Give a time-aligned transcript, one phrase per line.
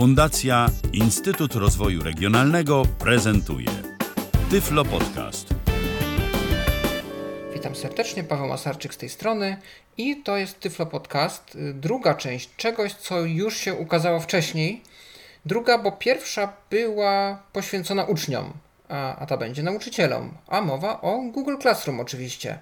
[0.00, 3.68] Fundacja Instytut Rozwoju Regionalnego prezentuje
[4.50, 5.54] Tyflo Podcast.
[7.54, 9.56] Witam serdecznie, Paweł Masarczyk z tej strony
[9.96, 14.82] i to jest Tyflo Podcast, y, druga część czegoś, co już się ukazało wcześniej.
[15.46, 18.52] Druga, bo pierwsza była poświęcona uczniom,
[18.88, 22.58] a, a ta będzie nauczycielom, a mowa o Google Classroom oczywiście.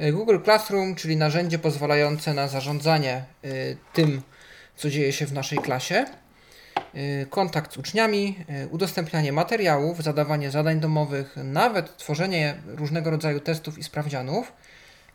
[0.00, 4.22] Y, Google Classroom, czyli narzędzie pozwalające na zarządzanie y, tym,
[4.76, 6.06] co dzieje się w naszej klasie,
[7.30, 13.82] kontakt z uczniami, y, udostępnianie materiałów, zadawanie zadań domowych, nawet tworzenie różnego rodzaju testów i
[13.82, 14.52] sprawdzianów.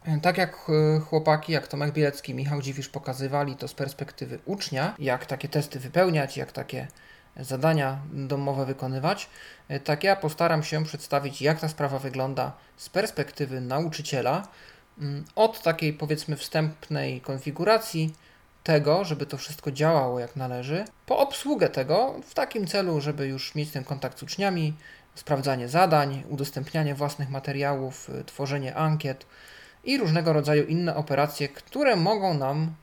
[0.08, 4.96] Y, Tak jak y, chłopaki, jak Tomek Bielecki, Michał Dziwisz pokazywali to z perspektywy ucznia,
[5.00, 6.88] jak takie testy wypełniać, jak takie
[7.40, 9.30] zadania domowe wykonywać,
[9.72, 14.48] y, tak ja postaram się przedstawić, jak ta sprawa wygląda z perspektywy nauczyciela,
[15.00, 18.14] mm, od takiej powiedzmy wstępnej konfiguracji
[18.64, 23.56] tego, żeby to wszystko działało jak należy, po obsługę tego w takim celu, żeby już
[23.56, 24.74] mieć ten kontakt z uczniami,
[25.16, 29.26] sprawdzanie zadań, udostępnianie własnych materiałów, y, tworzenie ankiet
[29.84, 32.74] i różnego rodzaju inne operacje, które mogą nam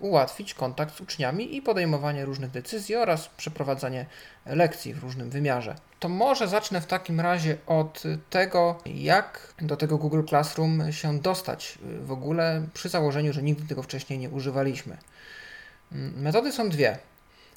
[0.00, 4.06] ułatwić kontakt z uczniami i podejmowanie różnych decyzji oraz przeprowadzanie
[4.46, 5.74] lekcji w różnym wymiarze.
[6.00, 11.78] To może zacznę w takim razie od tego, jak do tego Google Classroom się dostać
[11.82, 14.96] y, w ogóle przy założeniu, że nigdy tego wcześniej nie używaliśmy.
[15.92, 16.98] Mm, Metody są dwie.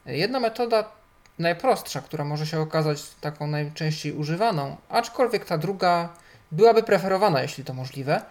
[0.06, 0.92] Jedna metoda
[1.40, 6.10] najprostsza, która może się okazać taką najczęściej używaną, aczkolwiek ta druga
[6.52, 8.22] byłaby preferowana, jeśli to możliwe,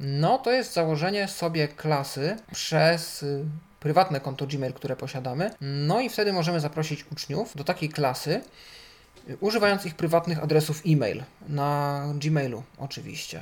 [0.00, 3.44] no to jest założenie sobie klasy przez y,
[3.80, 5.50] prywatne konto Gmail, które posiadamy.
[5.60, 8.40] No i wtedy możemy zaprosić uczniów do takiej klasy,
[9.30, 13.40] y, używając ich prywatnych adresów e-mail na Gmailu oczywiście.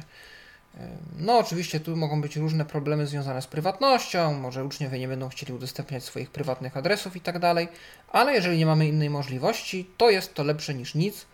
[0.75, 0.79] Y,
[1.19, 5.53] No, oczywiście tu mogą być różne problemy związane z prywatnością, może uczniowie nie będą chcieli
[5.53, 7.69] udostępniać swoich prywatnych adresów i tak dalej,
[8.13, 11.27] ale jeżeli nie mamy innej możliwości, to jest to lepsze niż nic.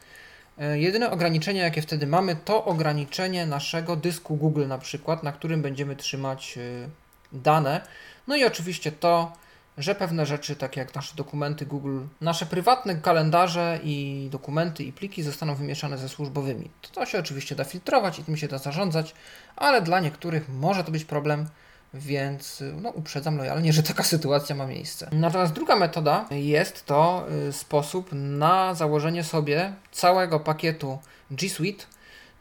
[0.61, 5.63] E, Jedyne ograniczenie, jakie wtedy mamy, to ograniczenie naszego dysku Google, na przykład, na którym
[5.63, 6.89] będziemy trzymać y,
[7.33, 7.81] dane.
[8.27, 9.33] No i oczywiście to,
[9.79, 15.23] że pewne rzeczy, takie jak nasze dokumenty Google, nasze prywatne kalendarze i dokumenty i pliki
[15.23, 16.71] zostaną wymieszane ze służbowymi.
[16.83, 19.15] To, to się oczywiście da filtrować i tym się da zarządzać,
[19.57, 21.47] ale dla niektórych może to być problem,
[21.95, 25.09] więc no, uprzedzam lojalnie, że taka sytuacja ma miejsce.
[25.13, 30.99] Natomiast druga metoda jest to y, sposób na założenie sobie całego pakietu
[31.31, 31.85] G Suite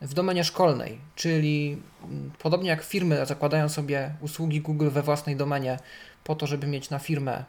[0.02, 5.80] w domenie szkolnej, czyli mm, podobnie jak firmy zakładają sobie usługi Google we własnej domenie
[6.24, 7.44] po to, żeby mieć na firmę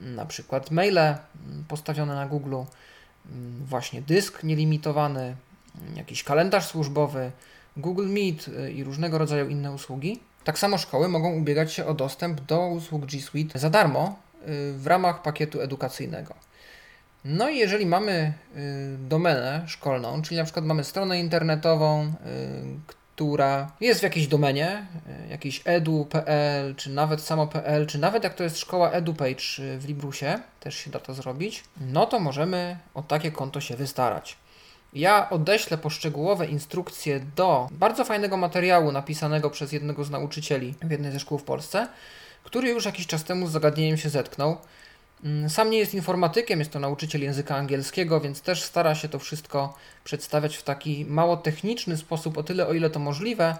[0.00, 1.18] mm, na przykład maile mm,
[1.68, 2.56] postawione na Google,
[3.64, 5.36] właśnie dysk nielimitowany,
[5.96, 7.30] jakiś kalendarz służbowy,
[7.76, 10.20] Google Meet y, i różnego rodzaju inne usługi.
[10.44, 14.72] Tak samo szkoły mogą ubiegać się o dostęp do usług G Suite za darmo y,
[14.72, 16.34] w ramach pakietu edukacyjnego.
[17.24, 22.12] No i jeżeli mamy y, domenę szkolną, czyli na przykład mamy stronę internetową,
[23.18, 24.86] która jest w jakiejś domenie,
[25.30, 29.44] jakiś edu.pl, czy nawet samo.pl, czy nawet jak to jest szkoła EduPage
[29.78, 34.36] w Librusie, też się da to zrobić, no to możemy o takie konto się wystarać.
[34.92, 41.12] Ja odeślę poszczegółowe instrukcje do bardzo fajnego materiału napisanego przez jednego z nauczycieli w jednej
[41.12, 41.88] ze szkół w Polsce,
[42.44, 44.56] który już jakiś czas temu z zagadnieniem się zetknął.
[45.24, 49.18] Mm, Sam nie jest informatykiem, jest to nauczyciel języka angielskiego, więc też stara się to
[49.18, 53.56] wszystko przedstawiać w taki mało techniczny sposób, o tyle o ile to możliwe,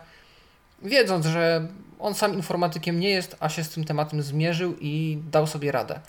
[0.83, 1.69] wiedząc, że
[1.99, 6.01] on sam informatykiem nie jest, a się z tym tematem zmierzył i dał sobie radę.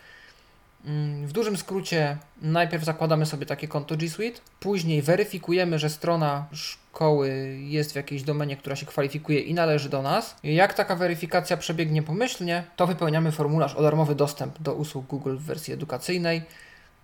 [0.86, 6.48] Mm, W dużym skrócie, najpierw zakładamy sobie takie konto G Suite, później weryfikujemy, że strona
[6.52, 10.36] szkoły jest w jakiejś domenie, która się kwalifikuje i należy do nas.
[10.44, 15.44] Jak taka weryfikacja przebiegnie pomyślnie, to wypełniamy formularz o darmowy dostęp do usług Google w
[15.44, 16.42] wersji edukacyjnej.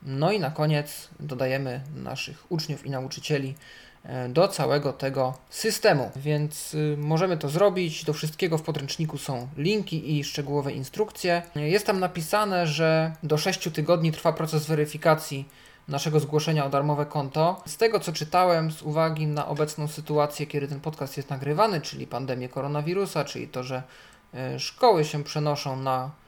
[0.03, 3.56] No i na koniec dodajemy naszych uczniów i nauczycieli
[4.30, 6.12] do całego tego systemu.
[6.16, 8.06] Więc y, możemy to zrobić.
[8.06, 11.42] Do wszystkiego w podręczniku są linki i szczegółowe instrukcje.
[11.56, 15.46] Jest tam napisane, że do 6 tygodni trwa proces weryfikacji
[15.88, 17.62] naszego zgłoszenia o darmowe konto.
[17.66, 22.08] Z tego co czytałem, z uwagi na obecną sytuację, kiedy ten podcast jest nagrywany, czyli
[22.08, 23.84] pandemię koronawirusa, czyli to, że
[24.34, 26.25] e, szkoły się przenoszą na e,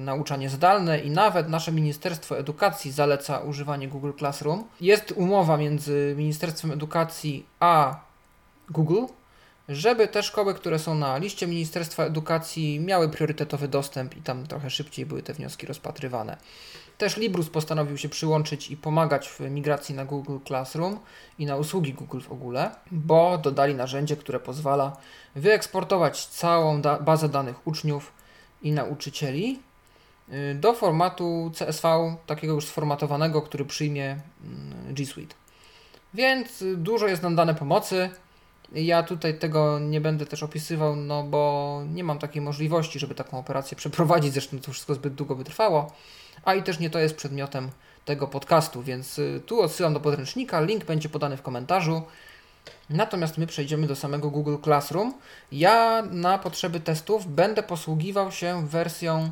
[0.00, 4.64] nauczanie zdalne i nawet nasze Ministerstwo Edukacji zaleca używanie Google Classroom.
[4.80, 8.00] Jest umowa między Ministerstwem Edukacji a
[8.70, 9.04] Google,
[9.68, 14.70] żeby te szkoły, które są na liście Ministerstwa Edukacji miały priorytetowy dostęp i tam trochę
[14.70, 16.36] szybciej były te wnioski rozpatrywane.
[16.98, 20.98] Też Librus postanowił się przyłączyć i pomagać w migracji na Google Classroom
[21.38, 24.96] i na usługi Google w ogóle, bo dodali narzędzie, które pozwala
[25.34, 28.15] wyeksportować całą da bazę danych uczniów
[28.66, 29.58] i nauczycieli
[30.32, 34.04] y, do formatu CSV, takiego już sformatowanego, który przyjmie
[34.44, 35.34] mm, G Suite.
[36.14, 38.10] Więc dużo jest nam dane pomocy.
[38.72, 43.38] Ja tutaj tego nie będę też opisywał, no bo nie mam takiej możliwości, żeby taką
[43.38, 45.92] operację przeprowadzić, zresztą to wszystko zbyt długo by trwało,
[46.44, 47.70] a i też nie to jest przedmiotem
[48.04, 52.02] tego podcastu, więc y, tu odsyłam do podręcznika, link będzie podany w komentarzu.
[52.90, 55.14] Natomiast my przejdziemy do samego Google Classroom.
[55.52, 59.30] Ja na potrzeby testów będę posługiwał się wersją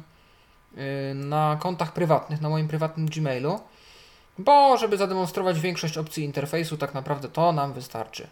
[0.79, 3.61] y, na kontach prywatnych, na moim prywatnym Gmailu,
[4.39, 8.29] bo żeby zademonstrować większość opcji interfejsu, tak naprawdę to nam wystarczy.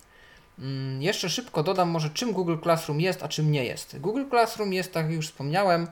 [0.59, 3.99] Mm, jeszcze szybko dodam może czym Google Classroom jest, a czym nie jest.
[4.01, 5.87] Google Classroom jest, tak jak już wspomniałem,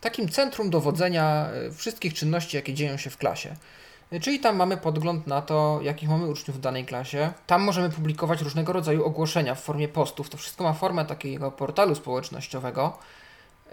[0.00, 3.56] takim centrum dowodzenia y, wszystkich czynności, jakie dzieją się w klasie.
[4.22, 7.32] Czyli tam mamy podgląd na to, jakich mamy uczniów w danej klasie.
[7.46, 10.30] Tam możemy publikować różnego rodzaju ogłoszenia w formie postów.
[10.30, 12.98] To wszystko ma formę takiego portalu społecznościowego,
[13.66, 13.70] y,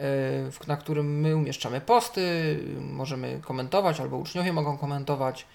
[0.52, 5.46] w- na którym my umieszczamy posty, y, możemy komentować albo uczniowie mogą komentować.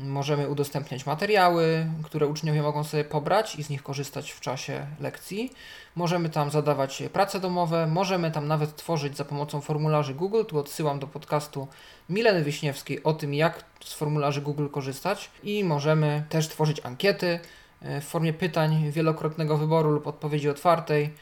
[0.00, 5.52] Możemy udostępniać materiały, które uczniowie mogą sobie pobrać i z nich korzystać w czasie lekcji.
[5.96, 10.44] Możemy tam zadawać prace domowe, możemy tam nawet tworzyć za pomocą formularzy Google.
[10.44, 11.68] Tu odsyłam do podcastu
[12.08, 15.30] Mileny Wiśniewskiej o tym, jak z formularzy Google korzystać.
[15.42, 17.40] I możemy też tworzyć ankiety
[17.82, 21.14] e, w formie pytań wielokrotnego wyboru lub odpowiedzi otwartej.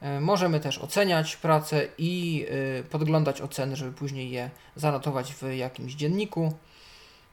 [0.00, 2.46] E, Możemy też oceniać pracę i
[2.80, 6.52] e, podglądać oceny, żeby później je zanotować w jakimś dzienniku.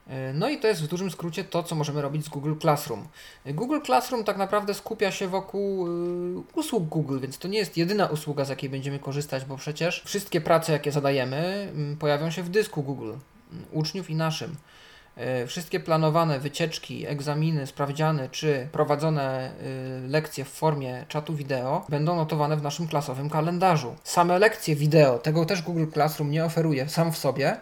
[0.08, 3.08] E, No i to jest w dużym skrócie to, co możemy robić z Google Classroom.
[3.46, 7.78] E, Google Classroom tak naprawdę skupia się wokół y, usług Google, więc to nie jest
[7.78, 12.50] jedyna usługa, z jakiej będziemy korzystać, bo przecież wszystkie prace, jakie zadajemy, pojawią się w
[12.50, 13.14] dysku Google,
[13.72, 14.56] uczniów i naszym.
[15.16, 19.52] E, Wszystkie planowane wycieczki, egzaminy, sprawdziany czy prowadzone
[20.08, 23.96] lekcje w formie czatu wideo będą notowane w naszym klasowym kalendarzu.
[24.04, 27.58] Same lekcje wideo, tego też Google Classroom nie oferuje sam w sobie.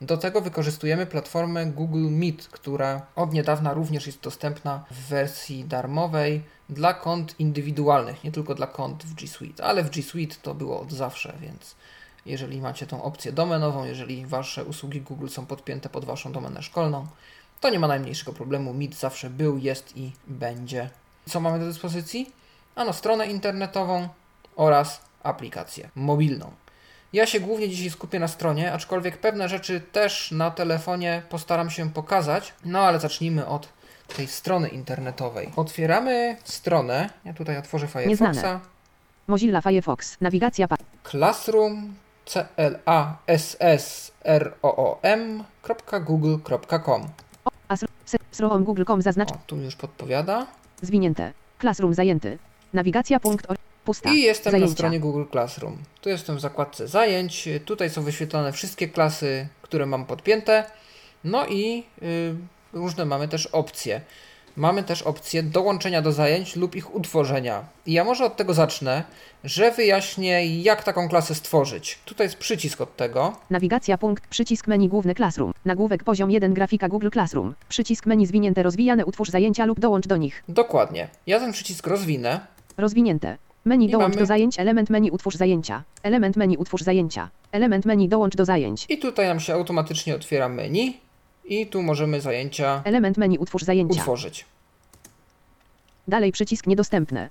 [0.00, 6.42] Do tego wykorzystujemy platformę Google Meet, która od niedawna również jest dostępna w wersji darmowej
[6.68, 10.54] dla kont indywidualnych, nie tylko dla kont w G Suite, ale w G Suite to
[10.54, 11.74] było od zawsze, więc
[12.26, 17.06] jeżeli macie tą opcję domenową, jeżeli wasze usługi Google są podpięte pod waszą domenę szkolną,
[17.60, 18.74] to nie ma najmniejszego problemu.
[18.74, 20.90] Meet zawsze był, jest i będzie.
[21.28, 22.32] Co mamy do dyspozycji?
[22.74, 24.08] Ano stronę internetową
[24.56, 26.52] oraz aplikację mobilną.
[27.14, 31.90] Ja się głównie dzisiaj skupię na stronie, aczkolwiek pewne rzeczy też na telefonie postaram się
[31.90, 32.54] pokazać.
[32.64, 33.68] No ale zacznijmy od
[34.16, 35.50] tej strony internetowej.
[35.56, 37.10] Otwieramy stronę.
[37.24, 38.60] Ja tutaj otworzę Firefoxa.
[39.26, 40.16] Mozilla Firefox.
[40.20, 40.76] Nawigacja pa-
[41.10, 41.94] Classroom
[42.26, 47.08] c l a s s r o o m.google.com.
[47.68, 47.86] Asr.
[48.04, 49.30] se- Sroom google.com zaznacz.
[49.32, 50.46] O, tu już podpowiada.
[50.82, 51.32] Zwinięte.
[51.60, 52.38] Classroom zajęty.
[52.72, 53.46] Nawigacja punkt.
[53.84, 54.10] Pusta.
[54.10, 54.70] I jestem Zajęcia.
[54.70, 55.78] na stronie Google Classroom.
[56.00, 57.48] Tu jestem w zakładce zajęć.
[57.64, 60.64] Tutaj są wyświetlone wszystkie klasy, które mam podpięte.
[61.24, 62.34] No i y,
[62.72, 64.00] różne mamy też opcje.
[64.56, 67.64] Mamy też opcję dołączenia do zajęć lub ich utworzenia.
[67.86, 69.04] I ja może od tego zacznę,
[69.44, 71.98] że wyjaśnię, jak taką klasę stworzyć.
[72.04, 73.36] Tutaj jest przycisk od tego.
[73.50, 74.26] Nawigacja punkt.
[74.26, 75.52] Przycisk menu główny Classroom.
[75.64, 77.54] Nagłówek poziom 1 grafika Google Classroom.
[77.68, 80.44] Przycisk menu zwinięte rozwijane utwórz zajęcia lub dołącz do nich.
[80.48, 81.08] Dokładnie.
[81.26, 82.40] Ja ten przycisk rozwinę.
[82.76, 83.36] Rozwinięte.
[83.64, 84.58] Menu dołącz mamy- do zajęć.
[84.58, 85.82] Element menu utwórz zajęcia.
[86.02, 87.28] Element menu utwórz zajęcia.
[87.52, 88.86] Element menu dołącz do zajęć.
[88.88, 90.96] I tutaj nam się automatycznie otwiera menu.
[91.44, 94.00] I tu możemy zajęcia Element menu utwórz zajęcia.
[94.00, 94.44] utworzyć.
[96.08, 97.28] Dalej przycisk niedostępne.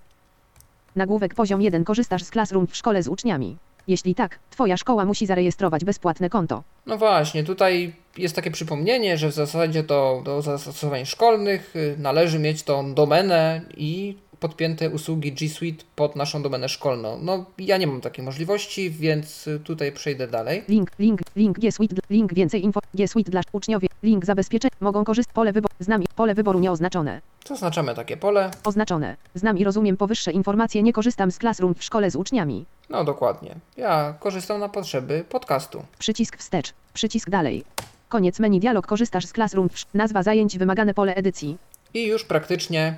[0.95, 3.57] Nagłówek poziom 1 korzystasz z Classroom w szkole z uczniami.
[3.87, 6.63] Jeśli tak, Twoja szkoła musi zarejestrować bezpłatne konto.
[6.85, 12.39] No właśnie, tutaj jest takie przypomnienie, że w zasadzie to do zastosowań szkolnych y, należy
[12.39, 17.19] mieć tą domenę i podpięte usługi G Suite pod naszą domenę szkolną.
[17.21, 20.63] No ja nie mam takiej możliwości, więc tutaj przejdę dalej.
[20.67, 25.03] Link, link, link G Suite, link więcej info, G Suite dla uczniowie, link zabezpieczeń, mogą
[25.03, 27.21] korzystać, pole wyboru, znam pole wyboru nieoznaczone.
[27.47, 28.51] Zaznaczamy takie pole.
[28.63, 29.15] Oznaczone.
[29.35, 32.65] Znam i rozumiem powyższe informacje, nie korzystam z Classroom w szkole z uczniami.
[32.89, 33.55] No dokładnie.
[33.77, 35.83] Ja korzystam na potrzeby podcastu.
[35.99, 37.63] Przycisk wstecz, przycisk dalej.
[38.09, 41.57] Koniec menu dialog korzystasz z Classroom, nazwa zajęć wymagane pole edycji.
[41.93, 42.97] I już praktycznie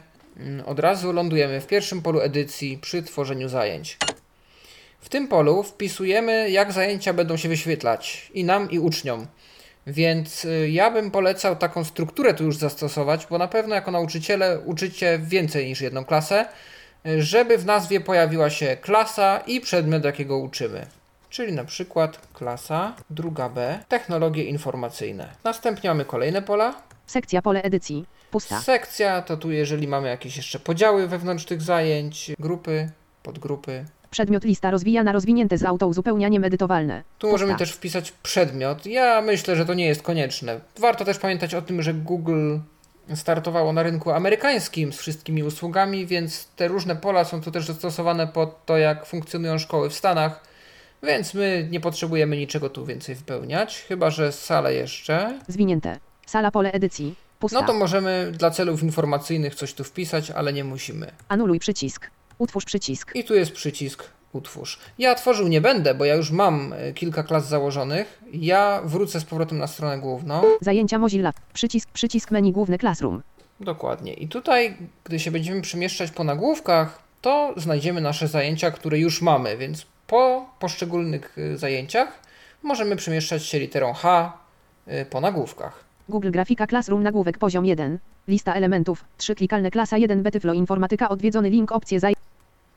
[0.66, 3.98] od razu lądujemy w pierwszym polu edycji przy tworzeniu zajęć.
[5.00, 9.28] W tym polu wpisujemy, jak zajęcia będą się wyświetlać i nam, i uczniom.
[9.88, 14.60] Więc y, ja bym polecał taką strukturę tu już zastosować, bo na pewno jako nauczyciele
[14.60, 16.46] uczycie więcej niż jedną klasę,
[17.08, 20.86] y, żeby w nazwie pojawiła się klasa i przedmiot, jakiego uczymy.
[21.30, 25.30] Czyli na przykład klasa druga B, technologie informacyjne.
[25.44, 26.74] Następnie mamy kolejne pola,
[27.08, 28.06] Sekcja pole edycji.
[28.32, 28.62] Pusta.
[28.62, 32.90] Sekcja to tu, jeżeli mamy jakieś jeszcze podziały wewnątrz tych zajęć, grupy,
[33.24, 33.86] podgrupy.
[34.12, 37.04] Przedmiot lista rozwijana rozwinięte z autouzupełnianiem edytowalne.
[37.20, 37.66] Tu możemy Pusta.
[37.66, 38.86] też wpisać przedmiot.
[38.86, 40.60] Ja myślę, że to nie jest konieczne.
[40.80, 42.58] Warto też pamiętać o tym, że Google
[43.16, 48.28] startowało na rynku amerykańskim z wszystkimi usługami, więc te różne pola są tu też dostosowane
[48.28, 50.44] pod to, jak funkcjonują szkoły w Stanach.
[51.04, 55.40] Więc my nie potrzebujemy niczego tu więcej wypełniać, chyba że salę jeszcze.
[55.48, 56.00] Zwinięte.
[56.26, 57.16] Sala pole edycji.
[57.40, 57.62] Pusta.
[57.62, 61.12] No to możemy dla celów informacyjnych coś tu wpisać, ale nie musimy.
[61.28, 62.10] Anuluj przycisk.
[62.38, 63.16] Utwórz przycisk.
[63.16, 64.04] I tu jest przycisk
[64.36, 64.80] utwórz.
[64.98, 68.22] Ja tworzył nie będę, bo ja już mam e, kilka klas założonych.
[68.34, 70.44] Ja wrócę z powrotem na stronę główną.
[70.62, 71.34] Zajęcia Mozilla.
[71.54, 73.22] Przycisk, przycisk menu główny Classroom.
[73.60, 74.14] Dokładnie.
[74.14, 79.58] I tutaj, gdy się będziemy przemieszczać po nagłówkach, to znajdziemy nasze zajęcia, które już mamy,
[79.58, 82.20] więc po poszczególnych y, zajęciach
[82.64, 84.34] możemy przemieszczać się literą H
[84.88, 85.85] y, po nagłówkach.
[86.10, 88.00] Google Grafika Classroom nagłówek poziom 1.
[88.28, 89.06] Lista elementów.
[89.18, 92.16] 3 klikalne klasa 1 Betyflo informatyka odwiedzony link opcje zaj...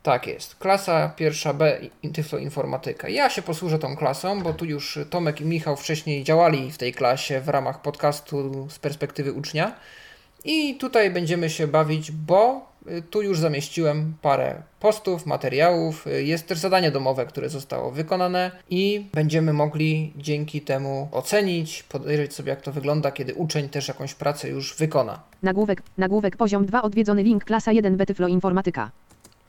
[0.03, 0.55] Tak jest.
[0.55, 1.79] Klasa pierwsza B
[2.13, 3.09] Tyflo Informatyka.
[3.09, 6.93] Ja się posłużę tą klasą, bo tu już Tomek i Michał wcześniej działali w tej
[6.93, 9.75] klasie w ramach podcastu z perspektywy ucznia.
[10.45, 12.68] I tutaj będziemy się bawić, bo
[13.09, 16.05] tu już zamieściłem parę postów, materiałów.
[16.19, 22.49] Jest też zadanie domowe, które zostało wykonane i będziemy mogli dzięki temu ocenić, podejrzeć sobie
[22.49, 25.19] jak to wygląda, kiedy uczeń też jakąś pracę już wykona.
[25.43, 28.91] Nagłówek, nagłówek poziom 2 odwiedzony link klasa 1 Betyflo informatyka.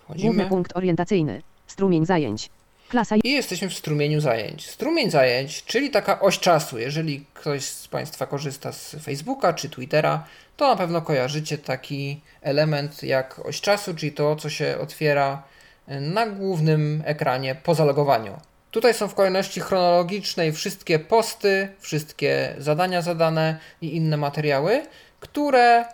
[0.09, 0.49] Główny Wchodzimy.
[0.49, 1.43] punkt orientacyjny.
[1.67, 2.51] Strumień zajęć.
[2.89, 4.71] Klasa I jesteśmy w strumieniu zajęć.
[4.71, 6.79] Strumień zajęć, czyli taka oś czasu.
[6.79, 10.25] Jeżeli ktoś z Państwa korzysta z Facebooka czy Twittera,
[10.61, 15.43] to na pewno kojarzycie taki element jak oś czasu, czyli to, co się otwiera
[15.89, 18.39] na głównym ekranie po zalogowaniu.
[18.71, 24.83] Tutaj są w kolejności chronologicznej wszystkie posty, wszystkie zadania zadane i inne materiały,
[25.21, 25.85] które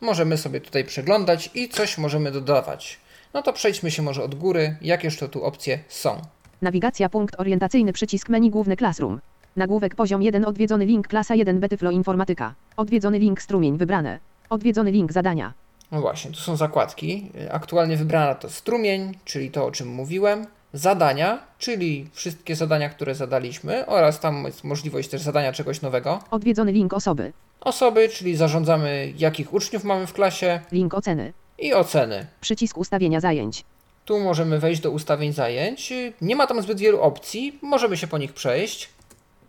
[0.00, 2.98] możemy sobie tutaj przeglądać i coś możemy dodawać.
[3.34, 6.22] No to przejdźmy się może od góry, jakież to tu opcje są.
[6.62, 9.20] Nawigacja punkt orientacyjny przycisk menu główny Classroom.
[9.56, 12.54] Nagłówek poziom 1 odwiedzony link klasa 1 Betyflo informatyka.
[12.76, 14.18] Odwiedzony link strumień wybrane.
[14.50, 15.52] Odwiedzony link zadania.
[15.92, 17.30] No właśnie, tu są zakładki.
[17.50, 20.46] Aktualnie wybrana to strumień, czyli to o czym mówiłem.
[20.72, 26.20] Zadania, czyli wszystkie zadania, które zadaliśmy, oraz tam jest możliwość też zadania czegoś nowego.
[26.30, 27.32] Odwiedzony link osoby.
[27.60, 31.32] Osoby, czyli zarządzamy, jakich uczniów mamy w klasie Link oceny.
[31.58, 32.26] i oceny.
[32.40, 33.64] Przycisk ustawienia zajęć.
[34.04, 35.92] Tu możemy wejść do ustawień zajęć.
[36.20, 38.88] Nie ma tam zbyt wielu opcji, możemy się po nich przejść.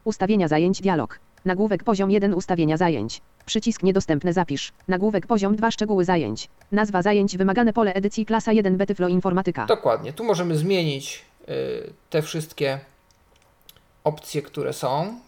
[0.08, 1.20] Ustawienia zajęć dialog.
[1.46, 3.22] Nagłówek poziom 1 ustawienia zajęć.
[3.46, 4.72] Przycisk niedostępne zapisz.
[4.88, 6.50] Nagłówek poziom 2 szczegóły zajęć.
[6.72, 9.66] Nazwa zajęć wymagane pole edycji klasa 1 Betyflo informatyka.
[9.66, 10.14] Dokładnie.
[10.14, 12.80] Tu możemy zmienić y, te wszystkie
[14.04, 15.20] opcje, które są,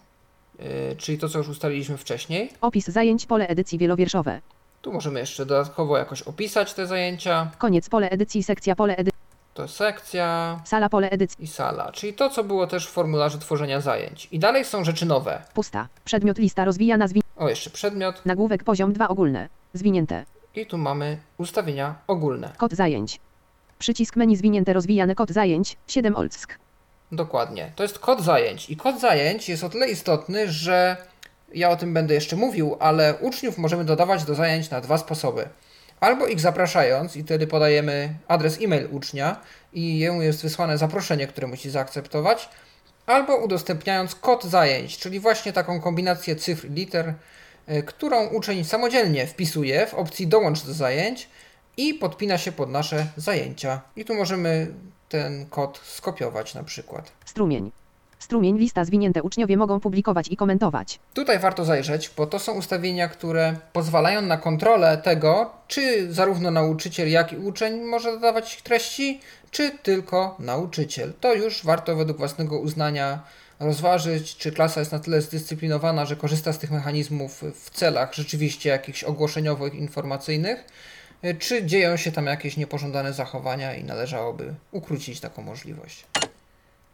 [0.92, 2.50] y, czyli to, co już ustaliliśmy wcześniej.
[2.60, 4.40] Opis zajęć pole edycji wielowierszowe.
[4.82, 7.50] Tu możemy jeszcze dodatkowo jakoś opisać te zajęcia.
[7.58, 9.19] Koniec pole edycji sekcja pole edycji.
[9.60, 11.44] To sekcja Sala pole edycji.
[11.44, 14.28] i sala, czyli to, co było też w formularzu tworzenia zajęć.
[14.32, 15.42] I dalej są rzeczy nowe.
[15.54, 15.88] Pusta.
[16.04, 17.22] Przedmiot lista rozwijana zwi...
[17.36, 18.26] O, jeszcze przedmiot.
[18.26, 19.48] Nagłówek poziom 2 ogólne.
[19.74, 20.24] Zwinięte.
[20.54, 22.52] I tu mamy ustawienia ogólne.
[22.56, 23.20] Kod zajęć.
[23.78, 25.76] Przycisk menu zwinięte rozwijane kod zajęć.
[25.86, 26.58] 7 Olsk.
[27.12, 27.72] Dokładnie.
[27.76, 28.70] To jest kod zajęć.
[28.70, 30.96] I kod zajęć jest o tyle istotny, że
[31.54, 35.48] ja o tym będę jeszcze mówił, ale uczniów możemy dodawać do zajęć na dwa sposoby.
[36.00, 39.40] Albo ich zapraszając i wtedy podajemy adres e-mail ucznia
[39.72, 42.48] i jemu jest wysłane zaproszenie, które musi zaakceptować,
[43.06, 47.14] albo udostępniając kod zajęć, czyli właśnie taką kombinację cyfr i liter,
[47.70, 51.28] y, którą uczeń samodzielnie wpisuje w opcji dołącz do zajęć
[51.76, 53.80] i podpina się pod nasze zajęcia.
[53.96, 54.66] I tu możemy
[55.08, 57.12] ten kod skopiować na przykład.
[57.24, 57.70] Strumień.
[58.20, 60.98] Strumień lista zwinięte uczniowie mogą publikować i komentować.
[61.14, 67.10] Tutaj warto zajrzeć, bo to są ustawienia, które pozwalają na kontrolę tego, czy zarówno nauczyciel,
[67.10, 71.12] jak i uczeń może dodawać treści, czy tylko nauczyciel.
[71.20, 73.22] To już warto według własnego uznania
[73.60, 78.70] rozważyć, czy klasa jest na tyle zdyscyplinowana, że korzysta z tych mechanizmów w celach rzeczywiście
[78.70, 80.64] jakichś ogłoszeniowych, informacyjnych,
[81.38, 86.04] czy dzieją się tam jakieś niepożądane zachowania i należałoby ukrócić taką możliwość.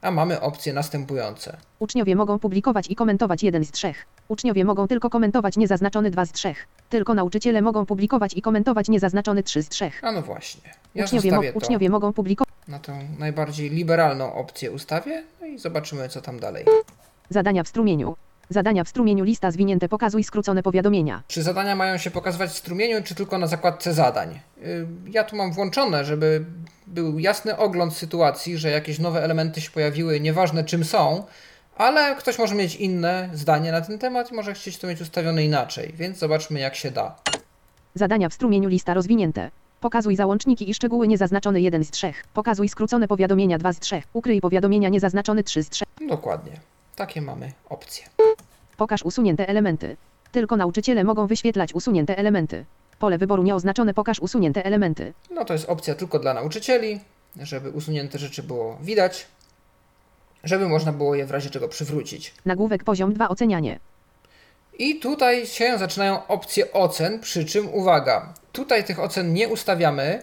[0.06, 1.56] A mamy opcje następujące.
[1.78, 4.06] Uczniowie mogą publikować i komentować jeden z trzech.
[4.28, 6.66] Uczniowie mogą tylko komentować niezaznaczony dwa z trzech.
[6.88, 10.04] Tylko nauczyciele mogą publikować i komentować niezaznaczony trzy z trzech.
[10.04, 10.60] A no właśnie.
[10.94, 12.54] Ja uczniowie, mo- uczniowie mogą publikować.
[12.68, 16.64] na tę najbardziej liberalną opcję ustawię no i zobaczymy co tam dalej.
[17.30, 18.16] Zadania w strumieniu.
[18.50, 21.22] Zadania w strumieniu lista zwinięte pokazuj skrócone powiadomienia.
[21.28, 24.40] Czy zadania mają się pokazywać w strumieniu, czy tylko na zakładce zadań?
[24.62, 26.44] Y, Ja tu mam włączone, żeby
[26.86, 31.24] był jasny ogląd sytuacji, że jakieś nowe elementy się pojawiły, nieważne czym są,
[31.76, 35.44] ale ktoś może mieć inne zdanie na ten temat i może chcieć to mieć ustawione
[35.44, 37.16] inaczej, więc zobaczmy jak się da.
[37.94, 39.50] Zadania w strumieniu lista rozwinięte.
[39.80, 42.12] Pokazuj załączniki i szczegóły niezaznaczony 1 z 3.
[42.34, 44.02] Pokazuj skrócone powiadomienia 2 z 3.
[44.12, 45.84] Ukryj powiadomienia niezaznaczone 3 z 3.
[46.08, 46.52] Dokładnie.
[46.96, 48.06] Takie mamy opcje.
[48.76, 49.96] Pokaż usunięte elementy.
[50.32, 52.64] Tylko nauczyciele mogą wyświetlać usunięte elementy.
[52.98, 55.12] Pole wyboru nieoznaczone pokaż usunięte elementy.
[55.30, 57.00] No to jest opcja tylko dla nauczycieli,
[57.42, 59.26] żeby usunięte rzeczy było widać,
[60.44, 62.34] żeby można było je w razie czego przywrócić.
[62.44, 63.78] Nagłówek poziom 2 ocenianie.
[64.78, 70.22] I tutaj się zaczynają opcje ocen, przy czym uwaga, tutaj tych ocen nie ustawiamy.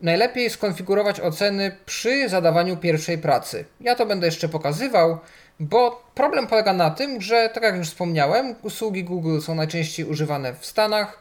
[0.00, 3.64] Najlepiej skonfigurować oceny przy zadawaniu pierwszej pracy.
[3.80, 5.18] Ja to będę jeszcze pokazywał,
[5.62, 10.54] bo problem polega na tym, że tak jak już wspomniałem, usługi Google są najczęściej używane
[10.54, 11.18] w Stanach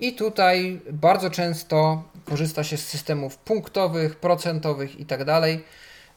[0.00, 5.42] i tutaj bardzo często korzysta się z systemów punktowych, procentowych itd.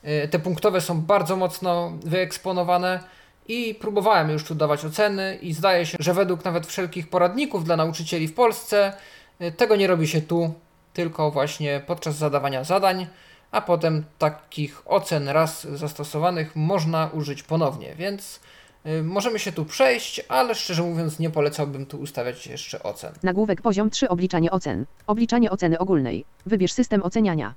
[0.05, 2.99] Y, Te punktowe są bardzo mocno wyeksponowane
[3.47, 7.75] i próbowałem już tu dawać oceny i zdaje się, że według nawet wszelkich poradników dla
[7.75, 8.93] nauczycieli w Polsce
[9.41, 10.53] y, tego nie robi się tu,
[10.93, 13.07] tylko właśnie podczas zadawania zadań,
[13.53, 18.39] a potem takich ocen raz zastosowanych można użyć ponownie, więc
[18.85, 23.13] y, możemy się tu przejść, ale szczerze mówiąc nie polecałbym tu ustawiać jeszcze ocen.
[23.23, 24.85] Nagłówek poziom 3 obliczanie ocen.
[25.07, 26.25] Obliczanie oceny ogólnej.
[26.45, 27.53] Wybierz system oceniania.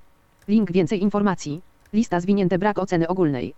[0.49, 1.61] Link więcej informacji.
[1.93, 3.55] Lista zwinięte brak oceny ogólnej.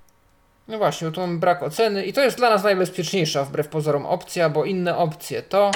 [0.68, 4.50] No właśnie, tu mamy brak oceny i to jest dla nas najbezpieczniejsza wbrew pozorom opcja,
[4.50, 5.70] bo inne opcje to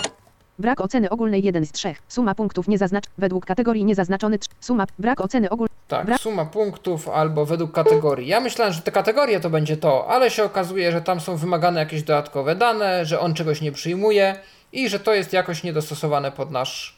[0.58, 1.94] Brak oceny ogólnej 1 z 3.
[2.08, 4.50] Suma punktów niezaznacz według kategorii niezaznaczony 3.
[4.60, 5.72] Suma brak oceny ogólnej.
[5.88, 8.28] tak, Brak- suma punktów albo według kategorii.
[8.28, 11.80] Ja myślałem, że te kategorie to będzie to, ale się okazuje, że tam są wymagane
[11.80, 14.36] jakieś dodatkowe dane, że on czegoś nie przyjmuje
[14.72, 16.96] i że to jest jakoś niedostosowane pod nasz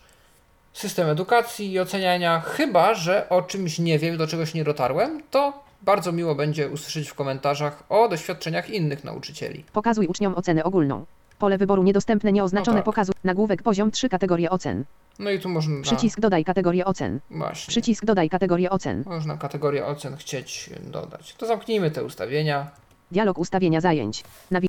[0.73, 5.53] system edukacji i oceniania, chyba że o czymś nie wiem, do czegoś nie dotarłem, to
[5.83, 9.65] bardzo miło będzie usłyszeć w komentarzach o doświadczeniach innych nauczycieli.
[9.73, 11.05] Pokazuj uczniom ocenę ogólną.
[11.45, 12.85] Pole wyboru niedostępne nieoznaczone No tak.
[12.85, 13.15] pokazuj.
[13.25, 14.85] Nagłówek poziom 3 kategorie ocen.
[15.19, 15.83] No i tu można.
[15.83, 17.21] Przycisk dodaj kategorię ocen.
[17.31, 17.71] Właśnie.
[17.71, 19.03] Przycisk dodaj kategorię ocen.
[19.07, 21.35] Można kategorię ocen chcieć dodać.
[21.35, 22.71] To zamknijmy te ustawienia.
[23.13, 24.25] Dialog ustawienia zajęć.
[24.53, 24.67] Nawi-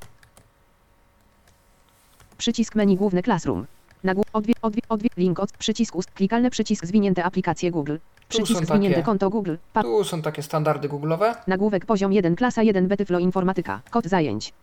[2.37, 3.65] Przycisk menu główny Classroom.
[4.05, 7.97] Nagłó- odwie, odwie, odwie, link od przycisk ust, klikalny przycisk zwinięte aplikacje Google.
[8.29, 9.55] Przycisk zwinięte takie- konto Google.
[9.73, 11.35] Pa- Tu są takie standardy Google'owe.
[11.47, 13.81] nagłówek poziom 1 klasa 1 Betyflo informatyka.
[13.89, 14.53] Kod zajęć.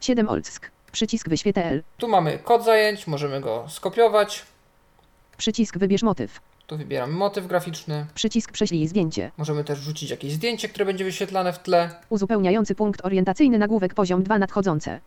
[0.00, 0.70] 7 Olsk.
[0.92, 1.82] Przycisk wyświetl.
[1.98, 4.42] Tu mamy kod zajęć, możemy go skopiować.
[5.36, 6.40] Przycisk wybierz motyw.
[6.66, 8.06] Tu wybieramy motyw graficzny.
[8.14, 9.30] Przycisk prześlij zdjęcie.
[9.36, 11.90] Możemy też wrzucić jakieś zdjęcie, które będzie wyświetlane w tle.
[12.08, 15.00] Uzupełniający punkt orientacyjny nagłówek poziom 2 nadchodzące.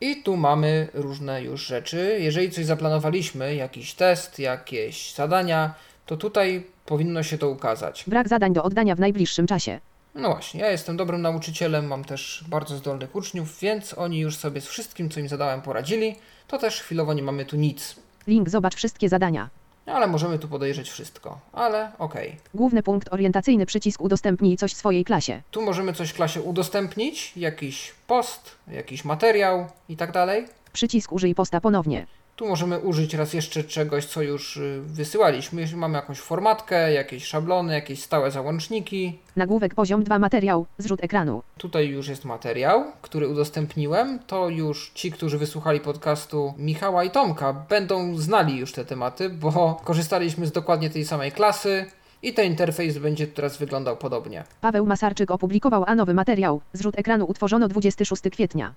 [0.00, 2.18] I tu mamy różne już rzeczy.
[2.20, 5.74] Jeżeli coś zaplanowaliśmy, jakiś test, jakieś zadania,
[6.06, 8.04] to tutaj powinno się to ukazać.
[8.06, 9.80] Brak zadań do oddania w najbliższym czasie.
[10.16, 14.60] No właśnie, ja jestem dobrym nauczycielem, mam też bardzo zdolnych uczniów, więc oni już sobie
[14.60, 16.16] z wszystkim, co im zadałem, poradzili.
[16.48, 17.96] To też chwilowo nie mamy tu nic.
[18.26, 19.50] Link zobacz wszystkie zadania.
[19.86, 21.40] Ale możemy tu podejrzeć wszystko.
[21.52, 22.36] Ale okej.
[22.54, 25.42] Główny punkt orientacyjny przycisk udostępnij coś swojej klasie.
[25.50, 30.46] Tu możemy coś klasie udostępnić, jakiś post, jakiś materiał i tak dalej.
[30.72, 32.06] Przycisk użyj posta ponownie.
[32.36, 35.60] Tu możemy użyć raz jeszcze czegoś, co już y, wysyłaliśmy.
[35.60, 39.18] Jeśli mamy jakąś formatkę, jakieś szablony, jakieś stałe załączniki.
[39.36, 41.42] Nagłówek poziom 2 materiał, zrzut ekranu.
[41.58, 44.18] Tutaj już jest materiał, który udostępniłem.
[44.26, 49.80] To już ci, którzy wysłuchali podcastu Michała i Tomka, będą znali już te tematy, bo
[49.84, 51.86] korzystaliśmy z dokładnie tej samej klasy
[52.22, 54.44] i ten interfejs będzie teraz wyglądał podobnie.
[54.60, 56.60] Paweł Masarczyk opublikował a nowy materiał.
[56.72, 58.74] Zrzut ekranu utworzono 26 kwietnia.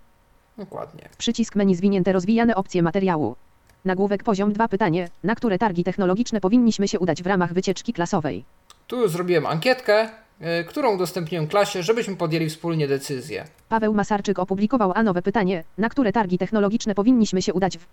[0.57, 1.09] Dokładnie.
[1.17, 3.35] Przycisk menu zwinięte rozwijane opcje materiału.
[3.85, 8.43] Nagłówek poziom 2 pytanie, na które targi technologiczne powinniśmy się udać w ramach wycieczki klasowej.
[8.87, 10.09] Tu zrobiłem ankietkę,
[10.59, 13.45] y, którą udostępniłem klasie, żebyśmy podjęli wspólnie decyzję.
[13.69, 17.85] Paweł Masarczyk opublikował a nowe pytanie, na które targi technologiczne powinniśmy się udać w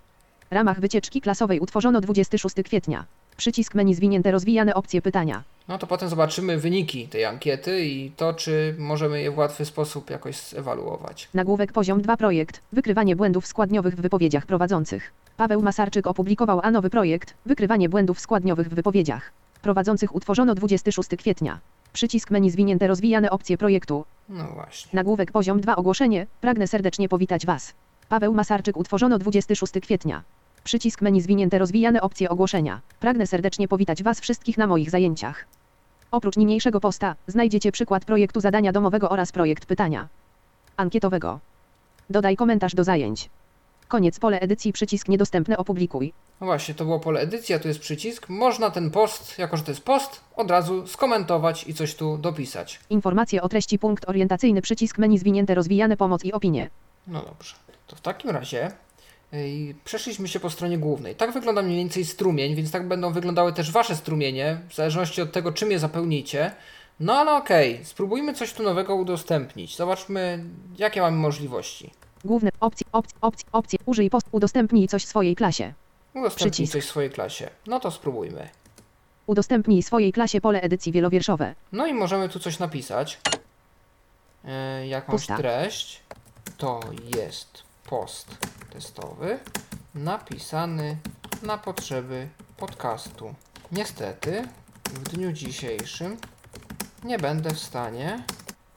[0.51, 3.05] ramach wycieczki klasowej utworzono 26 kwietnia.
[3.37, 5.43] Przycisk menu zwinięte rozwijane opcje pytania.
[5.69, 10.11] No to potem zobaczymy wyniki tej ankiety i to, czy możemy je w łatwy sposób
[10.11, 11.29] jakoś zewaluować.
[11.35, 15.13] Nagłówek poziom 2 projekt, wykrywanie błędów składniowych w wypowiedziach prowadzących.
[15.37, 19.33] Paweł Masarczyk opublikował a nowy projekt, wykrywanie błędów składniowych w wypowiedziach
[19.67, 21.59] prowadzących utworzono 26 kwietnia.
[21.93, 24.05] Przycisk menu zwinięte rozwijane opcje projektu.
[24.29, 24.91] No właśnie.
[24.93, 27.75] Nagłówek poziom 2 ogłoszenie, pragnę serdecznie powitać Was.
[28.09, 30.23] Paweł Masarczyk utworzono 26 kwietnia.
[30.67, 32.81] Przycisk menu zwinięte rozwijane opcje ogłoszenia.
[33.01, 35.47] Pragnę serdecznie powitać Was wszystkich na moich zajęciach.
[36.11, 40.09] Oprócz niniejszego posta, znajdziecie przykład projektu zadania domowego oraz projekt pytania
[40.77, 41.41] ankietowego.
[42.11, 43.31] Dodaj komentarz do zajęć.
[43.89, 46.13] Koniec pole edycji przycisk niedostępne opublikuj.
[46.41, 48.29] No właśnie, to było pole edycji, a tu jest przycisk.
[48.29, 52.81] Można ten post, jako że to jest post, od razu skomentować i coś tu dopisać.
[52.91, 56.71] Informacje o treści punkt orientacyjny przycisk menu zwinięte rozwijane pomoc i opinie.
[57.07, 57.55] No dobrze.
[57.87, 58.71] To w takim razie
[59.85, 61.15] przeszliśmy się po stronie głównej.
[61.15, 65.33] Tak wygląda mniej więcej strumień, więc tak będą wyglądały też Wasze strumienie, w zależności od
[65.33, 66.53] tego, czym je zapełnicie.
[67.01, 69.77] No ale okej, spróbujmy coś tu nowego udostępnić.
[69.77, 70.45] Zobaczmy,
[70.79, 71.91] jakie mamy możliwości.
[72.25, 73.79] Główne opcje, opcje, opcje, opcje.
[73.87, 75.73] Użyj post, udostępnij coś swojej klasie.
[76.15, 76.73] Udostępnij Przycisk.
[76.73, 77.51] coś w swojej klasie.
[77.67, 78.49] No to spróbujmy.
[79.27, 81.55] Udostępnij swojej klasie pole edycji wielowierszowe.
[81.73, 83.21] No i możemy tu coś napisać.
[84.45, 85.37] E, jakąś Pusta.
[85.37, 86.01] treść.
[86.57, 86.81] To
[87.17, 88.37] jest post
[88.77, 89.39] testowy
[89.95, 90.97] napisany
[91.43, 93.35] na potrzeby podcastu.
[93.73, 94.49] Niestety
[94.85, 96.17] w dniu dzisiejszym
[97.05, 98.25] nie będę w stanie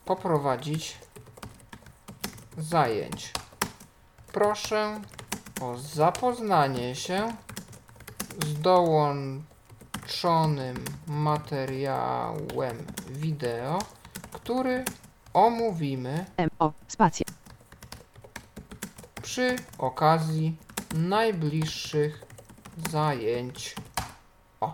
[0.05, 0.97] poprowadzić
[2.57, 3.33] zajęć.
[4.33, 5.01] Proszę
[5.61, 7.33] o zapoznanie się
[8.45, 13.79] z dołączonym materiałem wideo,
[14.31, 14.85] który
[15.33, 17.28] omówimy M, O, spacja.
[19.29, 20.55] Przy okazji
[20.95, 22.25] najbliższych
[22.89, 23.75] zajęć.
[24.61, 24.73] O.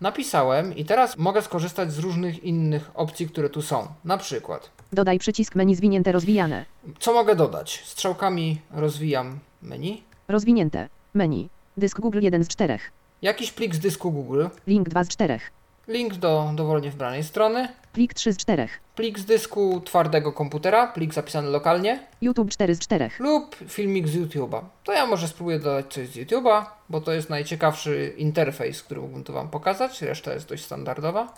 [0.00, 3.88] Napisałem i teraz mogę skorzystać z różnych innych opcji, które tu są.
[4.04, 6.64] Na przykład, Dodaj przycisk menu zwinięte rozwijane.
[6.98, 7.82] co mogę dodać?
[7.86, 10.02] Strzałkami rozwijam menu.
[10.28, 10.88] Rozwinięte.
[11.14, 11.48] Menu.
[11.76, 12.78] Dysk Google 1 z 4.
[13.22, 14.46] Jakiś plik z dysku Google.
[14.66, 15.40] Link 2 z 4.
[15.88, 17.68] Link do dowolnie wybranej strony.
[17.92, 18.68] Plik 3 z 4.
[18.94, 20.86] Plik z dysku twardego komputera.
[20.86, 22.06] Plik zapisany lokalnie.
[22.20, 23.10] YouTube 4 z 4.
[23.18, 24.60] lub filmik z YouTube'a.
[24.84, 29.24] To ja może spróbuję dodać coś z YouTube'a, bo to jest najciekawszy interfejs, który mógłbym
[29.24, 30.02] tu Wam pokazać.
[30.02, 31.34] Reszta jest dość standardowa.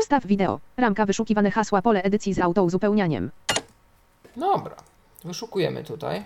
[0.00, 0.60] Wstaw wideo.
[0.76, 3.30] Ramka wyszukiwane hasła pole edycji z auto uzupełnianiem.
[4.36, 4.76] Dobra,
[5.24, 6.24] wyszukujemy tutaj.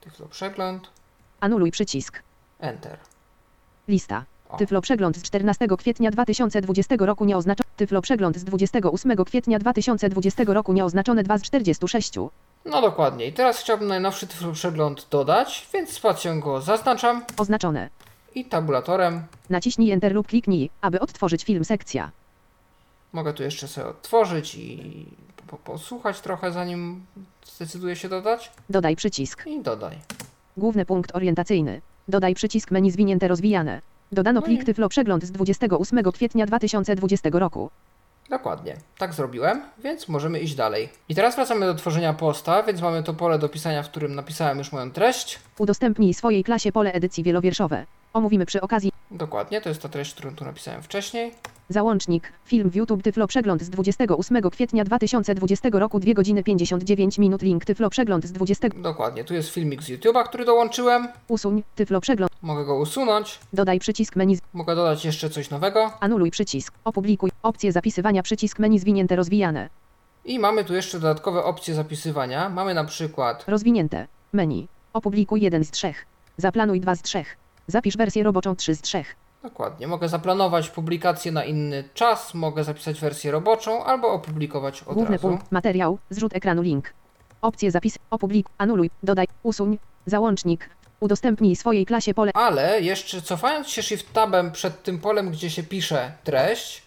[0.00, 0.90] Tyflo przegląd,
[1.40, 2.22] Anuluj przycisk.
[2.60, 2.98] Enter.
[3.92, 4.24] Lista.
[4.58, 7.68] Tyflo przegląd z 14 kwietnia 2020 roku nieoznaczony.
[7.76, 12.12] Tyflo przegląd z 28 kwietnia 2020 roku nieoznaczone 2 z 46.
[12.64, 13.26] No dokładnie.
[13.26, 17.88] I teraz chciałbym najnowszy tyflo przegląd dodać, więc spacją go zaznaczam Oznaczone.
[18.34, 22.10] i tabulatorem Naciśnij Enter lub kliknij, aby odtworzyć film sekcja.
[23.12, 25.06] mogę tu jeszcze sobie otworzyć i
[25.46, 27.06] po- posłuchać trochę, zanim
[27.46, 28.50] zdecyduję się dodać.
[28.70, 29.46] Dodaj przycisk.
[29.46, 29.98] I dodaj.
[30.56, 31.80] Główny punkt orientacyjny.
[32.08, 33.80] Dodaj przycisk menu zwinięte rozwijane.
[34.12, 37.70] Dodano No plik i- Tyflo przegląd z 28 kwietnia 2020 roku.
[38.30, 40.88] Dokładnie, tak zrobiłem, więc możemy iść dalej.
[41.08, 44.58] I teraz wracamy do tworzenia posta, więc mamy to pole do pisania, w którym napisałem
[44.58, 45.38] już moją treść.
[45.58, 47.86] Udostępnij swojej klasie pole edycji wielowierszowe.
[48.12, 51.34] Omówimy przy okazji Dokładnie, to jest ta treść, którą tu napisałem wcześniej.
[51.68, 52.32] Załącznik.
[52.44, 57.42] Film w YouTube Tyflo Przegląd z 28 kwietnia 2020 roku 2 godziny 59 minut.
[57.42, 58.68] Link Tyflo Przegląd z 20.
[58.68, 61.08] Dokładnie, tu jest filmik z YouTube'a, który dołączyłem.
[61.28, 61.62] Usuń.
[61.74, 62.32] Tyflo Przegląd.
[62.42, 63.40] Mogę go usunąć.
[63.52, 64.38] Dodaj przycisk menu.
[64.52, 65.90] Mogę dodać jeszcze coś nowego.
[66.00, 66.74] Anuluj przycisk.
[66.84, 67.30] Opublikuj.
[67.42, 69.68] Opcje zapisywania przycisk menu zwinięte rozwijane.
[70.24, 72.48] I mamy tu jeszcze dodatkowe opcje zapisywania.
[72.48, 74.06] Mamy na przykład Rozwinięte.
[74.32, 74.68] Menu.
[74.92, 75.94] Opublikuj 1 z 3.
[76.36, 77.24] Zaplanuj 2 z 3.
[77.66, 79.04] Zapisz wersję roboczą 3 z 3.
[79.42, 79.86] Dokładnie.
[79.86, 85.28] Mogę zaplanować publikację na inny czas, mogę zapisać wersję roboczą albo opublikować od Główny razu.
[85.28, 85.52] punkt.
[85.52, 85.98] Materiał.
[86.10, 86.92] Zrzut ekranu link.
[87.42, 87.98] Opcje zapis.
[88.10, 88.52] Opublikuj.
[88.58, 88.90] Anuluj.
[89.02, 89.26] Dodaj.
[89.42, 89.78] Usuń.
[90.06, 90.70] Załącznik.
[91.00, 92.30] Udostępnij swojej klasie pole.
[92.34, 96.82] Ale jeszcze cofając się Shift Tabem przed tym polem, gdzie się pisze treść,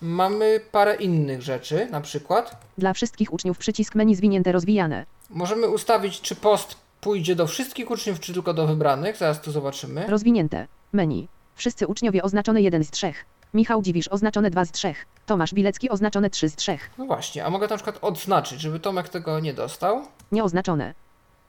[0.00, 1.86] mamy parę innych rzeczy.
[1.90, 5.06] Na przykład Dla wszystkich uczniów przycisk menu zwinięte rozwijane.
[5.30, 9.16] możemy ustawić, czy post pójdzie do wszystkich uczniów, czy tylko do wybranych.
[9.16, 10.06] Zaraz to zobaczymy.
[10.06, 10.66] Rozwinięte.
[10.92, 11.28] Menu.
[11.54, 13.12] Wszyscy uczniowie oznaczone 1 z 3.
[13.54, 14.94] Michał Dziwisz oznaczone 2 z 3.
[15.26, 16.78] Tomasz Bilecki oznaczone 3 z 3.
[16.98, 20.02] No właśnie, a mogę na przykład odznaczyć, żeby Tomek tego nie dostał.
[20.32, 20.94] Nieoznaczone.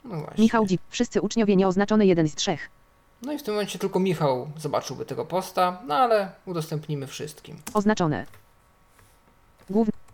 [0.04, 0.44] No właśnie.
[0.44, 0.82] Michał Dziw.
[0.90, 2.58] Wszyscy uczniowie nieoznaczone 1 z 3.
[3.22, 7.58] No i w tym momencie tylko Michał zobaczyłby tego posta, no ale udostępnimy wszystkim.
[7.74, 8.26] Oznaczone.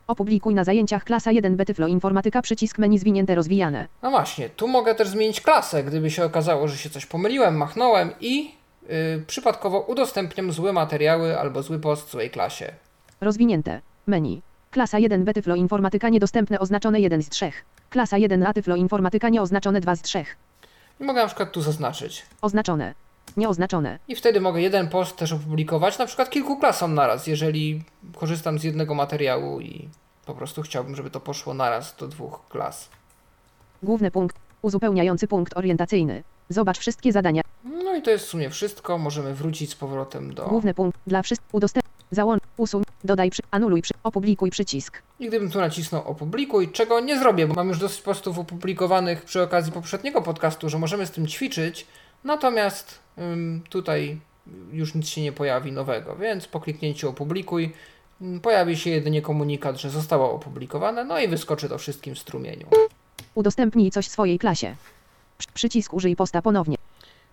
[0.07, 3.87] Opublikuj na zajęciach klasa 1 Tyflo Informatyka przycisk menu zwinięte rozwijane.
[4.01, 8.11] No właśnie, tu mogę też zmienić klasę, gdyby się okazało, że się coś pomyliłem, machnąłem
[8.21, 8.51] i
[8.89, 12.73] yy, przypadkowo udostępniam złe materiały albo zły post złej klasie.
[13.21, 13.81] Rozwinięte.
[14.07, 14.41] Menu.
[14.71, 17.51] Klasa 1 Tyflo Informatyka niedostępne oznaczone 1 z 3.
[17.89, 20.25] Klasa 1 Tyflo Informatyka nieoznaczone 2 z 3.
[20.99, 22.25] I mogę na przykład tu zaznaczyć.
[22.41, 22.93] Oznaczone.
[23.37, 23.99] Nieoznaczone.
[24.07, 27.83] I wtedy mogę jeden post też opublikować, na przykład kilku klasom naraz, jeżeli
[28.15, 29.89] korzystam z jednego materiału i
[30.25, 32.89] po prostu chciałbym, żeby to poszło naraz do dwóch klas.
[33.83, 34.37] Główny punkt.
[34.61, 36.23] Uzupełniający punkt orientacyjny.
[36.49, 37.41] Zobacz wszystkie zadania.
[37.63, 38.97] No i to jest w sumie wszystko.
[38.97, 40.45] Możemy wrócić z powrotem do.
[40.45, 40.99] Główny punkt.
[41.07, 41.53] Dla wszystkich.
[41.53, 41.85] Udostęp.
[42.11, 42.43] Załącz.
[42.57, 42.83] Usuń.
[43.03, 43.29] Dodaj.
[43.29, 43.41] Przy...
[43.51, 43.81] Anuluj.
[43.81, 43.93] Przy...
[44.03, 45.01] Opublikuj przycisk.
[45.19, 49.41] I gdybym tu nacisnął opublikuj, czego nie zrobię, bo mam już dosyć postów opublikowanych przy
[49.41, 51.87] okazji poprzedniego podcastu, że możemy z tym ćwiczyć,
[52.23, 52.99] natomiast
[53.69, 54.19] tutaj
[54.71, 57.73] już nic się nie pojawi nowego, więc po kliknięciu opublikuj
[58.41, 62.67] pojawi się jedynie komunikat, że zostało opublikowane, no i wyskoczy to wszystkim w strumieniu.
[63.36, 64.76] Udostępnij coś swojej klasie.
[65.38, 66.78] Przy- Przycisk użyj posta ponownie.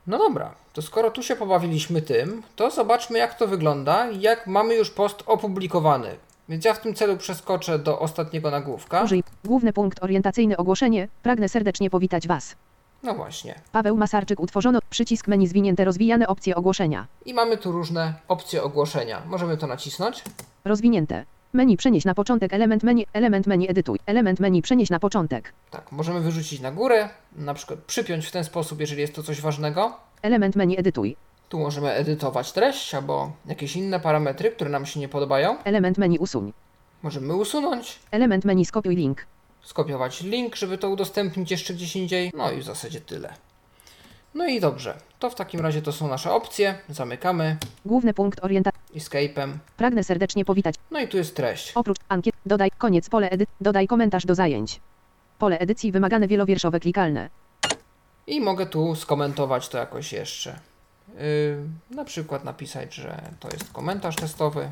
[0.06, 4.74] No dobra, to skoro tu się pobawiliśmy tym, to zobaczmy jak to wygląda, jak mamy
[4.74, 6.08] już post opublikowany.
[6.48, 9.02] Więc ja w tym celu przeskoczę do ostatniego nagłówka.
[9.02, 9.22] Użyj.
[9.44, 11.08] Główny punkt orientacyjny ogłoszenie.
[11.22, 12.56] Pragnę serdecznie powitać Was.
[13.02, 13.54] No właśnie.
[13.72, 14.78] Paweł Masarczyk utworzono.
[14.90, 17.06] Przycisk menu zwinięte rozwijane opcje ogłoszenia.
[17.26, 19.22] I mamy tu różne opcje ogłoszenia.
[19.26, 20.22] Możemy to nacisnąć.
[20.64, 21.24] Rozwinięte.
[21.52, 25.92] Menu przenieść na początek element menu, element menu edytuj, element menu przenieść na początek, Tak,
[25.92, 29.92] możemy wyrzucić na górę, na przykład przypiąć w ten sposób, jeżeli jest to coś ważnego.
[30.22, 31.16] element menu edytuj,
[31.48, 35.56] Tu możemy edytować treść albo jakieś inne parametry, które nam się nie podobają.
[35.64, 36.52] element menu usuń,
[37.02, 39.26] Możemy usunąć, element menu skopiuj link,
[39.62, 42.32] skopiować link, żeby to udostępnić jeszcze gdzieś indziej.
[42.36, 43.34] No i w zasadzie tyle.
[44.34, 46.78] No i dobrze, to w takim razie to są nasze opcje.
[46.88, 49.52] Zamykamy główny punkt orientacji, escape'em.
[49.76, 51.72] pragnę serdecznie powitać, No i tu jest treść.
[51.74, 54.80] oprócz ankiet, dodaj, koniec pole edyt, dodaj komentarz do zajęć.
[55.38, 57.30] Pole edycji wymagane wielowierszowe klikalne.
[58.26, 60.58] I mogę tu skomentować to jakoś jeszcze.
[61.08, 61.16] Yy,
[61.90, 64.70] na przykład napisać, że to jest komentarz testowy.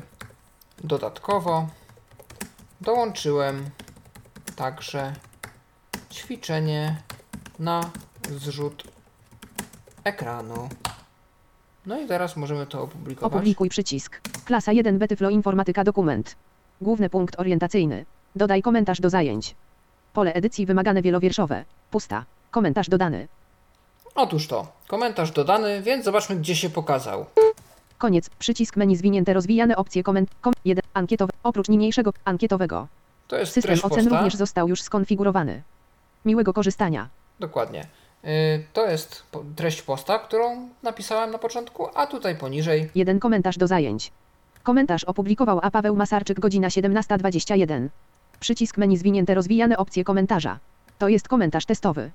[0.83, 1.67] Dodatkowo
[2.81, 3.69] dołączyłem
[4.55, 5.13] także
[6.11, 6.95] ćwiczenie
[7.59, 7.81] na
[8.29, 8.83] zrzut
[10.03, 10.69] ekranu.
[11.85, 13.33] No i teraz możemy to opublikować.
[13.33, 14.21] Opublikuj przycisk.
[14.45, 16.35] Klasa 1 Betyflo Informatyka dokument.
[16.81, 18.05] Główny punkt orientacyjny.
[18.35, 19.55] Dodaj komentarz do zajęć.
[20.13, 21.65] Pole edycji wymagane wielowierszowe.
[21.91, 22.25] Pusta.
[22.51, 23.27] Komentarz dodany.
[24.15, 27.25] Otóż to, komentarz dodany, więc zobaczmy gdzie się pokazał.
[27.97, 28.29] Koniec.
[28.29, 30.29] Przycisk menu zwinięte rozwijane opcje koment.
[30.41, 30.81] Kom 1.
[30.93, 31.31] Ankietowe.
[31.43, 32.87] Oprócz niniejszego ankietowego.
[33.29, 34.09] To jest System ocen posta.
[34.17, 35.61] również został już skonfigurowany.
[36.25, 37.09] Miłego korzystania.
[37.39, 37.87] Dokładnie.
[38.23, 38.29] Yy,
[38.73, 39.23] To jest
[39.55, 44.11] treść posta, którą napisałem na początku, a tutaj poniżej Jeden komentarz do zajęć.
[44.63, 45.71] Komentarz opublikował A.
[45.71, 47.87] Paweł Masarczyk godzina 17.21.
[48.39, 50.59] Przycisk menu zwinięte rozwijane opcje komentarza.
[50.97, 52.11] To jest komentarz testowy.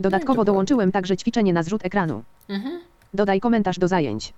[0.00, 0.46] Dodatkowo dokładnie.
[0.52, 2.22] dołączyłem także ćwiczenie na zrzut ekranu.
[2.48, 2.80] Mhm.
[3.14, 4.32] Dodaj komentarz do zajęć.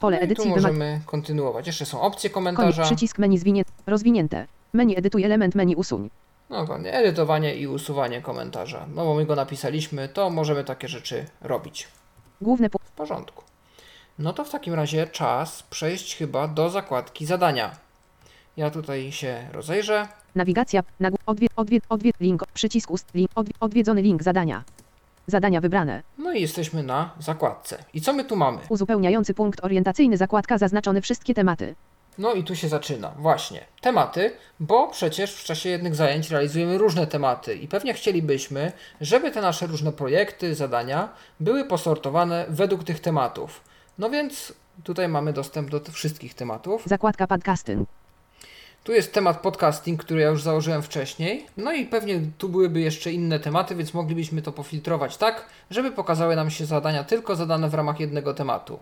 [0.00, 0.62] Pole No edycji wymaga...
[0.62, 1.66] możemy kontynuować.
[1.66, 2.34] Jeszcze są opcje Koniec.
[2.56, 2.82] komentarza.
[2.82, 3.72] Przycisk menu zwinięte.
[3.86, 4.46] Rozwinięte.
[4.74, 6.10] Menu edytuj element menu usuń.
[6.50, 8.86] No dokładnie, edytowanie i usuwanie komentarza.
[8.94, 11.88] No bo my go napisaliśmy, to możemy takie rzeczy robić.
[12.40, 12.88] Główny punkt.
[12.88, 13.44] W porządku.
[14.18, 17.70] No to w takim razie czas przejść chyba do zakładki zadania.
[18.56, 20.08] Ja tutaj się rozejrzę.
[20.34, 20.82] Nawigacja.
[21.00, 21.16] Nagł...
[21.26, 21.46] Odwie...
[21.56, 21.80] Odwie...
[21.88, 22.10] Odwie...
[22.20, 22.44] Link.
[22.54, 23.14] Przycisk ust.
[23.14, 23.30] Link.
[23.34, 23.52] Odwie...
[23.60, 24.64] Odwiedzony link zadania.
[25.26, 26.02] Zadania wybrane.
[26.18, 27.84] No i jesteśmy na zakładce.
[27.94, 28.58] I co my tu mamy?
[28.68, 31.74] Uzupełniający punkt orientacyjny zakładka zaznaczone wszystkie tematy.
[32.18, 33.12] No i tu się zaczyna.
[33.18, 33.64] Właśnie.
[33.80, 39.42] Tematy, bo przecież w czasie jednych zajęć realizujemy różne tematy i pewnie chcielibyśmy, żeby te
[39.42, 41.08] nasze różne projekty, zadania
[41.40, 43.60] były posortowane według tych tematów.
[43.98, 44.52] No więc
[44.84, 46.82] tutaj mamy dostęp do wszystkich tematów.
[46.86, 47.88] Zakładka podcasting.
[48.84, 51.46] Tu jest temat podcasting, który ja już założyłem wcześniej.
[51.56, 56.36] No i pewnie tu byłyby jeszcze inne tematy, więc moglibyśmy to pofiltrować tak, żeby pokazały
[56.36, 58.78] nam się zadania tylko zadane w ramach jednego tematu.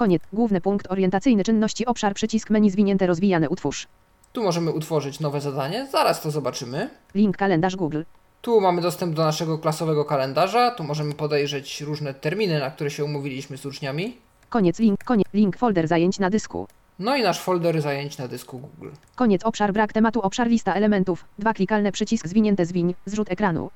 [0.00, 0.22] Koniec.
[0.32, 3.86] Główny punkt orientacyjny czynności obszar przycisk menu zwinięte rozwijane utwórz.
[4.32, 6.90] Tu możemy utworzyć nowe zadanie, zaraz to zobaczymy.
[7.14, 8.02] Link kalendarz Google.
[8.42, 13.04] Tu mamy dostęp do naszego klasowego kalendarza, tu możemy podejrzeć różne terminy, na które się
[13.04, 14.16] umówiliśmy z uczniami.
[14.48, 15.04] Koniec link.
[15.04, 16.66] Koniec link folder zajęć na dysku.
[16.98, 18.90] No i nasz folder zajęć na dysku Google.
[19.14, 21.24] Koniec obszar brak tematu obszar lista elementów.
[21.38, 22.94] Dwa klikalne przycisk zwinięte zwiń.
[23.06, 23.70] Zrzut ekranu.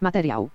[0.00, 0.48] Materiał.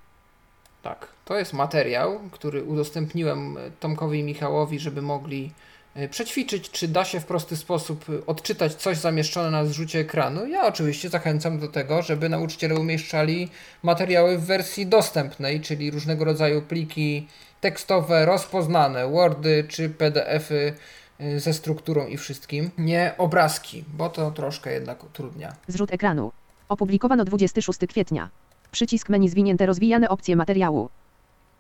[0.82, 5.52] Tak, to jest materiał, który udostępniłem e, Tomkowi i Michałowi, żeby mogli
[5.96, 10.48] e, przećwiczyć, czy da się w prosty sposób e, odczytać coś zamieszczone na zrzucie ekranu.
[10.48, 13.50] Ja oczywiście zachęcam do tego, żeby nauczyciele umieszczali
[13.84, 17.28] materiały w wersji dostępnej, czyli różnego rodzaju pliki
[17.62, 20.74] tekstowe, rozpoznane, Wordy czy PDFy
[21.22, 25.56] y, ze strukturą i wszystkim, nie obrazki, bo to troszkę jednak utrudnia.
[25.68, 26.32] Zrzut ekranu.
[26.70, 28.30] Opublikowano 26 kwietnia.
[28.72, 30.90] Przycisk menu zwinięte rozwijane opcje materiału.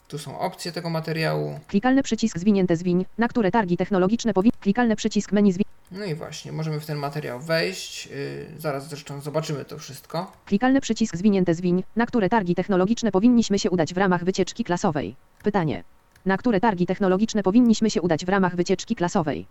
[0.08, 1.60] Tu są opcje tego materiału.
[1.67, 4.58] Klikalny przycisk zwinięte zwiń, na które targi technologiczne powinny.
[4.60, 5.65] Klikalny przycisk menu zwiń.
[5.91, 8.06] No i właśnie, możemy w ten materiał wejść.
[8.06, 10.32] Yy, zaraz zresztą zobaczymy to wszystko.
[10.45, 15.15] Klikalny przycisk zwinięte zwiń, na które targi technologiczne powinniśmy się udać w ramach wycieczki klasowej.
[15.43, 15.84] Pytanie.
[16.26, 19.45] Na które targi technologiczne powinniśmy się udać w ramach wycieczki klasowej?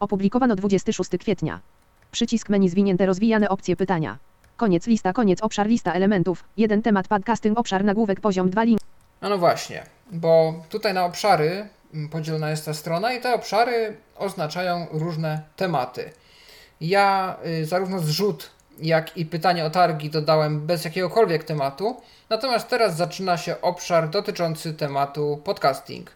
[0.00, 1.60] Opublikowano 26 kwietnia.
[2.10, 4.18] Przycisk menu zwinięte rozwijane opcje pytania.
[4.56, 6.44] Koniec lista, koniec obszar lista elementów.
[6.56, 8.80] Jeden temat podcasting obszar nagłówek poziom 2 link.
[9.20, 13.96] A no właśnie, bo tutaj na obszary mm, podzielona jest ta strona i te obszary
[14.16, 16.10] oznaczają różne tematy.
[16.80, 22.96] Ja y, zarówno zrzut, jak i pytanie o targi dodałem bez jakiegokolwiek tematu, natomiast teraz
[22.96, 26.10] zaczyna się obszar dotyczący tematu podcasting.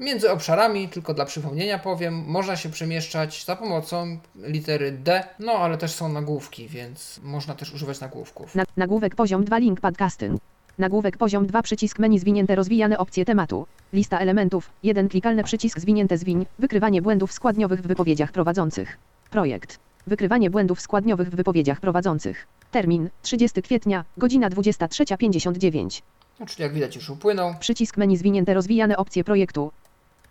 [0.00, 5.78] Między obszarami, tylko dla przypomnienia powiem, można się przemieszczać za pomocą litery D, no ale
[5.78, 8.54] też są nagłówki, więc można też używać nagłówków.
[8.54, 10.40] Na, nagłówek poziom 2 link podcasting.
[10.78, 13.66] Nagłówek poziom 2 przycisk menu zwinięte rozwijane opcje tematu.
[13.92, 14.70] Lista elementów.
[14.82, 16.46] 1 klikalny przycisk zwinięte zwiń.
[16.58, 18.98] Wykrywanie błędów składniowych w wypowiedziach prowadzących.
[19.30, 19.78] Projekt.
[20.06, 22.46] Wykrywanie błędów składniowych w wypowiedziach prowadzących.
[22.70, 26.02] Termin 30 kwietnia, godzina 23.59.
[26.40, 27.54] No, czyli jak widać już upłynął.
[27.60, 29.72] Przycisk menu zwinięte rozwijane opcje projektu.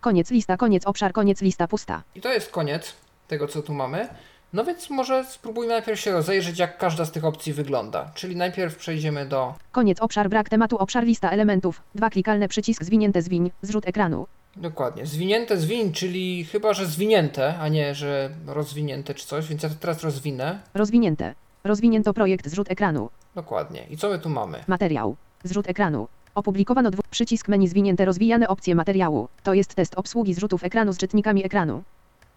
[0.04, 2.02] Koniec lista, koniec obszar, koniec lista pusta.
[2.14, 2.94] I to jest koniec
[3.28, 4.08] tego, co tu mamy.
[4.52, 8.10] No więc może spróbujmy najpierw się rozejrzeć, jak każda z tych opcji wygląda.
[8.14, 11.82] Czyli najpierw przejdziemy do Koniec obszar, brak tematu, obszar lista elementów.
[11.94, 14.26] Dwa klikalne przycisk zwinięte zwiń, zrzut ekranu.
[14.56, 15.06] Dokładnie.
[15.06, 19.74] Zwinięte zwiń, czyli chyba, że zwinięte, a nie, że rozwinięte czy coś, więc ja to
[19.74, 20.58] teraz rozwinę.
[20.74, 21.34] Rozwinięte.
[21.64, 23.10] Rozwinięto projekt zrzut ekranu.
[23.34, 23.86] Dokładnie.
[23.90, 24.64] I co my tu mamy?
[24.66, 25.16] Materiał.
[25.44, 26.08] Zrzut ekranu.
[26.34, 29.28] Opublikowano dwóch przycisk menu zwinięte rozwijane opcje materiału.
[29.42, 31.82] To jest test obsługi zrzutów ekranu z czytnikami ekranu.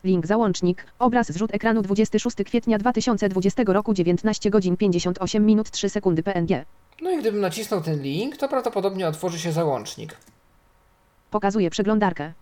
[0.03, 0.85] Link załącznik.
[0.99, 6.65] Obraz zrzut ekranu 26 kwietnia 2020 roku 19 godzin 58 minut 3 sekundy PNG.
[7.01, 10.17] No i gdybym nacisnął ten link, to prawdopodobnie otworzy się załącznik.
[11.31, 12.33] Pokazuje przeglądarkę.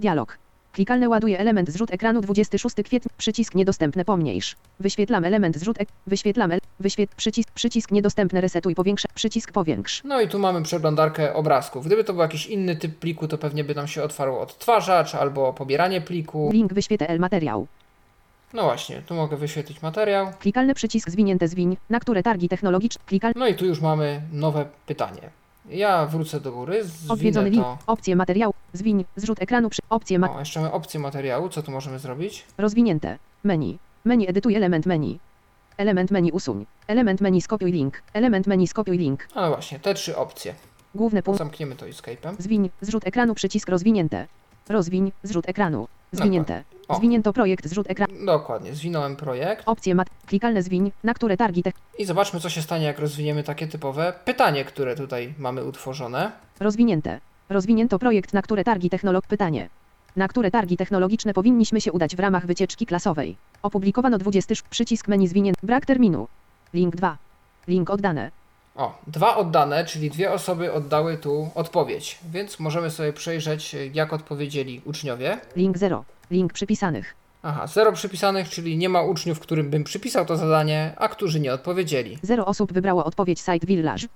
[0.00, 0.38] Dialog.
[0.72, 3.10] Klikalne ładuje element zrzut ekranu 26 kwietnia.
[3.16, 4.56] Przycisk niedostępne pomniejsz.
[4.80, 5.88] Wyświetlam element zrzut ek.
[6.06, 6.60] Wyświetlam el.
[6.80, 7.14] Wyświet.
[7.14, 7.50] Przycisk.
[7.50, 9.06] Przycisk niedostępny resetuj powiększ.
[9.14, 10.02] Przycisk powiększ.
[10.04, 11.86] No i tu mamy przeglądarkę obrazków.
[11.86, 15.52] Gdyby to był jakiś inny typ pliku, to pewnie by nam się otwarł odtwarzacz albo
[15.52, 16.50] pobieranie pliku.
[16.52, 17.66] Link wyświetlę el materiał.
[18.54, 20.32] No właśnie, tu mogę wyświetlić materiał.
[20.40, 23.02] Klikalny przycisk zwinięte zwiń, na które targi technologiczne.
[23.06, 23.32] Klikal.
[23.36, 25.30] No i tu już mamy nowe pytanie.
[25.70, 27.64] Ja wrócę do góry, Odwiedzony link.
[27.64, 27.78] to.
[27.86, 28.54] Opcje materiału.
[28.72, 29.04] Zwiń.
[29.16, 29.82] Zrzut ekranu przy.
[29.90, 30.30] Opcje ma.
[30.36, 31.48] O, jeszcze mamy opcję materiału.
[31.48, 32.44] Co tu możemy zrobić?
[32.58, 33.18] Rozwinięte.
[33.44, 33.78] Menu.
[34.04, 35.18] Menu edytuj element menu.
[35.80, 36.66] Element menu usuń.
[36.86, 38.02] Element menu skopiuj link.
[38.12, 39.28] Element menu skopiuj link.
[39.34, 40.54] No właśnie, te trzy opcje.
[40.94, 41.38] Główny punkt.
[41.38, 42.34] Zamkniemy to escape'em.
[42.38, 42.70] Zwiń.
[42.80, 44.26] Zrzut ekranu przycisk rozwinięte.
[44.68, 45.12] Rozwiń.
[45.22, 45.88] Zrzut ekranu.
[46.12, 46.64] Zwinięte.
[46.96, 48.14] Zwinięto projekt zrzut ekranu.
[48.26, 49.62] Dokładnie, zwinąłem projekt.
[49.66, 50.08] Opcje mat.
[50.26, 51.74] Klikalne zwiń, na które targi tech.
[51.98, 56.32] I zobaczmy, co się stanie, jak rozwiniemy takie typowe pytanie, które tutaj mamy utworzone.
[56.60, 57.20] Rozwinięte.
[57.48, 59.26] Rozwinięto projekt, na które targi technolog.
[59.26, 59.68] Pytanie.
[60.16, 63.36] Na które targi technologiczne powinniśmy się udać w ramach wycieczki klasowej?
[63.62, 64.52] Opublikowano 20.
[64.52, 65.66] sz- Przycisk menu zwinięty.
[65.66, 66.28] Brak terminu.
[66.74, 67.18] Link 2.
[67.68, 68.30] Link oddane.
[68.76, 74.80] O, dwa oddane, czyli dwie osoby oddały tu odpowiedź, więc możemy sobie przejrzeć, jak odpowiedzieli
[74.84, 75.40] uczniowie.
[75.56, 76.04] Link 0.
[76.30, 77.14] Link przypisanych.
[77.42, 81.52] Aha, zero przypisanych, czyli nie ma uczniów, którym bym przypisał to zadanie, a którzy nie
[81.52, 82.18] odpowiedzieli.
[82.22, 84.06] 0 osób wybrało odpowiedź Site Village.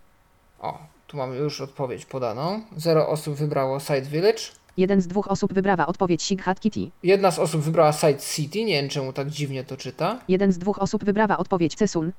[0.60, 2.62] O, tu mamy już odpowiedź podaną.
[2.76, 4.42] Zero osób wybrało Site Village.
[4.76, 6.90] Jeden z dwóch osób wybrała odpowiedź Sighat Kitty.
[7.02, 10.58] Jedna z osób wybrała Site City, nie wiem czemu tak dziwnie to czyta, Jeden z
[10.58, 12.12] dwóch osób wybrała odpowiedź Cesun.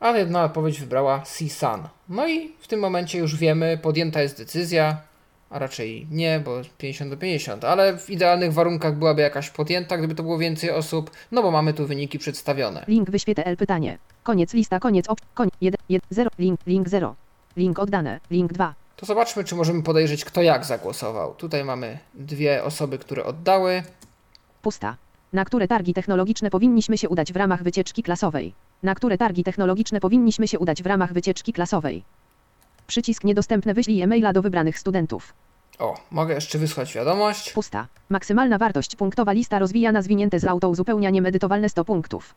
[0.00, 1.82] ale jedna odpowiedź wybrała Sea-Sun.
[2.08, 4.96] No i w tym momencie już wiemy, podjęta jest decyzja,
[5.50, 10.14] a raczej nie, bo 50 do 50, ale w idealnych warunkach byłaby jakaś podjęta, gdyby
[10.14, 12.84] to było więcej osób, no bo mamy tu wyniki przedstawione.
[12.88, 13.98] Link wyświetlę L pytanie.
[14.22, 15.18] Koniec lista, koniec op.
[15.60, 16.30] 1, 1, 0.
[16.38, 17.14] Link, link 0.
[17.56, 18.20] Link oddane.
[18.30, 18.74] Link 2.
[18.98, 21.34] To zobaczmy, czy możemy podejrzeć, kto jak zagłosował.
[21.34, 23.82] Tutaj mamy dwie osoby, które oddały.
[24.62, 24.96] Pusta.
[25.32, 28.54] Na które targi technologiczne powinniśmy się udać w ramach wycieczki klasowej?
[28.82, 32.04] Na które targi technologiczne powinniśmy się udać w ramach wycieczki klasowej?
[32.86, 35.34] Przycisk niedostępny wyślij e-maila do wybranych studentów.
[35.78, 37.52] O, mogę jeszcze wysłać wiadomość.
[37.52, 37.86] Pusta.
[38.08, 42.34] Maksymalna wartość punktowa lista rozwijana zwinięte z auto uzupełnianie medytowalne 100 punktów.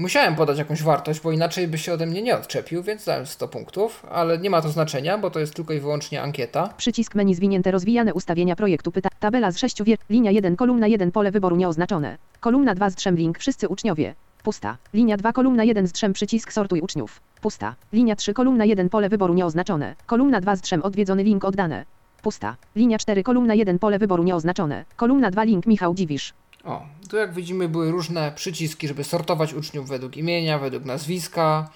[0.00, 3.48] Musiałem podać jakąś wartość, bo inaczej by się ode mnie nie odczepił, więc dałem 100
[3.48, 6.74] punktów, ale nie ma to znaczenia, bo to jest tylko i wyłącznie ankieta.
[6.76, 9.08] Przycisk menu zwinięte rozwijane ustawienia projektu pyta.
[9.20, 9.98] Tabela z 6 wier.
[10.10, 12.18] Linia 1 kolumna 1 pole wyboru nieoznaczone.
[12.40, 14.14] Kolumna 2 z 3 link wszyscy uczniowie.
[14.42, 14.76] Pusta.
[14.94, 17.20] Linia 2 kolumna 1 z 3 przycisk sortuj uczniów.
[17.40, 17.74] Pusta.
[17.92, 19.94] Linia 3 kolumna 1 pole wyboru nieoznaczone.
[20.06, 21.84] Kolumna 2 z 3 odwiedzony link oddane.
[22.22, 22.56] Pusta.
[22.76, 24.84] Linia 4 kolumna 1 pole wyboru nieoznaczone.
[24.96, 26.32] Kolumna 2 link Michał Dziwisz.
[26.64, 31.70] O, tu jak widzimy były różne przyciski, żeby sortować uczniów według imienia, według nazwiska.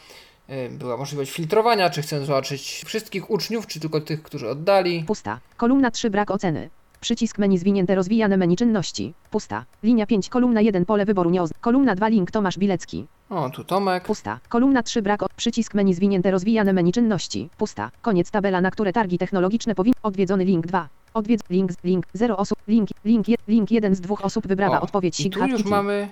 [0.49, 5.05] Yy, Była możliwość filtrowania, czy chcę zobaczyć wszystkich uczniów, czy tylko tych, którzy oddali.
[5.07, 5.41] Pusta.
[5.57, 6.71] Kolumna 3 brak oceny.
[7.01, 9.15] Przycisk menu zwinięte rozwijane menu czynności.
[9.31, 9.65] Pusta.
[9.83, 11.63] Linia 5 kolumna 1 pole wyboru nieoznaczone.
[11.63, 13.07] Kolumna 2 link Tomasz Bilecki.
[13.31, 14.05] O, tu Tomek.
[14.05, 14.41] Pusta.
[14.49, 17.51] Kolumna 3 brak o przycisk menu zwinięte rozwijane menu czynności.
[17.59, 17.91] Pusta.
[18.03, 20.89] Koniec tabela na które targi technologiczne powinny odwiedzony link 2.
[21.15, 25.21] Odwiedz link link 0 osób link link link 1 z dwóch osób wybrała O, odpowiedź
[25.21, 26.09] I tu już mamy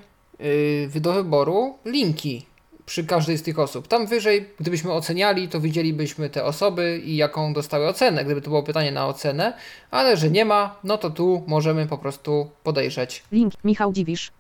[0.94, 2.46] yy, do wyboru linki
[2.86, 3.88] przy każdej z tych osób.
[3.88, 8.62] Tam wyżej, gdybyśmy oceniali, to widzielibyśmy te osoby i jaką dostały ocenę, gdyby to było
[8.62, 9.52] pytanie na ocenę,
[9.90, 13.24] ale że nie ma, no to tu możemy po prostu podejrzeć.
[13.32, 14.30] Link Michał Dziwisz.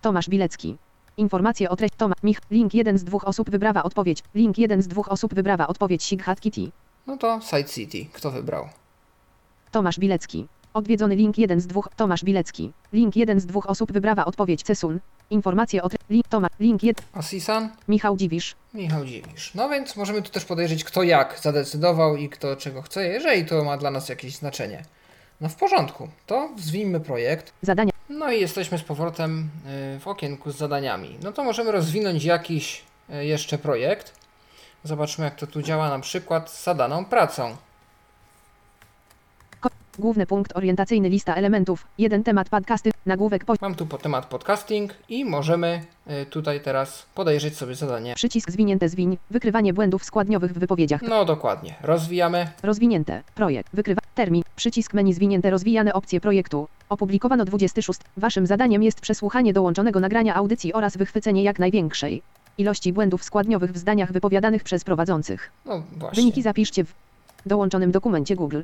[0.00, 0.76] Tomasz Bilecki.
[1.16, 4.22] Informacje o treści Tomasz Mich link 1 z dwóch osób wybrała odpowiedź.
[4.34, 6.70] Link 1 z dwóch osób wybrała odpowiedź Sighat Kitty.
[7.06, 8.06] No to Side City.
[8.12, 8.68] Kto wybrał?
[9.70, 10.46] Tomasz Bilecki.
[10.74, 12.72] Odwiedzony link 1 z dwóch Tomasz Bilecki.
[12.92, 15.00] Link 1 z dwóch osób wybrała odpowiedź Cesun.
[15.30, 19.54] Informacje o tre- link Toma, link 1, Asisan, Michał Dziwisz, Michał Dziwisz.
[19.54, 23.64] No więc możemy tu też podejrzeć, kto jak zadecydował i kto czego chce, jeżeli to
[23.64, 24.84] ma dla nas jakieś znaczenie.
[25.40, 27.52] No w porządku, to zwinmy projekt.
[27.62, 29.50] zadania, No i jesteśmy z powrotem
[29.96, 31.16] y, w okienku z zadaniami.
[31.22, 34.12] No to możemy rozwinąć jakiś y, jeszcze projekt.
[34.84, 37.56] Zobaczmy, jak to tu działa na przykład z zadaną pracą.
[39.98, 44.94] główny punkt orientacyjny, lista elementów, jeden temat podcasty, nagłówek po, Mam tu po temat podcasting
[45.08, 45.84] i możemy
[46.22, 48.14] y, tutaj teraz podejrzeć sobie zadanie.
[48.14, 52.48] przycisk zwinięte zwiń, wykrywanie błędów składniowych w wypowiedziach, No dokładnie, rozwijamy.
[52.62, 58.00] rozwinięte, projekt, wykrywa, termin, przycisk menu zwinięte rozwijane opcje projektu, opublikowano 26.
[58.16, 62.22] Waszym zadaniem jest przesłuchanie dołączonego nagrania audycji oraz wychwycenie jak największej
[62.58, 65.50] ilości błędów składniowych w zdaniach wypowiadanych przez prowadzących.
[65.64, 66.22] No właśnie.
[66.22, 66.94] Wyniki zapiszcie w
[67.46, 68.60] dołączonym dokumencie Google.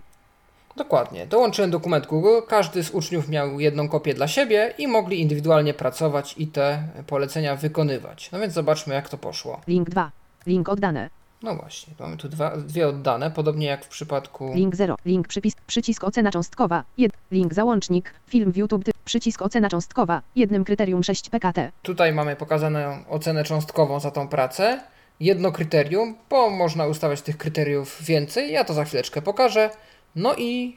[0.77, 1.27] Dokładnie.
[1.27, 2.47] Dołączyłem dokument Google.
[2.49, 7.57] Każdy z uczniów miał jedną kopię dla siebie i mogli indywidualnie pracować i te polecenia
[7.57, 8.31] wykonywać.
[8.33, 9.61] No więc zobaczmy, jak to poszło.
[9.69, 10.11] Link 2.
[10.47, 11.11] Link oddane.
[11.43, 14.53] No właśnie, mamy tu dwa, dwie oddane, podobnie jak w przypadku.
[14.55, 14.97] Link 0.
[15.05, 15.55] Link przypis.
[15.67, 16.85] Przycisk ocena cząstkowa.
[16.97, 17.19] 1.
[17.31, 18.15] Link załącznik.
[18.29, 18.85] Film w YouTube.
[18.85, 20.23] Ty- Przycisk ocena cząstkowa.
[20.37, 21.73] Jednym kryterium 6 PKT.
[21.83, 22.79] Tutaj mamy pokazaną
[23.09, 24.81] ocenę cząstkową za tą pracę.
[25.21, 28.53] Jedno kryterium, bo można ustawiać tych kryteriów więcej.
[28.53, 29.71] Ja to za chwileczkę pokażę.
[30.17, 30.77] No i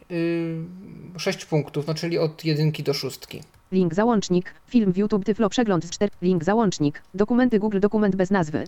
[1.13, 3.41] yy, 6 punktów, no czyli od jedynki do szóstki.
[3.71, 4.53] Link załącznik.
[4.67, 5.25] Film w YouTube.
[5.25, 6.11] Tyflo przegląd z 4.
[6.21, 7.01] Link załącznik.
[7.13, 7.79] Dokumenty Google.
[7.79, 8.67] Dokument bez nazwy.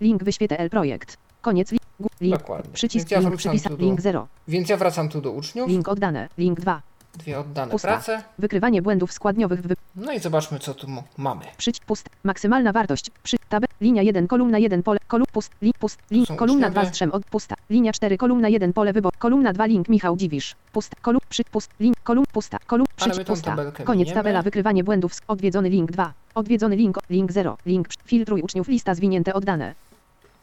[0.00, 1.16] Link wyświetel projekt.
[1.42, 1.72] Koniec.
[1.72, 2.38] Li- gu- link.
[2.38, 2.72] Dokładnie.
[2.72, 3.70] Przycisk Więc ja link przypisa.
[3.70, 4.26] do- Link 0.
[4.48, 5.68] Więc ja wracam tu do uczniów.
[5.68, 6.28] Link oddane.
[6.38, 6.82] Link 2.
[7.18, 7.88] Dwie oddane Pusta.
[7.88, 8.22] prace.
[8.38, 9.74] Wykrywanie błędów składniowych w wy...
[9.96, 10.86] No i zobaczmy, co tu
[11.18, 11.44] mamy.
[11.56, 12.08] Przyć pust.
[12.24, 13.10] Maksymalna wartość.
[13.22, 13.64] Przy tab.
[13.80, 14.98] Linia 1 kolumna 1 pole.
[15.08, 15.50] Kolum pust.
[15.62, 15.98] Link pust.
[16.10, 16.86] Link kolumna uczniowie.
[16.86, 17.54] 2 strzem od pusta.
[17.70, 19.12] Linia 4 kolumna 1 pole wybor.
[19.18, 20.54] Kolumna 2 link Michał Dziwisz.
[20.72, 20.96] Pusta.
[21.02, 21.70] Kolum przy pust.
[21.80, 22.58] Link kolum pusta.
[22.66, 23.56] Kolum przyć pusta.
[23.84, 24.14] Koniec miniemy.
[24.14, 25.12] tabela wykrywanie błędów.
[25.28, 26.12] Odwiedzony link 2.
[26.34, 26.98] Odwiedzony link.
[27.10, 27.56] Link 0.
[27.66, 29.74] Link filtruj uczniów lista zwinięte oddane.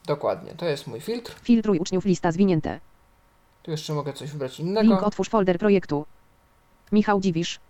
[0.06, 1.34] Dokładnie, to jest mój filtr.
[1.42, 2.80] Filtruj uczniów lista zwinięte.
[3.62, 5.00] Tu jeszcze mogę coś wybrać Link innego.
[5.06, 6.06] otwórz folder projektu.
[6.92, 7.60] Michał Dziwisz.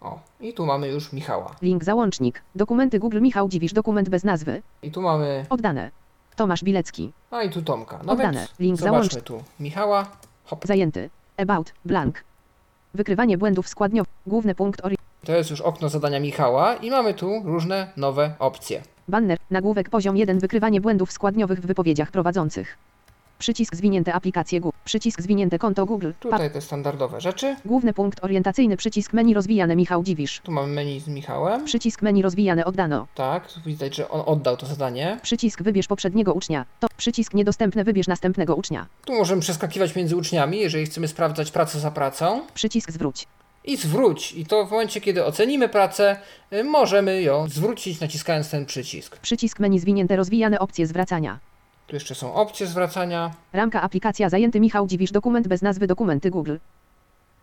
[0.00, 1.54] O, i tu mamy już Michała.
[1.62, 2.42] Link załącznik.
[2.54, 3.72] Dokumenty Google Michał Dziwisz.
[3.72, 4.62] Dokument bez nazwy.
[4.82, 5.46] I tu mamy.
[5.50, 5.90] Oddane.
[6.36, 7.12] Tomasz Bilecki.
[7.30, 8.00] A i tu Tomka.
[8.04, 8.38] No Oddane.
[8.38, 10.06] więc Link zobaczmy tu Michała.
[10.44, 10.66] Hop.
[10.66, 11.10] Zajęty.
[11.36, 11.72] About.
[11.84, 12.24] Blank.
[12.94, 14.12] Wykrywanie błędów składniowych.
[14.26, 14.96] Główny punkt ori...
[15.24, 18.82] To jest już okno zadania Michała i mamy tu różne nowe opcje.
[19.08, 19.38] Banner.
[19.50, 20.38] Nagłówek poziom 1.
[20.38, 22.78] Wykrywanie błędów składniowych w wypowiedziach prowadzących.
[23.38, 24.76] Przycisk zwinięte aplikacje Google.
[24.84, 26.10] Przycisk zwinięte konto Google.
[26.20, 27.56] Tutaj te standardowe rzeczy.
[27.64, 28.76] Główny punkt orientacyjny.
[28.76, 30.40] Przycisk menu rozwijane Michał Dziwisz.
[30.40, 31.64] Tu mamy menu z Michałem.
[31.64, 33.06] Przycisk menu rozwijane oddano.
[33.14, 35.18] Tak, widać, że on oddał to zadanie.
[35.22, 36.64] Przycisk wybierz poprzedniego ucznia.
[36.80, 38.86] To przycisk niedostępny wybierz następnego ucznia.
[39.04, 42.42] Tu możemy przeskakiwać między uczniami, jeżeli chcemy sprawdzać pracę za pracą.
[42.54, 43.26] Przycisk zwróć.
[43.68, 44.32] I zwróć.
[44.32, 46.16] I to w momencie, kiedy ocenimy pracę,
[46.52, 49.18] y, możemy ją zwrócić naciskając ten przycisk.
[49.18, 51.38] Przycisk menu zwinięte rozwijane opcje zwracania.
[51.86, 53.30] Tu jeszcze są opcje zwracania.
[53.52, 56.56] Ramka aplikacja zajęty Michał Dziwisz dokument bez nazwy dokumenty Google.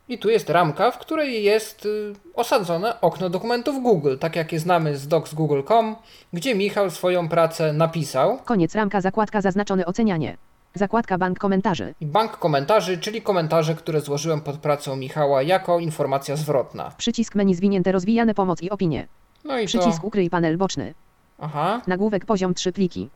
[0.09, 4.59] I tu jest ramka, w której jest y, osadzone okno dokumentów Google, tak jak je
[4.59, 5.95] znamy z docs.google.com,
[6.33, 8.39] gdzie Michał swoją pracę napisał.
[8.45, 10.37] Koniec ramka zakładka zaznaczony ocenianie.
[10.79, 11.93] Zakładka bank komentarzy.
[12.01, 16.91] Bank komentarzy, czyli komentarze, które złożyłem pod pracą Michała jako informacja zwrotna.
[16.97, 19.07] Przycisk menu zwinięte rozwijane pomoc i opinie.
[19.43, 20.07] No i Przycisk to...
[20.07, 20.93] ukryj panel boczny.
[21.39, 23.09] Aha, Nagłówek poziom 3 pliki.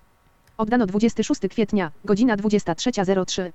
[0.57, 3.51] Oddano 26 kwietnia, godzina 23.03.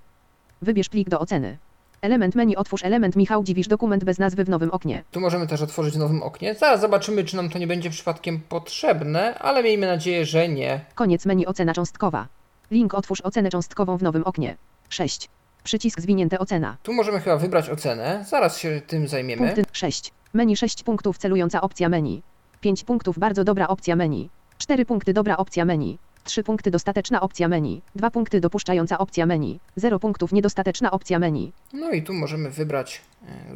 [0.62, 1.59] Wybierz plik do oceny.
[2.00, 5.05] Element menu otwórz element Michał Dziwisz dokument bez nazwy w nowym oknie.
[5.11, 6.55] tu możemy też otworzyć w nowym oknie.
[6.55, 10.80] Zaraz zobaczymy, czy nam to nie będzie przypadkiem potrzebne, ale miejmy nadzieję, że nie.
[10.94, 12.26] Koniec menu ocena cząstkowa.
[12.70, 14.56] Link otwórz ocenę cząstkową w nowym oknie.
[14.88, 15.28] 6.
[15.64, 16.76] Przycisk zwinięte ocena.
[16.82, 18.24] Tu możemy chyba wybrać ocenę.
[18.28, 19.42] Zaraz się tym zajmiemy.
[19.42, 20.12] Punkty 6.
[20.34, 22.22] Menu 6 punktów celująca opcja menu.
[22.60, 24.30] 5 punktów bardzo dobra opcja menu.
[24.58, 25.98] 4 punkty dobra opcja menu.
[26.24, 27.82] 3 punkty dostateczna opcja menu.
[27.96, 29.60] 2 punkty dopuszczająca opcja menu.
[29.76, 31.52] 0 punktów niedostateczna opcja menu.
[31.72, 33.02] No i tu możemy wybrać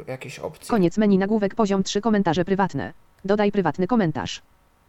[0.07, 0.69] e, jakieś opcje.
[0.69, 2.93] Koniec menu nagłówek poziom 3 komentarze prywatne.
[3.25, 4.41] Dodaj prywatny komentarz.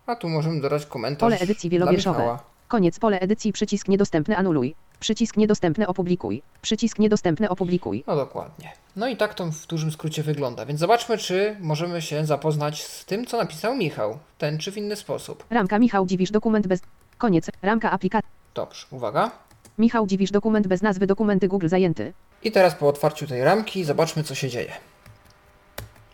[0.07, 1.21] A tu możemy dodać komentarz.
[1.21, 2.39] Pole edycji wielowierszowe.
[2.71, 4.75] Koniec pole edycji przycisk niedostępny anuluj.
[5.01, 6.43] Przycisk niedostępny opublikuj.
[6.63, 8.05] Przycisk niedostępny opublikuj.
[8.07, 8.73] No dokładnie.
[8.97, 10.67] No i tak to w dużym skrócie wygląda.
[10.67, 14.19] Więc zobaczmy, czy możemy się zapoznać z tym, co napisał Michał.
[14.39, 15.45] Ten czy w inny sposób.
[15.51, 16.81] Ramka Michał Dziwisz dokument bez...
[17.19, 17.51] Koniec.
[17.63, 18.31] Ramka aplikacji.
[18.55, 19.31] Dobrze, uwaga.
[19.79, 22.13] Michał Dziwisz dokument bez nazwy dokumenty Google zajęty.
[22.43, 24.73] I teraz po otwarciu tej ramki zobaczmy, co się dzieje.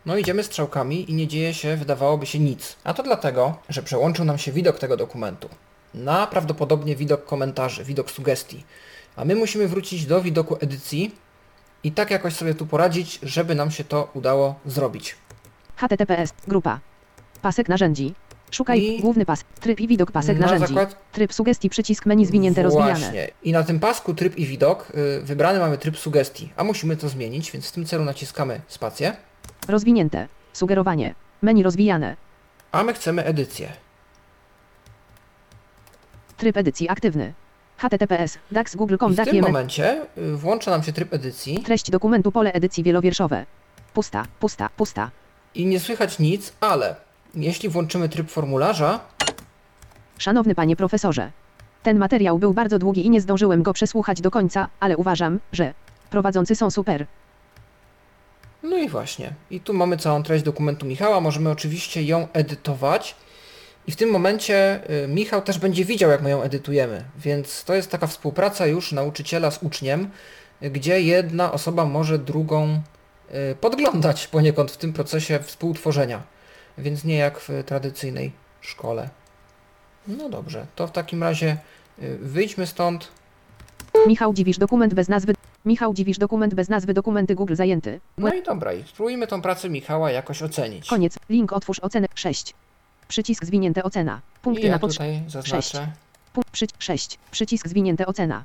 [0.06, 2.76] No idziemy strzałkami i nie dzieje się, wydawałoby się, nic.
[2.84, 5.48] A to dlatego, że przełączył nam się widok tego dokumentu
[5.96, 8.64] na prawdopodobnie widok komentarzy, widok sugestii.
[9.16, 11.14] A my musimy wrócić do widoku edycji
[11.84, 15.16] i tak jakoś sobie tu poradzić, żeby nam się to udało zrobić.
[15.76, 16.32] HTTPS.
[16.48, 16.80] Grupa.
[17.42, 18.14] Pasek narzędzi.
[18.50, 20.74] Szukaj, I główny pas, tryb i widok pasek na narzędzi.
[20.74, 23.00] zakład- Tryb sugestii, przycisk menu zwinięte, rozwijane.
[23.00, 23.28] Właśnie.
[23.42, 24.88] I na tym pasku tryb i widok
[25.18, 29.16] y, wybrany mamy tryb sugestii, a musimy to zmienić, więc w tym celu naciskamy spację,
[29.68, 30.28] Rozwinięte.
[30.52, 31.14] Sugerowanie.
[31.42, 32.16] Menu rozwijane.
[32.72, 33.72] a my chcemy edycję.
[36.36, 37.32] Tryb edycji aktywny.
[37.76, 42.52] https dax google.com w tym momencie y, włącza nam się tryb edycji treść dokumentu pole
[42.52, 43.46] edycji wielowierszowe.
[43.94, 45.10] Pusta, pusta, pusta.
[45.54, 46.96] i nie słychać nic, ale
[47.34, 49.00] jeśli włączymy tryb formularza,
[50.18, 51.30] Szanowny panie profesorze.
[51.82, 55.74] Ten materiał był bardzo długi i nie zdążyłem go przesłuchać do końca, ale uważam, że
[56.10, 57.06] prowadzący są super.
[58.62, 59.32] no i właśnie.
[59.50, 63.14] I tu mamy całą treść dokumentu Michała, możemy oczywiście ją edytować.
[63.86, 67.74] I w tym momencie y, Michał też będzie widział, jak my ją edytujemy, więc to
[67.74, 70.10] jest taka współpraca już nauczyciela z uczniem,
[70.60, 72.80] gdzie jedna osoba może drugą
[73.52, 76.22] y, podglądać poniekąd w tym procesie współtworzenia,
[76.78, 79.08] więc nie jak w tradycyjnej szkole.
[80.08, 81.56] No dobrze, to w takim razie
[82.02, 83.08] y, wyjdźmy stąd.
[84.06, 85.34] Michał Dziwisz dokument bez nazwy.
[85.64, 88.00] Michał Dziwisz dokument bez nazwy dokumenty Google zajęty.
[88.18, 90.88] No i dobra, i spróbujmy tą pracę Michała jakoś ocenić.
[90.88, 91.18] Koniec.
[91.28, 92.54] Link otwórz ocenę 6.
[93.08, 94.20] Przycisk zwinięte ocena.
[94.42, 94.98] Punkty ja na potrzeb.
[94.98, 95.88] tutaj zaznaczę.
[96.32, 97.18] Punkt przy 6.
[97.30, 98.44] Przycisk zwinięte ocena.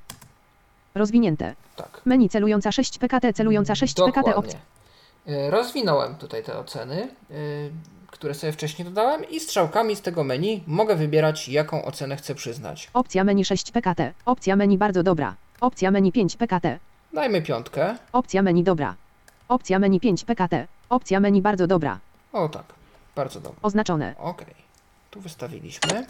[0.95, 1.55] Rozwinięte.
[1.75, 2.01] Tak.
[2.05, 4.59] Menu celująca 6 PKT celująca 6 PKT opcja.
[4.59, 5.47] Dokładnie.
[5.47, 7.71] Y, Rozwinąłem tutaj te oceny, y,
[8.07, 12.89] które sobie wcześniej dodałem i strzałkami z tego menu mogę wybierać, jaką ocenę chcę przyznać.
[12.93, 14.13] Opcja menu 6 PKT.
[14.25, 15.35] Opcja menu bardzo dobra.
[15.61, 16.79] Opcja menu 5 PKT.
[17.13, 17.95] Dajmy piątkę.
[18.13, 18.95] Opcja menu dobra.
[19.47, 20.67] Opcja menu 5 PKT.
[20.89, 21.99] Opcja menu bardzo dobra.
[22.33, 22.63] O tak,
[23.15, 23.59] bardzo dobrze.
[23.61, 24.15] Oznaczone.
[24.17, 24.45] Ok,
[25.11, 26.05] tu wystawiliśmy.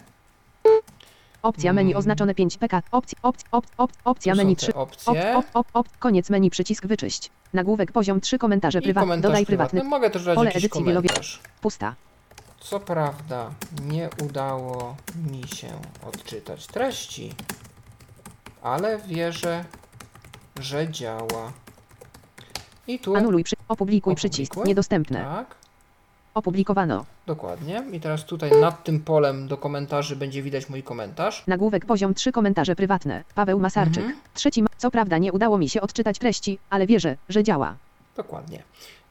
[1.42, 1.98] Opcja menu Mm.
[1.98, 2.88] oznaczone 5 PKT.
[2.92, 4.74] Opcja, opcja, op, op, opcja są menu te 3.
[4.74, 5.36] Op, opcje.
[5.36, 7.30] op, op, op, koniec menu przycisk wyczyść.
[7.52, 9.06] Nagłówek poziom 3 komentarze prywatne.
[9.06, 9.70] komentarz Dodaj prywatny.
[9.80, 9.90] prywatny.
[9.90, 11.40] Mogę też dać Pole jakiś edycji komentarz.
[11.60, 11.94] Pusta.
[12.60, 13.50] Co prawda
[13.84, 14.96] nie udało
[15.30, 15.68] mi się
[16.06, 17.32] odczytać treści,
[18.62, 19.64] ale wierzę,
[20.60, 21.52] że działa.
[22.86, 24.52] I tu Anuluj przy, opublikuj przycisk.
[24.52, 24.68] Opublikuj.
[24.68, 25.20] Niedostępne.
[25.24, 25.54] tak,
[26.34, 27.04] Opublikowano.
[27.26, 27.82] dokładnie.
[27.92, 31.44] I teraz tutaj nad tym polem do komentarzy będzie widać mój komentarz.
[31.46, 33.24] Nagłówek poziom 3 komentarze prywatne.
[33.34, 34.04] Paweł Masarczyk.
[34.04, 34.20] Mhm.
[34.34, 34.68] Trzeci ma...
[34.78, 37.74] Co prawda nie udało mi się odczytać treści, ale wierzę, że działa.
[38.16, 38.62] Dokładnie.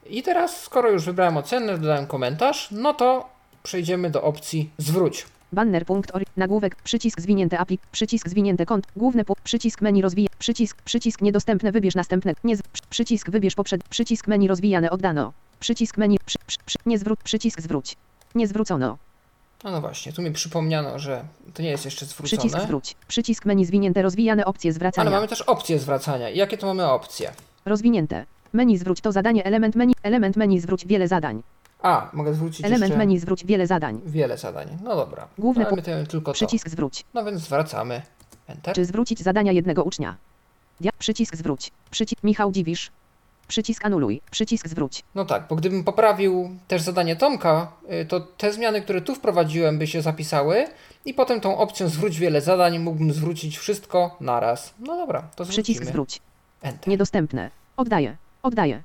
[0.09, 3.30] I teraz, skoro już wybrałem ocenę, dodałem komentarz, no to
[3.63, 5.26] przejdziemy do opcji zwróć.
[5.51, 6.26] Banner punkt ori...
[6.38, 11.72] Nagłówek, przycisk zwinięte aplik, przycisk zwinięte kont, główny punkt, przycisk menu rozwija, przycisk, przycisk niedostępne,
[11.72, 12.55] wybierz następne, nie
[12.89, 17.62] przycisk wybierz poprzed, przycisk menu rozwijane oddano, przycisk menu, przy, przy, przy, nie zwróć, przycisk
[17.62, 17.95] zwróć,
[18.36, 18.97] nie zwrócono,
[19.64, 22.39] No, no właśnie, tu mi przypomniano, że to nie jest jeszcze zwrócone.
[22.39, 26.30] przycisk zwróć, przycisk menu zwinięte, rozwijane opcje zwracania, Ale mamy też opcję zwracania.
[26.30, 27.32] I jakie to mamy opcje?
[27.66, 31.43] rozwinięte, menu zwróć to zadanie, element menu, element menu zwróć wiele zadań,
[31.82, 34.78] A, mogę zwrócić element jeszcze menu zwróć wiele zadań, wiele zadań.
[34.84, 35.28] No dobra.
[35.38, 36.34] Główny Mamy te- tylko to.
[36.34, 38.01] przycisk zwróć, No więc zwracamy.
[38.47, 38.76] Enter.
[38.76, 40.16] czy zwrócić zadania jednego ucznia,
[40.82, 42.91] Dia, przycisk zwróć, przycisk Michał Dziwisz,
[43.52, 47.72] przycisk anuluj, przycisk zwróć, No tak, bo gdybym poprawił też zadanie Tomka,
[48.02, 50.68] y, to te zmiany, które tu wprowadziłem, by się zapisały
[51.06, 54.74] i potem tą opcją zwróć wiele zadań mógłbym zwrócić wszystko naraz.
[54.80, 55.64] No dobra, to zwrócimy.
[55.64, 56.20] przycisk zwróć.
[56.62, 56.88] Enter.
[56.88, 57.52] Niedostępne.
[57.78, 58.18] Oddaję.
[58.43, 58.84] Oddaję.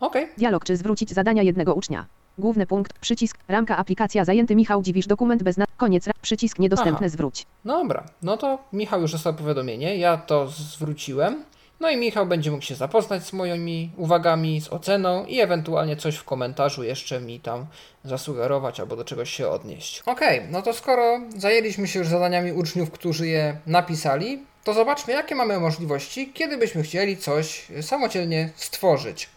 [0.00, 0.28] Okej.
[0.38, 2.06] Dialog czy zwrócić zadania jednego ucznia.
[2.38, 5.64] Główny punkt, przycisk, ramka aplikacja zajęty Michał Dziwisz dokument bez na...
[5.76, 7.08] Koniec, przycisk niedostępny Aha.
[7.08, 7.46] zwróć.
[7.64, 11.44] No dobra, no to Michał już dostał powiadomienie, ja to zwróciłem.
[11.80, 16.16] No i Michał będzie mógł się zapoznać z moimi uwagami, z oceną i ewentualnie coś
[16.16, 17.66] w komentarzu jeszcze mi tam
[18.04, 20.02] zasugerować albo do czegoś się odnieść.
[20.06, 25.34] Okej, no to skoro zajęliśmy się już zadaniami uczniów, którzy je napisali, to zobaczmy jakie
[25.34, 29.28] mamy możliwości, kiedy byśmy chcieli coś samodzielnie stworzyć.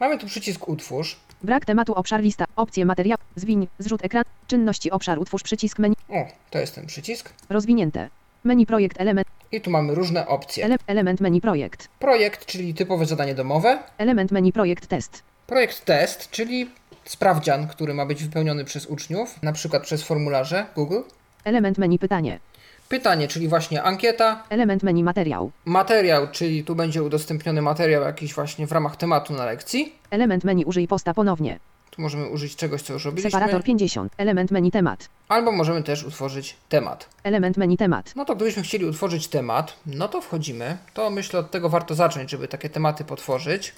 [0.00, 1.16] Mamy tu przycisk utwórz.
[1.42, 6.26] Brak tematu obszar lista, opcje materiał, zwiń, zrzut ekran, czynności obszar utwórz przycisk menu, O,
[6.50, 7.32] to jest ten przycisk.
[7.50, 8.08] rozwinięte.
[8.44, 10.64] Menu projekt element, I tu mamy różne opcje.
[10.64, 11.88] ele, element menu projekt.
[11.98, 13.78] Projekt, czyli typowe zadanie domowe.
[13.98, 15.22] Element menu projekt test.
[15.46, 16.70] Projekt test, czyli
[17.04, 21.00] sprawdzian, który ma być wypełniony przez uczniów, na przykład przez formularze Google.
[21.44, 22.40] Element menu pytanie.
[22.88, 24.42] Pytanie, czyli właśnie ankieta.
[24.48, 25.50] Element menu materiał.
[25.64, 29.92] Materiał, czyli tu będzie udostępniony materiał jakiś właśnie w ramach tematu na lekcji.
[30.10, 31.58] Element menu użyj posta ponownie.
[31.98, 33.30] Tu możemy użyć czegoś, co już robiliśmy.
[33.30, 34.12] Separator 50.
[34.16, 35.08] Element menu temat.
[35.28, 37.08] Albo możemy też utworzyć temat.
[37.22, 38.12] Element menu temat.
[38.16, 40.78] No to gdybyśmy chcieli utworzyć temat, no to wchodzimy.
[40.94, 43.72] To myślę od tego warto zacząć, żeby takie tematy potworzyć.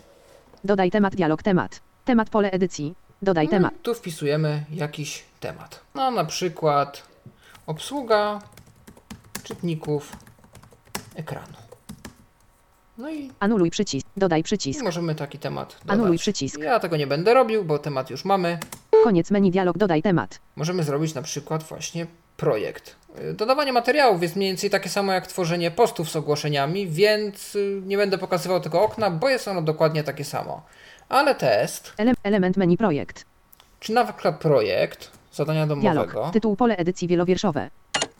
[0.65, 1.81] Dodaj temat dialog temat.
[2.05, 2.95] Temat pole edycji.
[3.23, 3.75] Dodaj No temat.
[3.83, 5.81] tu wpisujemy jakiś temat.
[5.95, 7.03] No na przykład
[7.67, 8.39] obsługa
[9.45, 10.13] czytników
[11.15, 11.60] ekranu.
[13.01, 14.07] No i Anuluj przycisk.
[14.17, 14.83] Dodaj przycisk.
[14.83, 15.95] możemy taki temat dodać.
[15.99, 16.61] Anuluj przycisk.
[16.61, 18.59] Ja tego nie będę robił, bo temat już mamy.
[19.05, 20.39] Koniec menu dialog dodaj temat.
[20.57, 22.97] Możemy zrobić na przykład właśnie projekt.
[23.31, 27.83] Y, Dodawanie materiałów jest mniej więcej takie samo jak tworzenie postów z ogłoszeniami, więc y,
[27.87, 30.63] nie będę pokazywał tego okna, bo jest ono dokładnie takie samo.
[31.09, 33.25] Ale test, Ele element menu projekt.
[33.81, 36.33] czy na przykład projekt zadania domowego, Dialog.
[36.33, 37.71] Tytuł pole edycji wielowierszowe.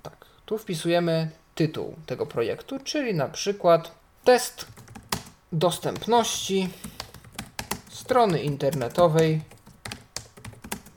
[0.03, 4.67] tak, tu wpisujemy tytuł tego projektu, czyli na przykład test
[5.53, 6.69] dostępności
[7.89, 9.41] strony internetowej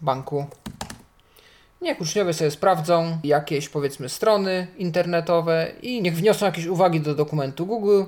[0.01, 0.45] banku.
[1.82, 7.65] Niech uczniowie sobie sprawdzą jakieś powiedzmy strony internetowe i niech wniosą jakieś uwagi do dokumentu
[7.65, 8.03] Google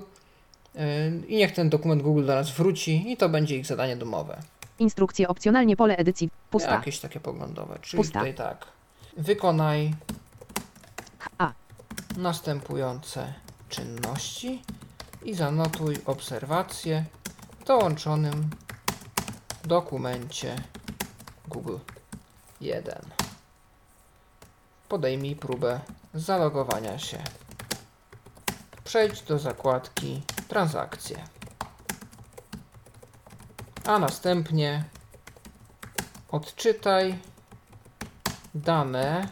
[0.76, 0.82] yy,
[1.28, 4.38] i niech ten dokument Google do nas wróci i to będzie ich zadanie domowe.
[4.80, 6.30] Instrukcje opcjonalnie pole edycji.
[6.50, 6.72] Pusta.
[6.72, 8.20] Jakieś takie poglądowe, czyli Pusta.
[8.20, 8.66] tutaj tak.
[9.18, 9.94] Wykonaj
[11.38, 11.52] A.
[12.18, 13.34] następujące
[13.70, 14.62] czynności
[15.26, 17.06] i zanotuj obserwacje
[17.60, 18.50] w dołączonym
[19.64, 20.56] dokumencie
[21.48, 21.78] Google
[22.62, 23.00] 1.
[24.90, 25.80] Podejmij próbę
[26.14, 27.24] zalogowania się.
[28.84, 31.24] Przejdź do zakładki Transakcje.
[33.86, 34.84] A następnie
[36.32, 37.20] odczytaj
[38.56, 39.28] dane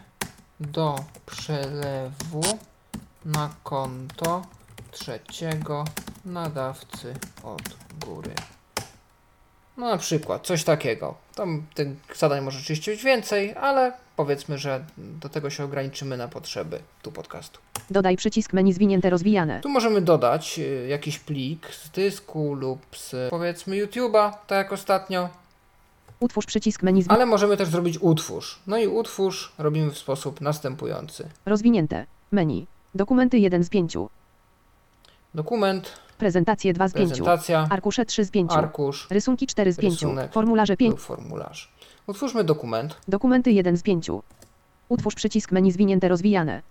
[0.60, 2.42] do przelewu
[3.26, 4.42] na konto
[4.94, 5.86] trzeciego
[6.26, 7.14] nadawcy
[7.44, 7.62] od
[8.06, 8.32] góry.
[9.78, 11.16] No na przykład coś takiego.
[11.36, 16.28] Tam tych zadań może oczywiście być więcej, ale powiedzmy, że do tego się ograniczymy na
[16.28, 17.60] potrzeby tu podcastu.
[17.90, 19.62] Dodaj przycisk menu zwinięte rozwijane.
[19.62, 25.30] Tu możemy dodać y, jakiś plik z dysku lub z powiedzmy YouTube'a, tak jak ostatnio,
[26.20, 28.60] Utwórz przycisk menu zwi ale możemy też zrobić utwórz.
[28.68, 31.30] No i utwórz robimy w sposób następujący.
[31.46, 32.06] rozwinięte.
[32.32, 32.68] Menu.
[32.96, 33.98] Dokumenty 1 z 5.
[35.36, 37.10] Dokument, Prezentacje 2 z 5.
[37.10, 38.52] prezentacja, Arkusze 3 z 5.
[38.52, 39.94] arkusz Rysunki 4 z 5.
[39.94, 40.32] Rysunek.
[40.32, 40.92] Formularze 5.
[40.92, 41.72] lub formularz.
[42.08, 42.98] Utwórzmy dokument.
[43.08, 44.10] Dokumenty 1 z 5.
[44.90, 46.62] Utwórz przycisk menu zwinięte rozwijane.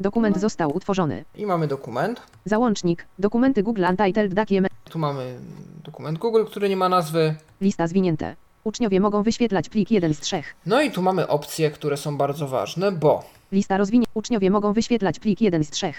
[0.00, 1.24] Dokument został utworzony.
[1.34, 2.22] I mamy dokument.
[2.44, 3.06] Załącznik.
[3.18, 4.72] Dokumenty Google Untitled Document.
[4.84, 5.38] Tu mamy
[5.84, 7.34] dokument Google, który nie ma nazwy.
[7.60, 8.36] Lista zwinięte.
[8.64, 10.42] Uczniowie mogą wyświetlać plik 1 z 3.
[10.66, 14.10] No i tu mamy opcje, które są bardzo ważne, bo Lista rozwinięta.
[14.14, 15.92] Uczniowie mogą wyświetlać plik 1 z 3.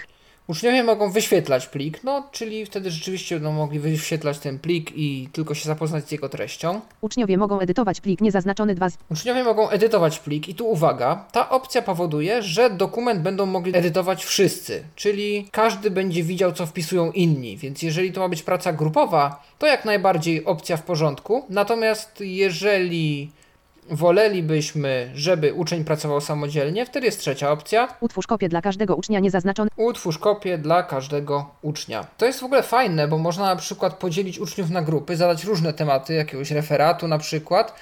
[0.48, 5.54] uczniowie mogą wyświetlać plik, no czyli wtedy rzeczywiście będą mogli wyświetlać ten plik i tylko
[5.54, 6.80] się zapoznać z jego treścią.
[7.00, 11.50] Uczniowie mogą edytować plik niezaznaczony 2 z Uczniowie mogą edytować plik i tu uwaga, ta
[11.50, 17.56] opcja powoduje, że dokument będą mogli edytować wszyscy, czyli każdy będzie widział, co wpisują inni,
[17.56, 21.44] więc jeżeli to ma być praca grupowa, to jak najbardziej opcja w porządku.
[21.48, 23.30] Natomiast jeżeli
[23.90, 27.88] wolelibyśmy, żeby uczeń pracował samodzielnie, wtedy jest trzecia opcja.
[28.00, 29.70] Utwórz kopię dla każdego ucznia niezaznaczony.
[29.76, 32.06] Utwórz kopię dla każdego ucznia.
[32.16, 35.72] To jest w ogóle fajne, bo można na przykład podzielić uczniów na grupy, zadać różne
[35.72, 37.74] tematy, jakiegoś referatu na przykład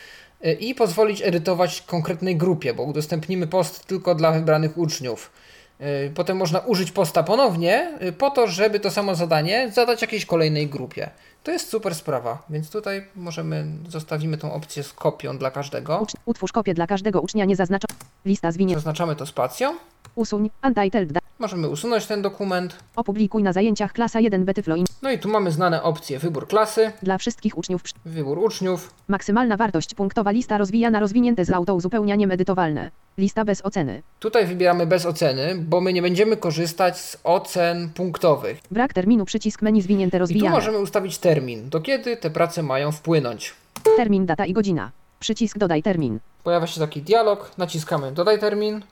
[0.46, 5.30] y, i pozwolić edytować konkretnej grupie, bo udostępnimy post tylko dla wybranych uczniów.
[5.80, 10.26] Y, Potem można użyć posta ponownie y, po to, żeby to samo zadanie zadać jakiejś
[10.26, 11.10] kolejnej grupie.
[11.44, 16.06] To jest super sprawa, więc tutaj możemy, zostawimy tą opcję z kopią dla każdego.
[16.24, 17.94] Utwórz kopię dla każdego ucznia niezaznaczony.
[18.24, 18.78] Lista zwinięta.
[18.80, 19.74] Zaznaczamy to spacją.
[20.14, 20.50] Usuń.
[20.64, 21.10] Untitled.
[21.38, 22.76] Możemy usunąć ten dokument.
[22.96, 24.76] Opublikuj na zajęciach klasa 1 Betyflo.
[24.76, 27.82] In- No i tu mamy znane opcje wybór klasy, Dla wszystkich uczniów.
[28.04, 30.30] wybór uczniów, Maksymalna wartość punktowa.
[30.30, 32.90] Lista rozwijana rozwinięte z autouzupełnianiem edytowalne.
[33.18, 34.02] Lista bez oceny.
[34.20, 38.60] Tutaj wybieramy bez oceny, bo my nie będziemy korzystać z ocen punktowych.
[38.70, 39.24] Brak terminu.
[39.24, 40.50] Przycisk menu zwinięte I tu rozwijane.
[40.56, 43.54] możemy ustawić termin, do kiedy te prace mają wpłynąć.
[43.96, 44.90] Termin, data i godzina.
[45.20, 46.18] Przycisk dodaj termin.
[46.44, 48.82] Pojawia się taki dialog, naciskamy dodaj termin.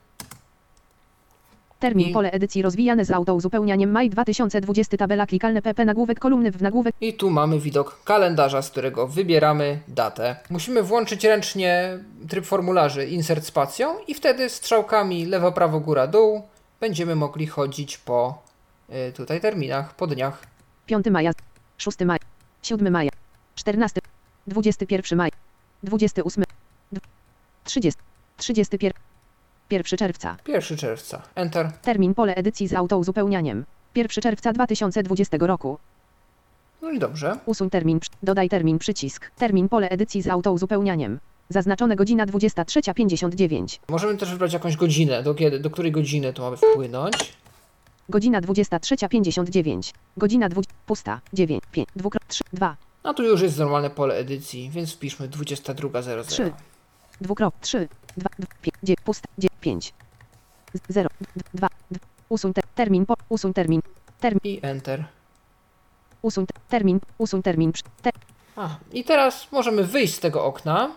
[1.79, 6.95] Termin pole edycji rozwijane z autouzupełnianiem maj 2020 tabela klikalne pp nagłówek kolumny w nagłówek
[7.01, 10.37] I tu mamy widok kalendarza, z którego wybieramy datę.
[10.51, 11.99] Musimy włączyć ręcznie
[12.29, 16.43] tryb formularzy insert spacją i wtedy strzałkami lewo, prawo, góra, dół
[16.81, 18.43] będziemy mogli chodzić po
[19.09, 20.47] y, tutaj terminach, po dniach.
[20.87, 21.31] 5 maja
[21.79, 22.19] 6 maja
[22.63, 23.11] 7 maja
[23.55, 24.01] 14
[24.47, 25.33] 21 maja
[25.83, 26.45] 28
[26.93, 27.01] dw-
[27.65, 28.01] 30
[28.37, 28.93] 31
[29.71, 31.23] 1 czerwca 1 czerwca.
[31.35, 31.73] Enter.
[31.83, 35.79] termin pole edycji z autouzupełnianiem 1 czerwca 2020 roku
[36.83, 37.39] No i dobrze.
[37.47, 44.31] usuń termin dodaj termin przycisk termin pole edycji z autouzupełnianiem zaznaczone godzina 23.59 Możemy też
[44.31, 47.15] wybrać jakąś godzinę, do kiedy, do której godziny to mamy wpłynąć.
[48.09, 53.91] godzina 23.59 godzina 20 pusta 9 5 2 3 2 A tu już jest normalne
[53.91, 56.25] pole edycji, więc wpiszmy 22.00.
[56.25, 56.53] Trzy.
[57.21, 58.29] dwukrop 3 2
[58.63, 59.29] 5 pusta
[59.61, 59.95] 5
[60.89, 61.09] 0
[61.55, 61.69] 2
[62.29, 63.81] usuń te, termin po, usuń termin
[64.21, 65.05] termin I Enter.
[66.23, 68.11] usuń te, termin usuń termin te,
[68.57, 70.91] A, i teraz możemy wyjść z tego okna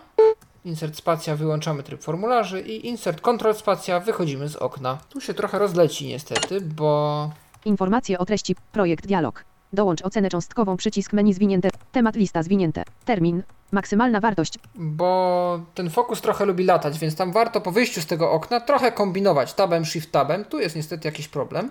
[0.64, 4.98] insert spacja, wyłączamy tryb formularzy i insert control spacja, wychodzimy z okna.
[5.08, 7.30] Tu się trochę rozleci niestety, bo
[7.64, 8.56] Informacje o treści.
[8.72, 9.44] Projekt dialog.
[9.72, 10.76] Dołącz ocenę cząstkową.
[10.76, 11.70] Przycisk menu zwinięte.
[11.92, 12.82] Temat lista zwinięte.
[13.04, 13.42] Termin.
[13.72, 14.54] Maksymalna wartość.
[14.74, 18.92] bo ten fokus trochę lubi latać, więc tam warto po wyjściu z tego okna trochę
[18.92, 20.44] kombinować tabem, shift tabem.
[20.44, 21.70] Tu jest niestety jakiś problem.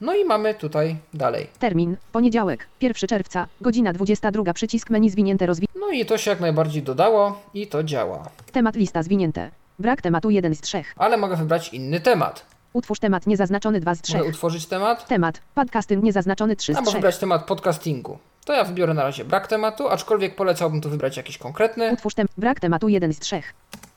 [0.00, 1.46] No i mamy tutaj dalej.
[1.58, 1.96] Termin.
[2.12, 2.66] Poniedziałek.
[2.80, 3.46] 1 czerwca.
[3.60, 4.52] Godzina 22.
[4.54, 5.68] Przycisk menu zwinięte rozwi.
[5.80, 8.22] No i to się jak najbardziej dodało i to działa.
[8.52, 9.50] Temat lista zwinięte.
[9.78, 10.84] Brak tematu 1 z 3.
[10.96, 12.46] Ale mogę wybrać inny temat.
[12.72, 14.16] Utwórz temat niezaznaczony 2 z 3.
[14.16, 15.40] Mogę utworzyć temat, Temat.
[15.54, 16.96] Podcasting niezaznaczony 3 z albo 3.
[16.96, 18.18] wybrać temat podcastingu.
[18.44, 21.92] To ja wybiorę na razie brak tematu, aczkolwiek polecałbym tu wybrać jakiś konkretny.
[21.92, 22.26] Utwórz tem.
[22.36, 23.42] Brak tematu 1 z 3.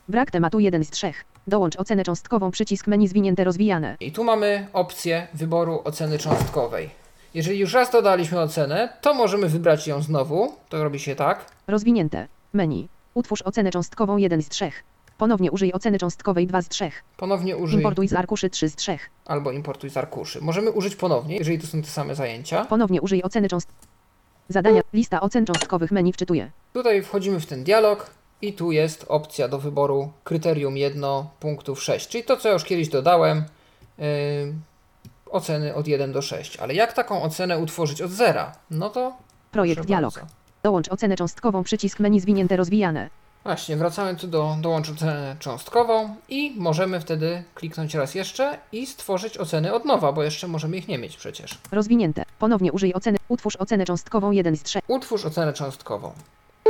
[0.08, 1.12] Brak tematu 1 z 3.
[1.46, 2.50] Dołącz ocenę cząstkową.
[2.50, 3.96] Przycisk menu zwinięte rozwijane.
[4.00, 6.90] I tu mamy opcję wyboru oceny cząstkowej.
[7.34, 10.54] Jeżeli już raz dodaliśmy ocenę, to możemy wybrać ją znowu.
[10.68, 11.46] To robi się tak.
[11.66, 12.28] Rozwinięte.
[12.52, 12.88] Menu.
[13.14, 14.70] Utwórz ocenę cząstkową 1 z 3.
[15.18, 16.90] Ponownie użyj oceny cząstkowej 2 z 3.
[17.16, 18.98] Ponownie użyj Importuj z arkuszy 3 z 3.
[19.24, 20.40] albo importuj z arkuszy.
[20.40, 22.64] Możemy użyć ponownie, jeżeli to są te same zajęcia.
[22.64, 23.68] Ponownie użyj oceny cząst...
[24.48, 24.82] Zadania.
[24.92, 26.50] Lista ocen cząstkowych menu wczytuje.
[26.72, 28.10] Tutaj wchodzimy w ten dialog
[28.42, 31.04] i tu jest opcja do wyboru kryterium 1
[31.40, 33.44] punktów 6, czyli to co ja już kiedyś dodałem,
[33.98, 34.04] yy,
[35.30, 36.56] oceny od 1 do 6.
[36.56, 38.52] Ale jak taką ocenę utworzyć od zera?
[38.70, 39.16] No to
[39.50, 40.20] Projekt dialog.
[40.62, 41.62] Dołącz ocenę cząstkową.
[41.62, 43.10] Przycisk menu zwinięte rozwijane.
[43.46, 49.38] Właśnie, wracamy tu do dołącz ocenę cząstkową i możemy wtedy kliknąć raz jeszcze i stworzyć
[49.38, 51.58] oceny od nowa, bo jeszcze możemy ich nie mieć przecież.
[51.72, 52.24] Rozwinięte.
[52.38, 53.18] Ponownie użyj oceny.
[53.28, 54.78] Utwórz ocenę cząstkową 1 z 3.
[54.88, 56.12] Utwórz ocenę cząstkową.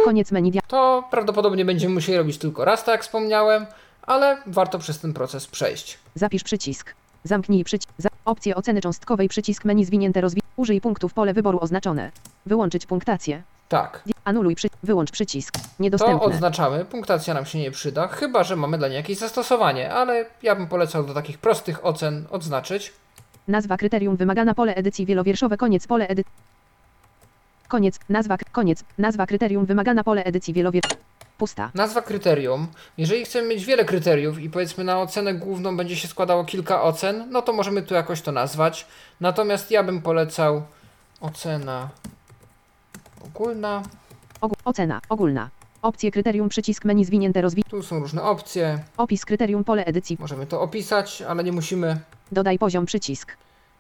[0.05, 3.67] Koniec menu dia- To prawdopodobnie będziemy musieli robić tylko raz, tak jak wspomniałem,
[4.03, 5.99] ale warto przez ten proces przejść.
[6.15, 6.95] Zapisz przycisk.
[7.25, 7.93] Zamknij przycisk.
[7.99, 9.29] Za- opcję oceny cząstkowej.
[9.29, 10.43] Przycisk menu zwinięte rozwi.
[10.57, 12.11] Użyj punktów pole wyboru oznaczone.
[12.47, 13.43] Wyłączyć punktację.
[13.69, 14.69] Tak, Anuluj przy...
[14.83, 15.53] Wyłącz przycisk.
[15.55, 16.21] to Niedostępne.
[16.21, 16.85] odznaczamy.
[16.85, 20.67] Punktacja nam się nie przyda, chyba że mamy dla niej jakieś zastosowanie, ale ja bym
[20.67, 22.93] polecał do takich prostych ocen odznaczyć.
[23.49, 26.33] Nazwa kryterium wymagana pole edycji wielowierszowe koniec pole edycji.
[27.69, 31.01] Koniec, nazwa, koniec, nazwa kryterium wymagana pole edycji wielowierszowe.
[31.39, 31.71] Pusta.
[31.75, 32.67] Nazwa kryterium.
[32.99, 37.29] Jeżeli chcemy mieć wiele kryteriów i powiedzmy na ocenę główną będzie się składało kilka ocen,
[37.31, 38.87] no to możemy tu jakoś to nazwać.
[39.21, 40.63] Natomiast ja bym polecał
[41.21, 41.89] ocena
[43.35, 43.83] ogólna.
[44.41, 45.51] Ogó- ocena, ogólna.
[45.83, 47.65] Opcje kryterium przycisk menu zwinięte rozwi.
[47.65, 48.79] Tu są różne opcje.
[48.97, 50.17] Opis kryterium pole edycji.
[50.21, 52.01] Możemy to opisać, ale nie musimy.
[52.33, 53.37] Dodaj poziom przycisk.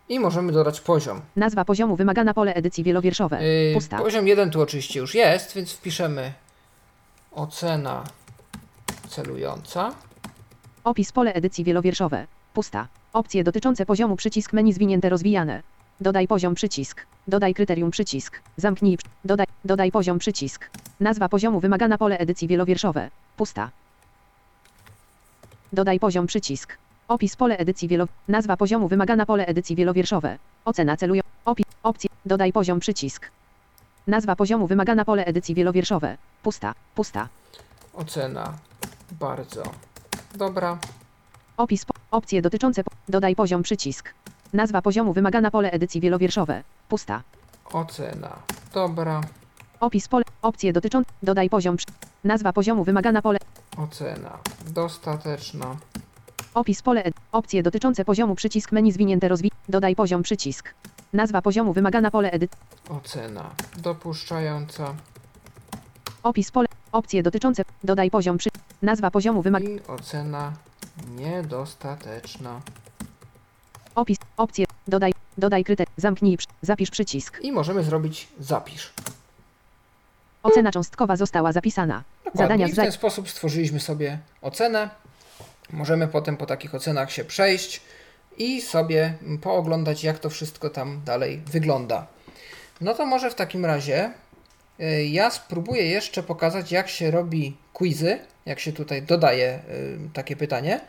[0.08, 1.20] I możemy dodać poziom.
[1.36, 3.44] Nazwa poziomu wymagana pole edycji wielowierszowe.
[3.44, 3.98] Yy, Pusta.
[3.98, 6.32] Poziom 1 tu oczywiście już jest, więc wpiszemy
[7.32, 8.04] ocena
[9.08, 9.94] celująca.
[10.84, 12.26] Opis pole edycji wielowierszowe.
[12.54, 12.88] Pusta.
[13.12, 15.62] Opcje dotyczące poziomu przycisk menu zwinięte rozwijane.
[16.00, 17.06] Dodaj poziom przycisk.
[17.28, 18.40] Dodaj kryterium przycisk.
[18.56, 18.98] Zamknij.
[19.24, 20.70] Dodaj, dodaj poziom przycisk.
[21.00, 23.10] Nazwa poziomu wymagana pole edycji wielowierszowe.
[23.36, 23.70] Pusta.
[25.72, 26.76] Dodaj poziom przycisk.
[27.08, 28.06] Opis pole edycji wielo...
[28.28, 30.38] Nazwa poziomu wymagana pole edycji wielowierszowe.
[30.64, 31.22] Ocena celują.
[31.44, 31.66] Opis.
[31.82, 32.10] Opcje.
[32.26, 33.30] Dodaj poziom przycisk.
[34.06, 36.16] Nazwa poziomu wymagana pole edycji wielowierszowe.
[36.42, 36.74] Pusta.
[36.94, 37.28] Pusta.
[37.94, 38.52] Ocena
[39.20, 39.62] bardzo
[40.34, 40.78] dobra.
[41.56, 41.84] Opis.
[41.84, 42.84] Po, opcje dotyczące.
[42.84, 44.14] Po, dodaj poziom przycisk.
[44.52, 46.62] Nazwa poziomu wymagana pole edycji wielowierszowe.
[46.88, 47.22] Pusta.
[47.72, 48.36] Ocena
[48.74, 49.20] dobra.
[49.80, 50.24] Opis pole.
[50.42, 51.10] Opcje dotyczące.
[51.22, 51.76] Dodaj poziom.
[52.24, 53.38] Nazwa poziomu wymagana pole.
[53.76, 54.38] Ocena
[54.70, 55.76] dostateczna.
[56.54, 57.02] Opis pole.
[57.04, 59.50] ed- Opcje dotyczące poziomu przycisk menu zwinięte rozwi.
[59.68, 60.74] Dodaj poziom przycisk.
[61.12, 62.56] Nazwa poziomu wymagana pole edyt.
[62.88, 64.94] Ocena dopuszczająca.
[66.22, 66.66] Opis pole.
[66.92, 67.62] Opcje dotyczące.
[67.84, 68.48] Dodaj poziom przy.
[68.82, 69.68] Nazwa poziomu wymaga.
[69.68, 70.52] I ocena
[71.16, 72.60] niedostateczna.
[73.96, 74.18] Opis.
[74.36, 74.66] Opcje.
[74.88, 75.12] Dodaj.
[75.38, 75.86] Dodaj kryter.
[75.96, 76.38] Zamknij.
[76.62, 77.38] Zapisz przycisk.
[77.42, 78.92] I możemy zrobić zapisz.
[80.42, 82.02] Ocena cząstkowa została zapisana.
[82.24, 82.44] Dokładnie.
[82.44, 84.90] Zadania I w ten sposób stworzyliśmy sobie ocenę.
[85.72, 87.80] Możemy potem po takich ocenach się przejść
[88.38, 92.06] i sobie pooglądać, jak to wszystko tam dalej wygląda.
[92.80, 94.10] No to może w takim razie
[94.80, 100.36] y, ja spróbuję jeszcze pokazać, jak się robi quizy, jak się tutaj dodaje y, takie
[100.36, 100.80] pytanie.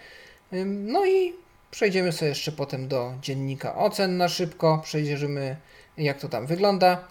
[0.54, 1.34] Y, No i
[1.78, 5.56] przejdziemy sobie jeszcze potem do dziennika ocen na szybko, przejrzymy,
[5.98, 7.08] jak to tam wygląda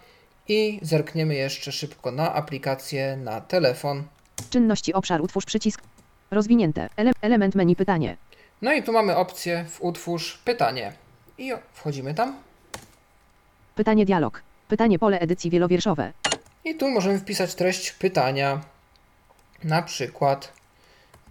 [0.48, 4.04] i zerkniemy jeszcze szybko na aplikację na telefon.
[4.50, 5.82] Czynności obszar utwórz przycisk.
[6.30, 6.88] Rozwinięte.
[6.96, 8.16] Ele element menu pytanie.
[8.62, 10.92] No i tu mamy opcję w utwórz pytanie.
[11.38, 12.38] I wchodzimy tam.
[13.74, 14.42] Pytanie dialog.
[14.68, 16.12] Pytanie pole edycji wielowierszowe.
[16.64, 18.60] I tu możemy wpisać treść pytania.
[19.64, 20.52] Na przykład,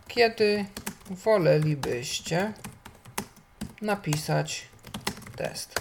[0.08, 0.66] kiedy
[1.10, 2.54] wolelibyście
[3.82, 4.68] napisać
[5.36, 5.76] test?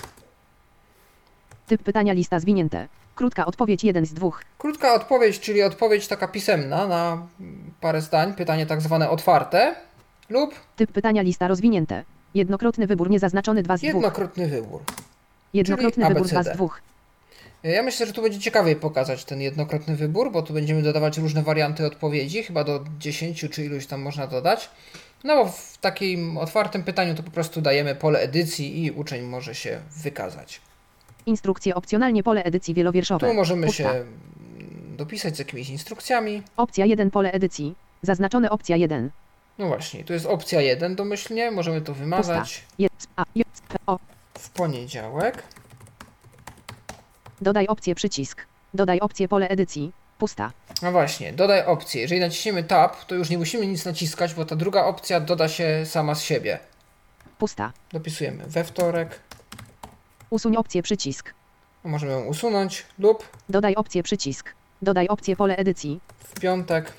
[1.66, 2.88] Typ pytania lista zwinięte.
[3.14, 4.42] Krótka odpowiedź jeden z dwóch.
[4.58, 7.26] Krótka odpowiedź, czyli odpowiedź taka pisemna na
[7.80, 9.74] parę zdań, pytanie tak zwane otwarte
[10.28, 12.04] lub Typ pytania lista rozwinięte.
[12.34, 13.88] Jednokrotny wybór niezaznaczony 2 z 2.
[13.88, 14.82] jednokrotny wybór.
[15.54, 16.56] Jednokrotny wybór 2 z.
[16.56, 16.68] 2.
[17.62, 21.42] Ja myślę, że tu będzie ciekawiej pokazać ten jednokrotny wybór, bo tu będziemy dodawać różne
[21.42, 24.70] warianty odpowiedzi, chyba do 10 czy iluś tam można dodać.
[25.24, 29.54] No bo w takim otwartym pytaniu to po prostu dajemy pole edycji i uczeń może
[29.54, 30.60] się wykazać.
[31.26, 33.28] Instrukcje opcjonalnie pole edycji wielowierszowe.
[33.28, 33.82] Tu możemy Pusta.
[33.82, 34.06] się mm,
[34.96, 36.42] dopisać z jakimiś instrukcjami.
[36.56, 37.74] Opcja 1 pole edycji.
[38.02, 39.10] Zaznaczone opcja 1.
[39.58, 42.64] No właśnie, tu jest opcja 1 domyślnie, możemy to wymazać
[44.38, 45.42] w poniedziałek.
[47.40, 48.46] Dodaj opcję przycisk.
[48.74, 49.92] Dodaj opcję pole edycji.
[50.18, 50.52] Pusta.
[50.84, 52.00] No właśnie, dodaj opcję.
[52.02, 55.82] Jeżeli naciśniemy Tab, to już nie musimy nic naciskać, bo ta druga opcja doda się
[55.86, 56.58] sama z siebie.
[57.38, 57.72] Pusta.
[57.92, 59.20] Dopisujemy we wtorek,
[60.30, 61.34] Usuń opcję przycisk.
[61.84, 64.50] możemy ją usunąć lub Dodaj opcję przycisk.
[64.82, 66.00] Dodaj opcję pole edycji.
[66.24, 66.92] w piątek.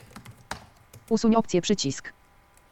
[1.10, 2.14] Usuń opcję przycisk.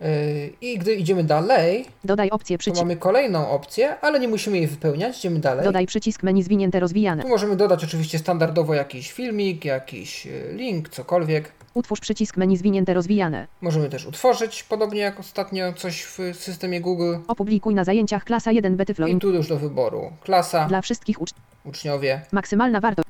[0.03, 2.81] Yy, I gdy idziemy dalej, Dodaj opcję przycisk.
[2.81, 5.19] mamy kolejną opcję, ale nie musimy jej wypełniać.
[5.19, 5.65] Idziemy dalej.
[5.65, 7.21] Dodaj przycisk menu zwinięte rozwijane.
[7.23, 11.51] Tu możemy dodać oczywiście standardowo jakiś filmik, jakiś yy, link, cokolwiek.
[11.73, 13.47] Utwórz przycisk menu zwinięte rozwijane.
[13.61, 17.15] Możemy też utworzyć, podobnie jak ostatnio coś w systemie Google.
[17.27, 19.07] Opublikuj na zajęciach klasa 1 Betyflo.
[19.07, 21.41] I tu już do wyboru klasa, Dla wszystkich uczniów.
[21.65, 22.21] uczniowie.
[22.31, 23.07] Maksymalna wartość.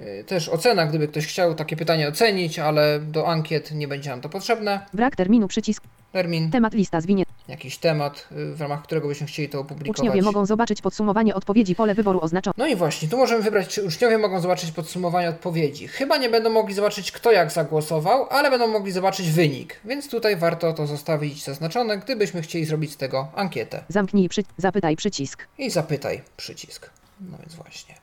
[0.00, 4.20] Yy, Też ocena, gdyby ktoś chciał takie pytanie ocenić, ale do ankiet nie będzie nam
[4.20, 4.80] to potrzebne.
[4.94, 5.82] Brak terminu przycisk.
[6.12, 7.32] Termin, Temat lista zwinięta.
[7.48, 9.98] jakiś temat, yy, w ramach którego byśmy chcieli to opublikować.
[9.98, 12.54] Uczniowie mogą zobaczyć podsumowanie odpowiedzi pole wyboru oznaczone.
[12.58, 15.88] No i właśnie, tu możemy wybrać, czy uczniowie mogą zobaczyć podsumowanie odpowiedzi.
[15.88, 19.80] Chyba nie będą mogli zobaczyć, kto jak zagłosował, ale będą mogli zobaczyć wynik.
[19.84, 23.84] Więc tutaj warto to zostawić zaznaczone, gdybyśmy chcieli zrobić z tego ankietę.
[23.88, 24.42] Zamknij przy...
[24.56, 25.46] zapytaj przycisk.
[25.58, 26.90] I zapytaj przycisk.
[27.20, 27.94] No więc właśnie.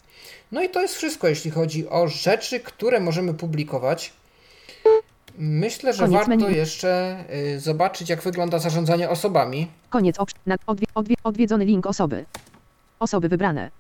[0.52, 4.14] No i to jest wszystko, jeśli chodzi o rzeczy, które możemy publikować.
[5.38, 6.56] Myślę, że Koniec warto menu.
[6.58, 7.24] jeszcze
[7.56, 9.68] y, zobaczyć, jak wygląda zarządzanie osobami.
[9.89, 10.16] Koniec.
[10.68, 10.86] Odwie...
[10.95, 11.16] Odwie...
[11.24, 12.26] Odwiedzony link osoby.
[13.00, 13.72] Osoby wybrane.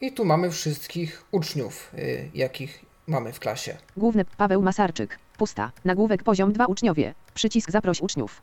[0.00, 3.76] I tu mamy wszystkich uczniów, y, jakich mamy w klasie.
[3.96, 5.18] Główny Paweł Masarczyk.
[5.38, 5.72] Pusta.
[5.84, 7.14] Nagłówek poziom 2 uczniowie.
[7.34, 8.42] Przycisk zaproś uczniów.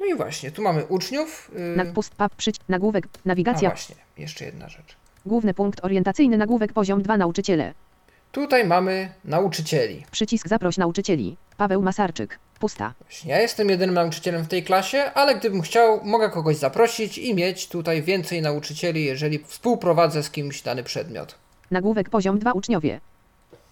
[0.00, 1.50] No i właśnie, tu mamy uczniów.
[1.56, 3.68] y, Nag pust pap przyć nagłówek A nawigacja.
[3.70, 4.96] właśnie, jeszcze jedna rzecz.
[5.26, 7.74] Główny punkt orientacyjny nagłówek poziom 2 nauczyciele.
[8.32, 10.04] Tutaj mamy nauczycieli.
[10.10, 11.36] Przycisk zaproś nauczycieli.
[11.56, 12.38] Paweł Masarczyk.
[12.60, 12.94] Pusta.
[13.24, 17.68] Ja jestem jedynym nauczycielem w tej klasie, ale gdybym chciał, mogę kogoś zaprosić i mieć
[17.68, 21.34] tutaj więcej nauczycieli, jeżeli współprowadzę z kimś dany przedmiot.
[21.70, 23.00] Nagłówek poziom 2 uczniowie.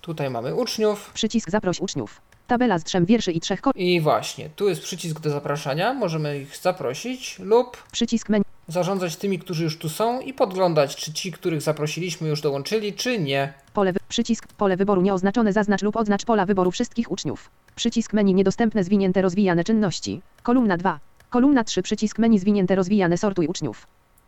[0.00, 1.10] Tutaj mamy uczniów.
[1.14, 2.20] Przycisk zaproś uczniów.
[2.46, 3.70] Tabela z trzem wierszy i trzech ko...
[3.74, 8.44] I właśnie, tu jest przycisk do zapraszania, możemy ich zaprosić lub Przycisk menu.
[8.72, 13.18] Zarządzać tymi, którzy już tu są i podglądać, czy ci, których zaprosiliśmy już dołączyli, czy
[13.18, 13.52] nie.
[13.74, 13.98] Pole wy...
[14.08, 17.50] Przycisk pole wyboru nieoznaczone zaznacz lub odznacz pola wyboru wszystkich uczniów.
[17.76, 20.20] Przycisk menu niedostępne zwinięte rozwijane czynności.
[20.42, 21.00] Kolumna 2.
[21.30, 23.86] Kolumna 3 przycisk menu zwinięte rozwijane sortuj uczniów.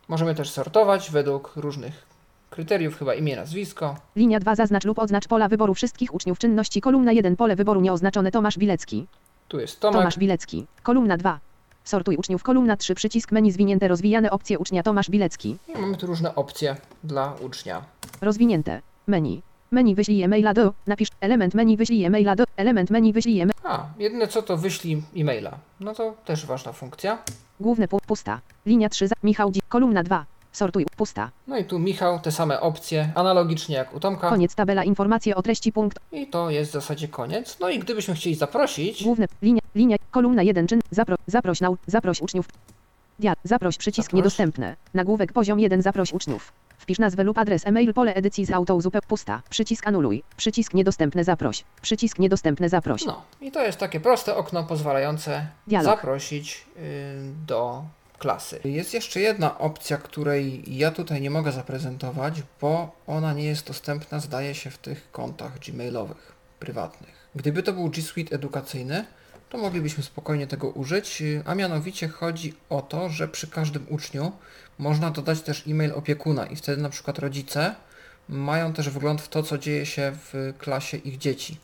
[0.08, 2.06] Możemy też sortować według różnych
[2.50, 3.96] kryteriów, chyba imię, nazwisko.
[4.16, 6.80] Linia 2 zaznacz lub odznacz pola wyboru wszystkich uczniów czynności.
[6.80, 9.06] Kolumna 1 pole wyboru nieoznaczone Tomasz Bilecki.
[9.48, 10.00] Tu jest Tomek.
[10.00, 10.66] Tomasz Bilecki.
[10.82, 11.40] Kolumna 2.
[11.84, 12.42] Sortuj uczniów.
[12.42, 15.56] Kolumna 3 przycisk menu zwinięte rozwijane opcje ucznia Tomasz Bilecki.
[15.68, 17.84] I mamy tu różne opcje dla ucznia.
[18.20, 18.80] Rozwinięte.
[19.06, 19.42] Menu.
[19.70, 20.72] Menu wyślij e-maila do.
[20.86, 22.44] Napisz element menu wyślij e-maila do.
[22.56, 25.58] Element menu wyślij e A, jedyne co to wyślij e-maila.
[25.80, 27.18] No to też ważna funkcja.
[27.60, 28.40] Główny punkt pusta.
[28.66, 29.14] Linia 3 za.
[29.22, 29.60] Michał Dzi.
[29.68, 30.26] Kolumna 2.
[30.54, 31.30] Sortuj pusta.
[31.46, 34.28] No i tu Michał, te same opcje, analogicznie jak u Tomka.
[34.28, 35.98] Koniec tabela informacje o treści punkt.
[36.12, 37.56] I to jest w zasadzie koniec.
[37.60, 42.20] No i gdybyśmy chcieli zaprosić, Główny linia linia kolumna 1 czyn zapro, zaproś nau, zaproś
[42.20, 42.46] uczniów.
[43.20, 44.16] Dia, zaproś przycisk Zaproś.
[44.16, 44.76] niedostępne.
[44.94, 46.52] Nagłówek poziom 1 zaproś uczniów.
[46.78, 49.42] Wpisz nazwę lub adres e-mail pole edycji z auto zupeł pusta.
[49.50, 50.22] Przycisk anuluj.
[50.36, 51.64] Przycisk niedostępny zaproś.
[51.82, 53.04] Przycisk niedostępny zaproś.
[53.04, 55.96] no i to jest takie proste okno pozwalające Dialog.
[55.96, 56.82] zaprosić yy,
[57.46, 57.82] do
[58.18, 58.60] klasy.
[58.64, 64.20] Jest jeszcze jedna opcja, której ja tutaj nie mogę zaprezentować, bo ona nie jest dostępna,
[64.20, 67.28] zdaje się, w tych kontach gmailowych, prywatnych.
[67.34, 69.04] Gdyby to był G Suite edukacyjny,
[69.48, 74.32] to moglibyśmy spokojnie tego użyć, a mianowicie chodzi o to, że przy każdym uczniu
[74.78, 77.74] można dodać też e-mail opiekuna i wtedy na przykład rodzice
[78.28, 81.58] mają też wgląd w to, co dzieje się w klasie ich dzieci.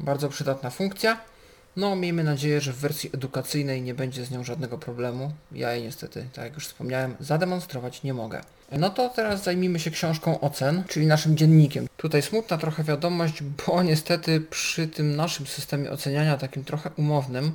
[0.00, 1.31] Bardzo przydatna funkcja.
[1.76, 5.32] No, miejmy nadzieję, że w wersji edukacyjnej nie będzie z nią żadnego problemu.
[5.52, 8.40] Ja jej niestety, tak jak już wspomniałem, zademonstrować nie mogę.
[8.72, 11.86] No to teraz zajmijmy się książką ocen, czyli naszym dziennikiem.
[11.96, 17.52] Tutaj smutna trochę wiadomość, bo niestety przy tym naszym systemie oceniania, takim trochę umownym,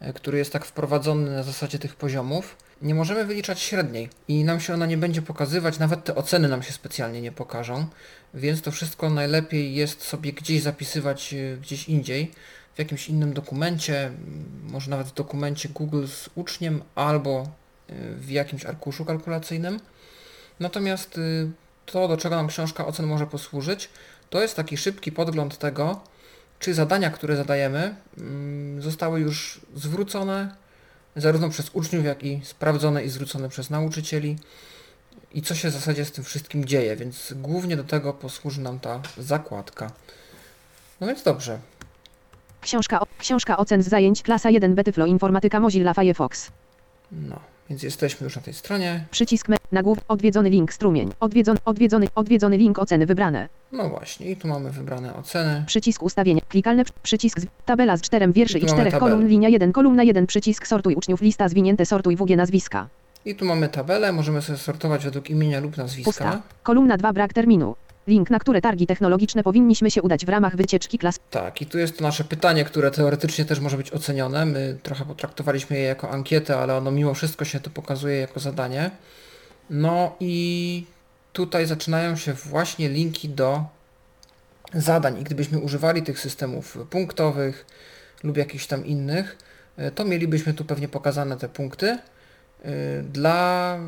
[0.00, 4.60] e, który jest tak wprowadzony na zasadzie tych poziomów, nie możemy wyliczać średniej i nam
[4.60, 7.86] się ona nie będzie pokazywać, nawet te oceny nam się specjalnie nie pokażą,
[8.34, 12.32] więc to wszystko najlepiej jest sobie gdzieś zapisywać y, gdzieś indziej,
[12.74, 14.10] w jakimś innym dokumencie,
[14.62, 17.48] może nawet w dokumencie Google z uczniem albo
[17.90, 19.80] y, w jakimś arkuszu kalkulacyjnym.
[20.60, 21.50] Natomiast y,
[21.86, 23.88] to, do czego nam książka ocen może posłużyć,
[24.30, 26.00] to jest taki szybki podgląd tego,
[26.58, 30.54] czy zadania, które zadajemy, mm, zostały już zwrócone
[31.16, 34.36] zarówno przez uczniów, jak i sprawdzone i zwrócone przez nauczycieli
[35.34, 38.80] i co się w zasadzie z tym wszystkim dzieje, więc głównie do tego posłuży nam
[38.80, 39.90] ta zakładka.
[41.00, 41.58] No więc dobrze.
[42.64, 46.50] Książka, o, książka ocen z zajęć klasa 1 Betyflo Informatyka Mozilla Firefox.
[47.12, 47.36] No,
[47.70, 49.04] więc jesteśmy już na tej stronie.
[49.10, 53.48] Przycisk me, nagłów, odwiedzony link strumień, odwiedzony, odwiedzony, odwiedzony link oceny wybrane.
[53.72, 55.64] No właśnie, i tu mamy wybrane oceny.
[55.66, 59.48] Przycisk ustawienia, klikalne, przy- przycisk z, tabela z czterem wierszy I i czterech kolumn, linia
[59.48, 62.88] 1, kolumna 1, przycisk sortuj uczniów, lista zwinięte, sortuj WG nazwiska.
[63.24, 66.10] I tu mamy tabelę, możemy sobie sortować według imienia lub nazwiska.
[66.10, 66.42] Pusta.
[66.62, 67.74] Kolumna 2, brak terminu.
[68.06, 71.18] Link, na które targi technologiczne powinniśmy się udać w ramach wycieczki klas.
[71.30, 74.46] Tak, i tu jest to nasze pytanie, które teoretycznie też może być ocenione.
[74.46, 78.90] My trochę potraktowaliśmy je jako ankietę, ale ono mimo wszystko się tu pokazuje jako zadanie.
[79.70, 80.86] No i
[81.32, 83.64] tutaj zaczynają się właśnie linki do
[84.74, 85.20] zadań.
[85.20, 87.66] I gdybyśmy używali tych systemów punktowych
[88.22, 89.38] lub jakichś tam innych,
[89.78, 91.98] y, to mielibyśmy tu pewnie pokazane te punkty
[92.64, 93.78] y, dla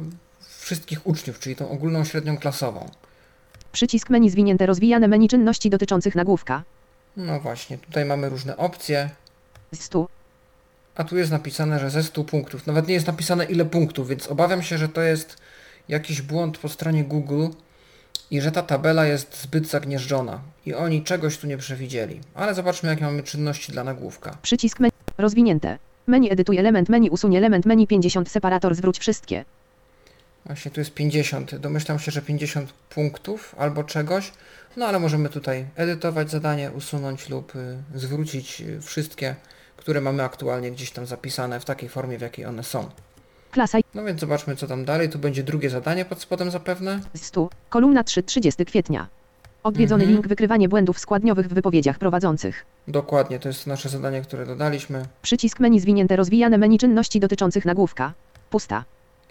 [0.59, 2.91] wszystkich uczniów, czyli tą ogólną średnią klasową.
[3.77, 6.63] Przycisk menu zwinięte, rozwijane menu czynności dotyczących nagłówka.
[7.17, 9.11] No właśnie, tutaj mamy różne opcje.
[9.73, 10.09] Z 100.
[10.95, 12.67] A tu jest napisane, że ze 100 punktów.
[12.67, 15.37] Nawet nie jest napisane ile punktów, więc obawiam się, że to jest
[15.89, 17.47] jakiś błąd po stronie Google
[18.31, 22.21] i że ta tabela jest zbyt zagnieżdżona i oni czegoś tu nie przewidzieli.
[22.35, 24.37] Ale zobaczmy, jakie mamy czynności dla nagłówka.
[24.43, 24.93] Przycisk menu.
[25.19, 25.79] Rozwinięte.
[26.07, 29.45] Menu edytuj element menu usuń element menu 50 separator zwróć wszystkie.
[30.47, 31.57] Właśnie tu jest 50.
[31.57, 34.33] Domyślam się, że 50 punktów albo czegoś.
[34.77, 39.35] No ale możemy tutaj edytować zadanie, usunąć lub y, zwrócić y, wszystkie,
[39.77, 42.89] które mamy aktualnie gdzieś tam zapisane w takiej formie, w jakiej one są.
[43.51, 45.09] Klasa No więc zobaczmy, co tam dalej.
[45.09, 47.01] Tu będzie drugie zadanie pod spodem zapewne.
[47.15, 47.49] z 100.
[47.69, 49.07] Kolumna 3 30 kwietnia.
[49.63, 50.13] Odwiedzony Mhm.
[50.17, 52.65] link wykrywanie błędów składniowych w wypowiedziach prowadzących.
[52.89, 55.07] Dokładnie, to jest nasze zadanie, które dodaliśmy.
[55.23, 58.13] Przycisk menu zwinięte rozwijane menu czynności dotyczących nagłówka.
[58.51, 58.85] Pusta.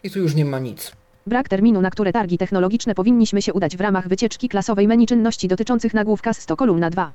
[0.03, 0.91] I tu już nie ma nic.
[1.27, 5.47] Brak terminu, na które targi technologiczne powinniśmy się udać w ramach wycieczki klasowej menu czynności
[5.47, 7.11] dotyczących nagłówka z 100 kolumna 2.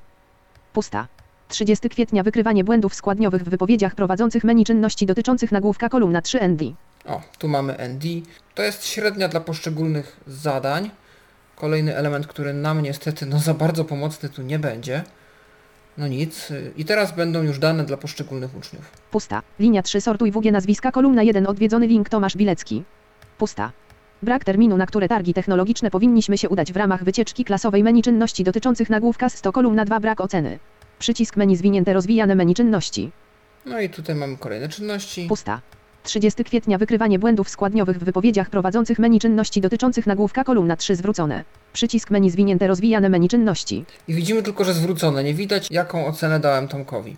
[0.72, 1.06] Pusta.
[1.48, 6.62] 30 kwietnia wykrywanie błędów składniowych w wypowiedziach prowadzących menu czynności dotyczących nagłówka kolumna 3 ND.
[7.06, 8.04] O, tu mamy ND.
[8.54, 10.90] To jest średnia dla poszczególnych zadań.
[11.56, 15.02] Kolejny element, który nam niestety no za bardzo pomocny tu nie będzie.
[15.98, 16.48] No nic.
[16.76, 18.90] I teraz będą już dane dla poszczególnych uczniów.
[19.11, 19.42] Pusta.
[19.58, 22.84] Linia 3 sortuj WG nazwiska kolumna 1 odwiedzony link Tomasz Bilecki.
[23.38, 23.72] Pusta.
[24.22, 28.44] Brak terminu, na które targi technologiczne powinniśmy się udać w ramach wycieczki klasowej menu czynności
[28.44, 30.58] dotyczących nagłówka z 100 kolumna 2 brak oceny.
[30.98, 33.10] Przycisk menu zwinięte rozwijane menu czynności.
[33.66, 35.26] No i tutaj mamy kolejne czynności.
[35.28, 35.60] Pusta.
[36.02, 41.44] 30 kwietnia wykrywanie błędów składniowych w wypowiedziach prowadzących menu czynności dotyczących nagłówka kolumna 3 zwrócone.
[41.72, 43.84] Przycisk menu zwinięte rozwijane menu czynności.
[44.08, 45.24] I widzimy tylko, że zwrócone.
[45.24, 47.16] Nie widać, jaką ocenę dałem Tomkowi.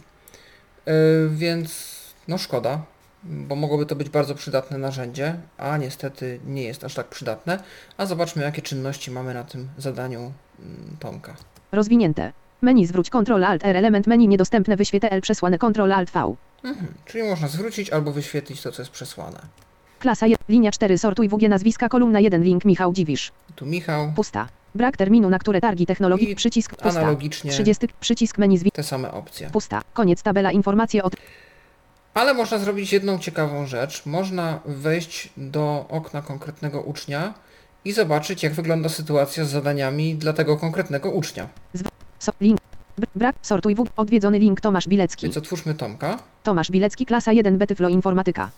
[0.87, 0.93] Yy,
[1.31, 1.91] więc,
[2.29, 2.83] no szkoda,
[3.25, 7.63] bo mogłoby to być bardzo przydatne narzędzie, a niestety nie jest aż tak przydatne.
[7.97, 10.21] A zobaczmy, jakie czynności mamy na tym zadaniu
[10.59, 11.35] mm, Tomka.
[11.73, 12.33] Rozwinięte.
[12.63, 16.35] Menu zwróć Ctrl Alt R element menu niedostępne wyświetlę L przesłane Ctrl Alt V.
[16.65, 16.87] Mhm.
[17.05, 19.41] Czyli można zwrócić albo wyświetlić to, co jest przesłane.
[19.99, 23.33] Klasa 1, linia 4 sortuj WG nazwiska kolumna 1 link Michał Dziwisz.
[23.57, 24.49] Tu Michał, Pusta.
[24.75, 26.31] Brak terminu, na które targi technologii.
[26.31, 27.01] I przycisk pusta.
[27.01, 28.71] analogicznie 30 przycisk menu zwi.
[28.73, 29.51] te same opcje.
[29.51, 29.83] Pusta.
[29.95, 31.11] Koniec tabela informacje o.
[32.15, 34.07] Ale można zrobić jedną ciekawą rzecz.
[34.07, 37.35] Można wejść do okna konkretnego ucznia
[37.85, 41.49] i zobaczyć, jak wygląda sytuacja z zadaniami dla tego konkretnego ucznia.
[42.19, 42.61] So, link.
[42.99, 43.89] Br- Brak sortuj WG.
[43.97, 45.27] Odwiedzony link Tomasz Bilecki.
[45.27, 46.19] Więc otwórzmy Tomka.
[46.43, 48.51] Tomasz Bilecki klasa 1 Betyflo Informatyka.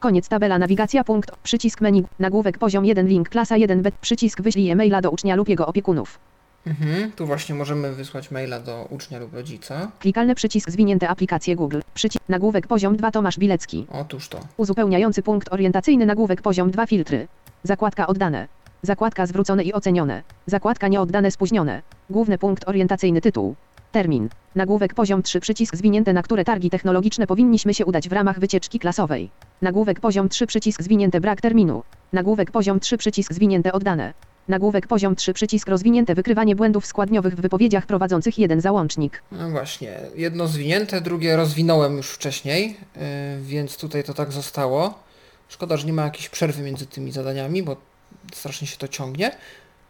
[0.00, 4.70] Koniec tabela nawigacja punkt przycisk menu nagłówek poziom 1 link klasa 1 bet przycisk wyślij
[4.70, 6.18] e-maila do ucznia lub jego opiekunów.
[6.66, 7.12] Mhm.
[7.12, 9.90] Tu właśnie możemy wysłać maila do ucznia lub rodzica.
[9.98, 11.80] Klikalny przycisk zwinięte aplikacje Google.
[11.94, 13.86] Przycisk nagłówek poziom 2 Tomasz Bilecki.
[13.92, 14.40] Otóż to.
[14.56, 17.28] Uzupełniający punkt orientacyjny nagłówek poziom 2 filtry.
[17.62, 18.48] Zakładka oddane.
[18.82, 20.22] Zakładka zwrócone i ocenione.
[20.46, 21.82] Zakładka nieoddane spóźnione.
[22.10, 23.54] Główny punkt orientacyjny tytuł.
[23.92, 24.28] Termin.
[24.54, 28.78] Nagłówek poziom 3 przycisk zwinięte na które targi technologiczne powinniśmy się udać w ramach wycieczki
[28.78, 29.30] klasowej.
[29.62, 31.82] Nagłówek poziom 3 przycisk zwinięte brak terminu.
[32.12, 34.12] Nagłówek poziom 3 przycisk zwinięte oddane.
[34.48, 39.22] Nagłówek poziom 3 przycisk rozwinięte wykrywanie błędów składniowych w wypowiedziach prowadzących jeden załącznik.
[39.32, 40.00] No właśnie.
[40.14, 43.02] Jedno zwinięte, drugie rozwinąłem już wcześniej, yy,
[43.42, 44.94] więc tutaj to tak zostało.
[45.48, 47.76] Szkoda, że nie ma jakiejś przerwy między tymi zadaniami, bo
[48.34, 49.30] strasznie się to ciągnie.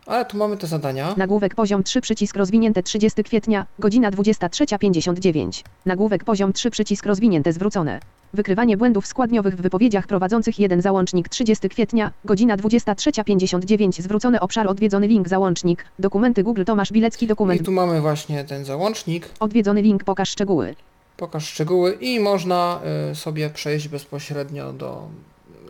[0.06, 1.14] Ale tu mamy te zadania.
[1.16, 5.62] Nagłówek poziom 3 przycisk rozwinięte 30 kwietnia, godzina 23.59.
[5.86, 8.00] Nagłówek poziom 3 przycisk rozwinięte zwrócone.
[8.34, 15.06] Wykrywanie błędów składniowych w wypowiedziach prowadzących jeden załącznik 30 kwietnia, godzina 23.59 zwrócony obszar odwiedzony
[15.06, 19.28] link załącznik, dokumenty Google Tomasz Bilecki I dokument, tu mamy właśnie ten załącznik.
[19.40, 20.74] odwiedzony link pokaż szczegóły.
[21.16, 22.80] Pokaż szczegóły i można
[23.10, 25.08] y, sobie przejść bezpośrednio do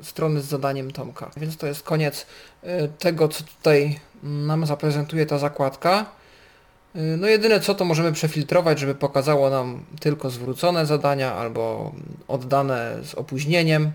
[0.02, 1.30] strony z zadaniem Tomka.
[1.36, 2.26] Więc to jest koniec
[2.64, 2.66] y,
[2.98, 6.06] tego, co tutaj nam zaprezentuje ta zakładka.
[6.96, 11.92] Y, No jedyne co to możemy przefiltrować, żeby pokazało nam tylko zwrócone zadania albo
[12.28, 13.92] oddane z opóźnieniem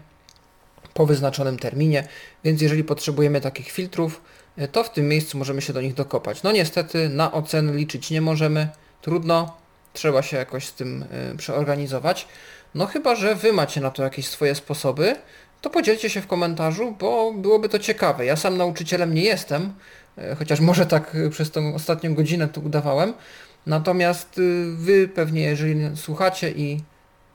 [0.94, 2.08] po wyznaczonym terminie,
[2.44, 4.22] więc jeżeli potrzebujemy takich filtrów,
[4.58, 6.44] y, to w tym miejscu możemy się do nich dokopać.
[6.44, 8.70] No niestety na oceny liczyć nie możemy,
[9.02, 9.58] trudno,
[9.94, 11.06] trzeba się jakoś z tym
[11.38, 12.28] przeorganizować.
[12.76, 15.16] No chyba, że Wy macie na to jakieś swoje sposoby,
[15.62, 18.26] to podzielcie się w komentarzu, bo byłoby to ciekawe.
[18.26, 19.74] Ja sam nauczycielem nie jestem,
[20.18, 23.14] y, chociaż może tak y, przez tą ostatnią godzinę to udawałem.
[23.66, 26.82] Natomiast y, Wy pewnie, jeżeli słuchacie i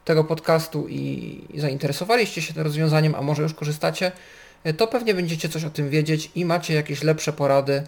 [0.05, 4.13] tego podcastu i zainteresowaliście się tym rozwiązaniem, a może już korzystacie,
[4.77, 7.83] to pewnie będziecie coś o tym wiedzieć i macie jakieś lepsze porady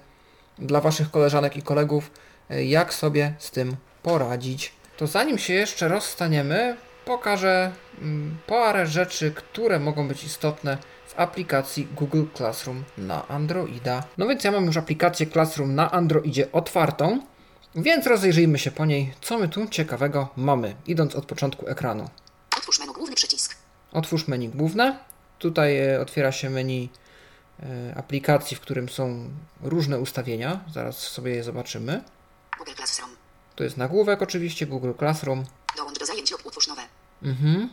[0.58, 2.10] dla Waszych koleżanek i kolegów,
[2.50, 4.72] jak sobie z tym poradzić.
[4.96, 6.76] To zanim się jeszcze rozstaniemy,
[7.08, 14.04] pokażę mm, parę rzeczy, które mogą być istotne w aplikacji Google Classroom na Androida.
[14.18, 17.20] No więc ja mam już aplikację Classroom na Androidzie otwartą,
[17.74, 22.08] więc rozejrzyjmy się po niej, co my tu ciekawego mamy, idąc od początku ekranu.
[22.56, 23.56] Otwórz menu główny przycisk.
[23.92, 24.98] Otwórz menu główne.
[25.38, 26.88] Tutaj e, otwiera się menu
[27.62, 29.30] e, aplikacji, w którym są
[29.62, 30.60] różne ustawienia.
[30.72, 32.02] Zaraz sobie je zobaczymy.
[32.58, 33.10] Google Classroom.
[33.56, 35.44] To jest nagłówek oczywiście, Google Classroom.
[35.76, 36.37] Dołącz do zajęć.
[37.22, 37.68] Mhm.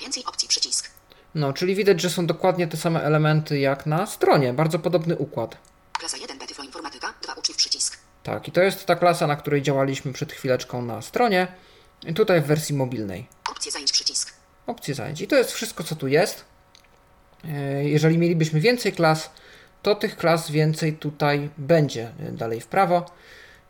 [0.00, 0.90] Więcej opcji przycisk.
[1.34, 4.52] No, czyli widać, że są dokładnie te same elementy jak na stronie.
[4.52, 5.56] Bardzo podobny układ.
[5.98, 7.14] Klasa 1 Betyflo Informatyka.
[7.22, 7.98] 2 uczniów przycisk.
[8.22, 11.46] Tak, i to jest ta klasa, na której działaliśmy przed chwileczką na stronie.
[12.06, 13.26] I tutaj w wersji mobilnej.
[13.50, 14.32] Opcje zajęć przycisk.
[14.66, 15.20] Opcje zajęć.
[15.20, 16.44] I to jest wszystko, co tu jest.
[17.44, 19.30] E, Jeżeli mielibyśmy więcej klas,
[19.82, 23.06] to tych klas więcej tutaj będzie e, dalej w prawo.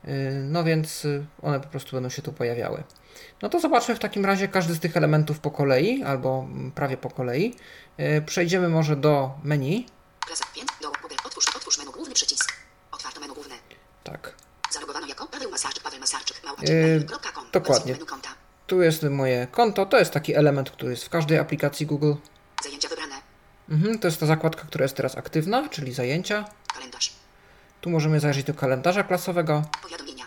[0.04, 2.82] E, No więc e, one po prostu będą się tu pojawiały.
[3.42, 7.10] No to zobaczmy w takim razie każdy z tych elementów po kolei, albo prawie po
[7.10, 7.56] kolei.
[7.96, 9.86] E, Przejdziemy może do menu.
[10.26, 10.68] Klasa 5.
[10.82, 11.14] Do Google.
[11.24, 12.52] Otwórz, otwórz menu główny przycisk.
[12.92, 13.54] Otwarto menu główne.
[14.04, 14.34] Tak.
[14.70, 15.82] Zalogowano jako Paweł Masarczyk.
[15.82, 16.44] Paweł Masarczyk.
[16.44, 17.44] Małpa gmail.com.
[17.52, 17.96] dokładnie.
[18.66, 19.86] Tu jest moje konto.
[19.86, 22.12] To jest taki element, który jest w każdej aplikacji Google.
[22.64, 23.14] Zajęcia wybrane.
[23.70, 26.44] Mhm, to jest ta zakładka, która jest teraz aktywna, czyli zajęcia.
[26.74, 27.12] Kalendarz.
[27.82, 30.24] Tu możemy zajrzeć do kalendarza klasowego, Powiadomienia.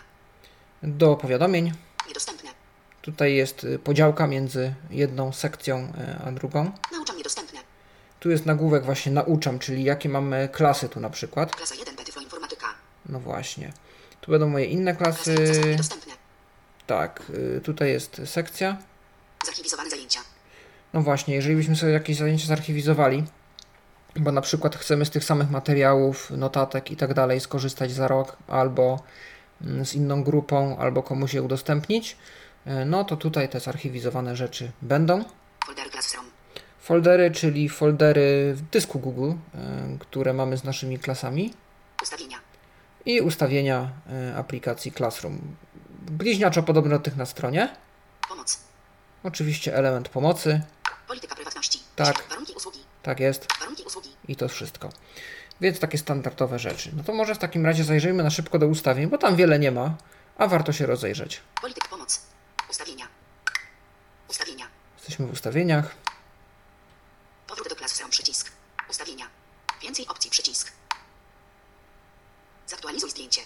[0.82, 1.72] do powiadomień.
[2.08, 2.50] Niedostępne.
[3.02, 6.70] Tutaj jest y, podziałka między jedną sekcją y, a drugą.
[6.92, 7.60] Nauczam niedostępne.
[8.20, 11.56] Tu jest nagłówek właśnie nauczam, czyli jakie mamy klasy tu na przykład.
[11.56, 12.66] Klasa 1 Betyflo Informatyka.
[13.08, 13.72] No właśnie.
[14.20, 15.30] Tu będą moje inne klasy.
[15.30, 16.12] 1 zasady niedostępne.
[16.86, 18.76] Tak, y, tutaj jest sekcja.
[19.46, 20.20] Zarchiwizowane zajęcia.
[20.92, 23.24] No właśnie, jeżeli byśmy sobie jakieś zajęcia zarchiwizowali,
[24.20, 28.36] bo na przykład chcemy z tych samych materiałów, notatek i tak dalej skorzystać za rok,
[28.48, 29.00] albo
[29.62, 32.16] mm, z inną grupą, albo komuś je udostępnić,
[32.66, 35.24] y, no to tutaj te zarchiwizowane rzeczy będą.
[36.80, 41.54] Foldery, czyli foldery w dysku Google, y, które mamy z naszymi klasami
[42.02, 42.36] Ustawienia.
[43.06, 43.90] i ustawienia
[44.32, 45.38] y, aplikacji Classroom.
[46.10, 47.76] Bliźniaczo podobne do tych na stronie.
[48.28, 48.60] Pomoc.
[49.24, 50.60] Oczywiście element pomocy,
[51.06, 51.82] Polityka prywatności.
[51.96, 52.28] Tak.
[52.28, 52.85] Warunki usługi.
[53.06, 53.46] Tak jest.
[54.28, 54.88] I to wszystko.
[55.60, 56.92] Więc takie standardowe rzeczy.
[56.96, 59.70] No to może w takim razie zajrzyjmy na szybko do ustawień, bo tam wiele nie
[59.70, 59.96] ma,
[60.38, 61.40] a warto się rozejrzeć.
[61.60, 62.20] Polityk pomoc.
[62.70, 63.08] Ustawienia.
[64.28, 64.66] Ustawienia.
[64.96, 65.94] Jesteśmy w ustawieniach.
[67.46, 68.52] Powrót do Classroom przycisk.
[68.90, 69.26] Ustawienia.
[69.82, 70.72] Więcej opcji przycisk.
[72.66, 73.40] Zaktualizuj zdjęcie.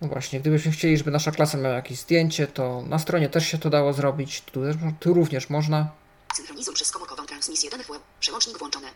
[0.00, 3.58] No właśnie, gdybyśmy chcieli, żeby nasza klasa miała jakieś zdjęcie, to na stronie też się
[3.58, 4.40] to dało zrobić.
[4.40, 4.60] Tu,
[5.00, 5.90] tu również można.
[6.34, 8.02] Synchronizuj przez komórkową transmisję danych web.
[8.30, 8.86] Przełącznik włączony.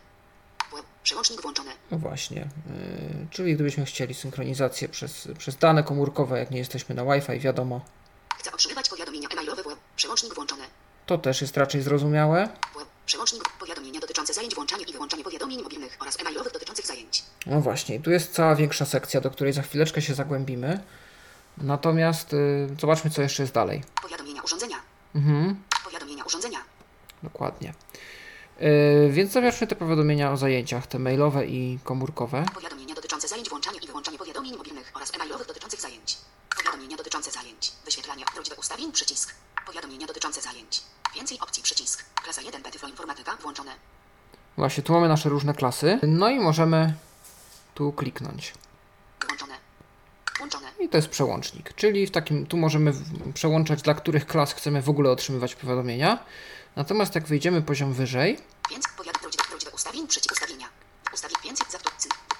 [1.02, 1.70] Przełącznik włączony.
[1.90, 2.36] No właśnie.
[2.40, 7.80] Yy, czyli gdybyśmy chcieli synchronizację przez, przez dane komórkowe, jak nie jesteśmy na Wi-Fi, wiadomo,
[8.38, 9.62] Chcę otrzymywać powiadomienia e-mailowe.
[9.96, 10.62] Przełącznik włączony.
[11.06, 12.48] to też jest raczej zrozumiałe.
[13.06, 17.22] Przełącznik powiadomienia dotyczące zajęć włączanie i wyłączanie powiadomień mobilnych oraz e-mailowych dotyczących zajęć.
[17.46, 20.80] No właśnie, tu jest cała większa sekcja, do której za chwileczkę się zagłębimy.
[21.58, 23.84] Natomiast yy, zobaczmy, co jeszcze jest dalej.
[24.02, 24.76] Powiadomienia urządzenia.
[25.14, 25.62] Mhm.
[25.84, 26.58] Powiadomienia urządzenia.
[27.22, 27.74] Dokładnie.
[28.60, 32.44] Yy, więc zobaczmy te powiadomienia o zajęciach, te mailowe i komórkowe.
[32.54, 36.16] Powiadomienia dotyczące zajęć włączanie i wyłączanie powiadomień mobilnych oraz e-mailowych dotyczących zajęć.
[36.56, 37.72] Powiadomienia dotyczące zajęć.
[37.84, 39.34] Wyświetlanie wróć do ustawień przycisk.
[39.66, 40.82] Powiadomienia dotyczące zajęć.
[41.14, 42.04] Więcej opcji przycisk.
[42.22, 43.70] Klasa 1 Betyflo Informatyka włączone.
[44.56, 45.98] Właśnie, tu mamy nasze różne klasy.
[46.02, 46.94] No i możemy
[47.74, 48.54] tu kliknąć.
[49.26, 49.54] Włączone.
[50.38, 50.66] Włączone.
[50.80, 52.92] I to jest przełącznik, czyli w takim, tu możemy
[53.34, 56.18] przełączać, dla których klas chcemy w ogóle otrzymywać powiadomienia.
[56.76, 58.38] Natomiast jak wyjdziemy poziom wyżej,
[58.70, 60.66] Więc powiad prawdziwe ustawień, przycisk ustawienia.
[61.14, 61.28] Za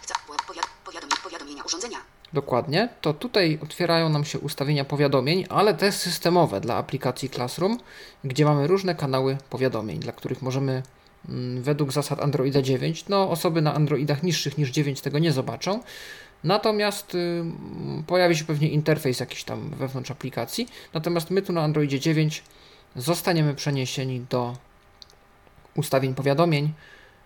[0.09, 0.15] za
[0.47, 1.99] powiad, powiadomienia, powiadomienia urządzenia.
[2.33, 7.79] dokładnie, to tutaj otwierają nam się ustawienia powiadomień, ale te systemowe dla aplikacji Classroom,
[8.25, 10.83] gdzie mamy różne kanały powiadomień, dla których możemy
[11.29, 15.83] mm, według zasad Androida 9, no osoby na Androidach niższych niż 9 tego nie zobaczą,
[16.45, 17.45] natomiast y,
[18.07, 22.43] pojawi się pewnie interfejs jakiś tam wewnątrz aplikacji, natomiast my tu na Androidzie 9
[22.97, 24.57] zostaniemy przeniesieni do
[25.75, 26.73] ustawień powiadomień,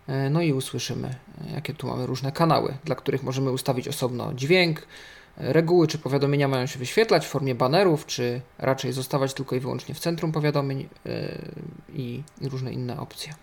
[0.06, 1.14] e, no i usłyszymy,
[1.54, 4.86] jakie tu mamy różne kanały, dla których możemy ustawić osobno dźwięk,
[5.36, 9.94] reguły, czy powiadomienia mają się wyświetlać w formie banerów, czy raczej zostawać tylko i wyłącznie
[9.94, 11.38] w centrum powiadomień e,
[11.88, 13.34] i różne inne opcje.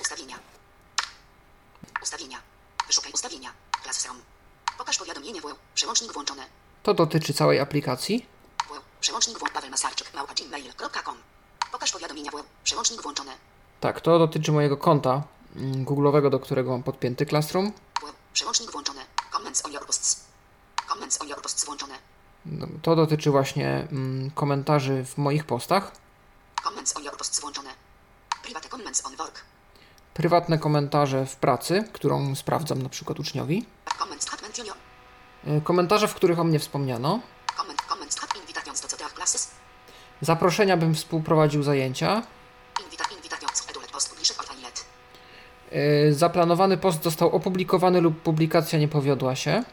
[0.00, 0.36] Ustawienia.
[2.02, 2.38] Ustawienia.
[2.86, 3.50] Wyszukaj ustawienia.
[3.82, 4.18] Classroom.
[4.78, 6.42] Pokaż powiadomienie w Przełącznik włączone.
[6.82, 8.26] To dotyczy całej aplikacji.
[9.06, 9.54] Przełącznik włączony.
[9.54, 10.14] Paweł Masarczyk.
[10.14, 11.16] Małpa gmail.com.
[11.72, 13.32] Pokaż powiadomienia w Przełącznik włączone.
[13.80, 15.22] Tak, to dotyczy mojego konta
[15.56, 17.72] mm, Google'owego, do którego mam podpięty Classroom.
[18.32, 19.00] Przełącznik włączone.
[19.32, 20.24] Comments on your posts.
[20.88, 21.94] Comments on your posts włączone.
[22.46, 25.92] No, To dotyczy właśnie mm, komentarzy w moich postach.
[26.64, 27.70] Comments on your posts włączone.
[28.42, 29.40] Private comments on work.
[30.14, 33.66] Prywatne komentarze w pracy, którą sprawdzam na przykład uczniowi.
[33.98, 34.26] Comments.
[35.46, 37.20] E, Komentarze, w których o mnie wspomniano.
[40.22, 42.22] Zaproszenia, bym współprowadził zajęcia.
[45.72, 49.64] E, Zaplanowany post został opublikowany lub publikacja nie powiodła się.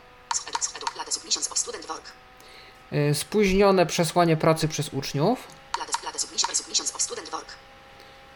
[2.91, 5.48] E, Spóźnione przesłanie pracy przez uczniów.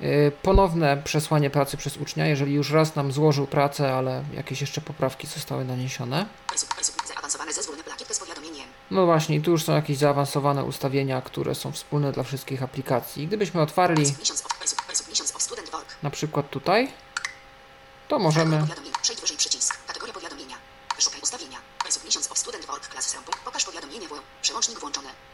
[0.02, 4.82] E, Ponowne przesłanie pracy przez ucznia, jeżeli już raz nam złożył pracę, ale jakieś jeszcze
[4.82, 6.26] poprawki zostały naniesione.
[6.48, 8.68] Presub, presub, zaawansowane zezwólne plakietkę z powiadomieniem.
[8.92, 13.28] No właśnie, i tu już są jakieś zaawansowane ustawienia, które są wspólne dla wszystkich aplikacji.
[13.28, 14.06] Gdybyśmy otwarli
[16.04, 16.92] na przykład tutaj,
[18.08, 18.68] to możemy.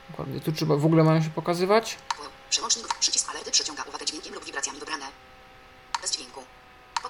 [0.09, 0.39] Dokładnie.
[0.39, 1.97] Tu trzeba w ogóle mają się pokazywać.
[2.49, 5.05] Przełącznik przycisk alerty przyciąga uwagę dźwiękiem lub wibracjami wybrane.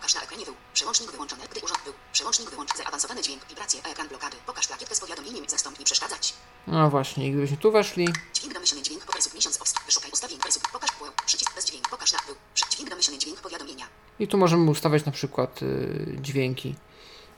[0.03, 0.55] Pokaż na ekranie był.
[0.73, 1.93] Przełącznik wyłączony, gdy urząd był.
[2.13, 2.77] Przełącznik wyłączony.
[2.83, 4.37] Zaawansowany dźwięk, wibracje, ekran blokady.
[4.45, 5.49] Pokaż plakietkę z powiadomieniem.
[5.49, 6.33] Zastąpnij przeszkadzać.
[6.67, 10.39] No właśnie, gdybyśmy tu weszli, Dźwięk domyślny dźwięk po submissions of Wyszukaj ustawień.
[10.39, 10.63] Presub.
[10.73, 11.07] Pokaż był.
[11.25, 11.89] Przycisk bez dźwięku.
[11.89, 12.35] Pokaż na był.
[12.69, 13.85] Dźwięk domyślny dźwięk powiadomienia.
[14.19, 16.75] i tu możemy ustawiać na przykład y, dźwięki.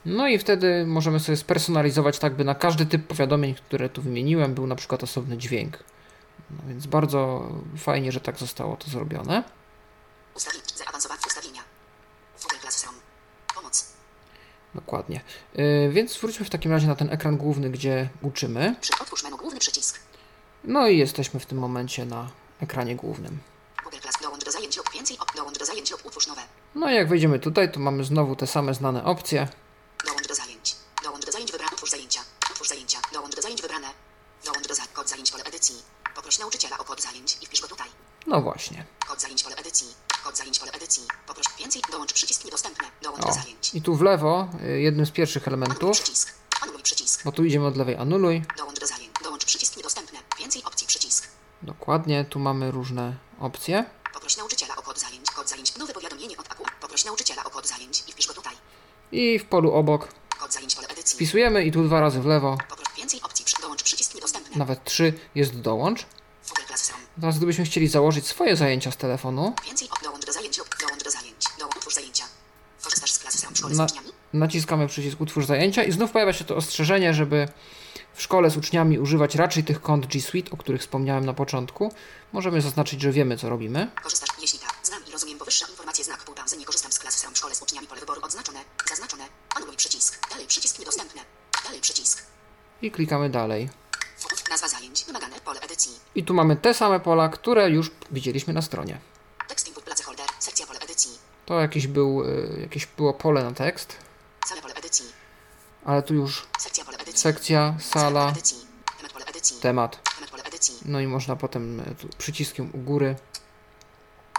[0.04, 4.54] No i wtedy możemy sobie spersonalizować tak, by na każdy typ powiadomień, które tu wymieniłem,
[4.54, 5.84] był na przykład osobny dźwięk.
[6.50, 9.44] No więc bardzo fajnie, że tak zostało to zrobione.
[10.34, 10.62] Ustawień.
[10.76, 11.75] Zaawansowane ustawienia.
[14.74, 15.20] Dokładnie.
[15.58, 18.76] Y, więc wróćmy w takim razie na ten ekran główny, gdzie uczymy.
[19.00, 20.00] Otwórz menu główny przycisk.
[20.64, 22.30] No i jesteśmy w tym momencie na
[22.60, 23.38] ekranie głównym.
[26.74, 29.48] No i jak wejdziemy tutaj, to mamy znowu te same znane opcje.
[30.06, 30.76] Dołącz do zajęć.
[31.04, 31.72] Dołącz do zajęć wybrane.
[31.72, 32.20] Utwórz zajęcia.
[32.50, 32.98] Utwórz zajęcia.
[33.12, 33.86] Dołącz do zajęć wybrane.
[34.44, 35.76] Dołącz do za kod zajęć pole edycji.
[36.14, 37.88] Poproś nauczyciela o kod zajęć i wpisz go tutaj.
[38.26, 38.84] No właśnie.
[39.08, 39.86] Kod zajęć pole edycji.
[40.26, 41.02] Kod zajęć pole edycji.
[41.26, 41.82] Poproś więcej.
[41.92, 42.88] Dołącz przycisk niedostępne.
[43.02, 43.26] Dołącz O.
[43.26, 43.74] do zajęć.
[43.74, 46.34] I tu w lewo, y, jednym z pierwszych Anuluj elementów, przycisk.
[46.60, 47.24] Anuluj przycisk.
[47.24, 48.42] bo tu idziemy od lewej anuluj.
[48.56, 49.10] Dołącz do zajęć.
[49.24, 50.18] Dołącz przycisk niedostępne.
[50.38, 51.28] Więcej opcji przycisk.
[51.62, 53.84] Dokładnie, tu mamy różne opcje.
[54.14, 55.30] Poproś nauczyciela o kod zajęć.
[55.30, 55.76] Kod zajęć.
[55.76, 56.64] Nowe powiadomienie od AKU.
[56.80, 58.54] Poproś nauczyciela o kod zajęć i wpisz go tutaj.
[59.12, 60.08] I w polu obok
[61.14, 62.58] wpisujemy i tu dwa razy w lewo,
[62.96, 63.44] więcej opcji.
[63.62, 66.06] Dołącz nawet trzy, jest dołącz.
[67.20, 71.04] Teraz gdybyśmy chcieli założyć swoje zajęcia z telefonu, Więcej op- dołącz do zajęć lub dołącz
[71.04, 71.36] do zajęć.
[71.58, 72.24] Dołącz utwórz zajęcia.
[72.82, 74.08] Korzystasz z klasy w szkole z na, uczniami?
[74.32, 77.48] naciskamy przycisk utwórz zajęcia i znów pojawia się to ostrzeżenie, żeby
[78.14, 81.92] w szkole z uczniami używać raczej tych kont G Suite, o których wspomniałem na początku.
[82.32, 83.90] Możemy zaznaczyć, że wiemy co robimy.
[84.02, 87.26] Korzystasz, jeśli tak, znam i rozumiem powyższe informacje znak pół pauzy, nie korzystam z klasy
[87.32, 89.24] w szkole z uczniami pole wyboru odznaczone, zaznaczone,
[89.56, 90.76] anuluj przycisk, dalej przycisk
[91.64, 92.22] dalej przycisk,
[92.82, 93.68] I klikamy dalej.
[94.50, 98.62] Nazwa zajęć, wymagane, pole edycji, I tu mamy te same pola, które już widzieliśmy na
[98.62, 98.98] stronie.
[99.48, 101.10] tekst input placeholder, sekcja pole edycji,
[101.46, 103.96] To jakiś był, y, jakieś było pole na tekst,
[104.46, 105.04] sale pole edycji,
[105.84, 108.32] ale tu już sekcja pole edycji, sekcja, sala,
[108.98, 110.00] temat pole edycji, temat.
[110.84, 111.84] No i można potem y,
[112.18, 113.16] przyciskiem u góry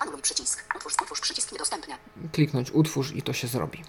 [0.01, 1.97] anuluj przycisk, utwórz, utwórz przycisk niedostępne,
[2.31, 3.83] kliknąć utwórz i to się zrobi.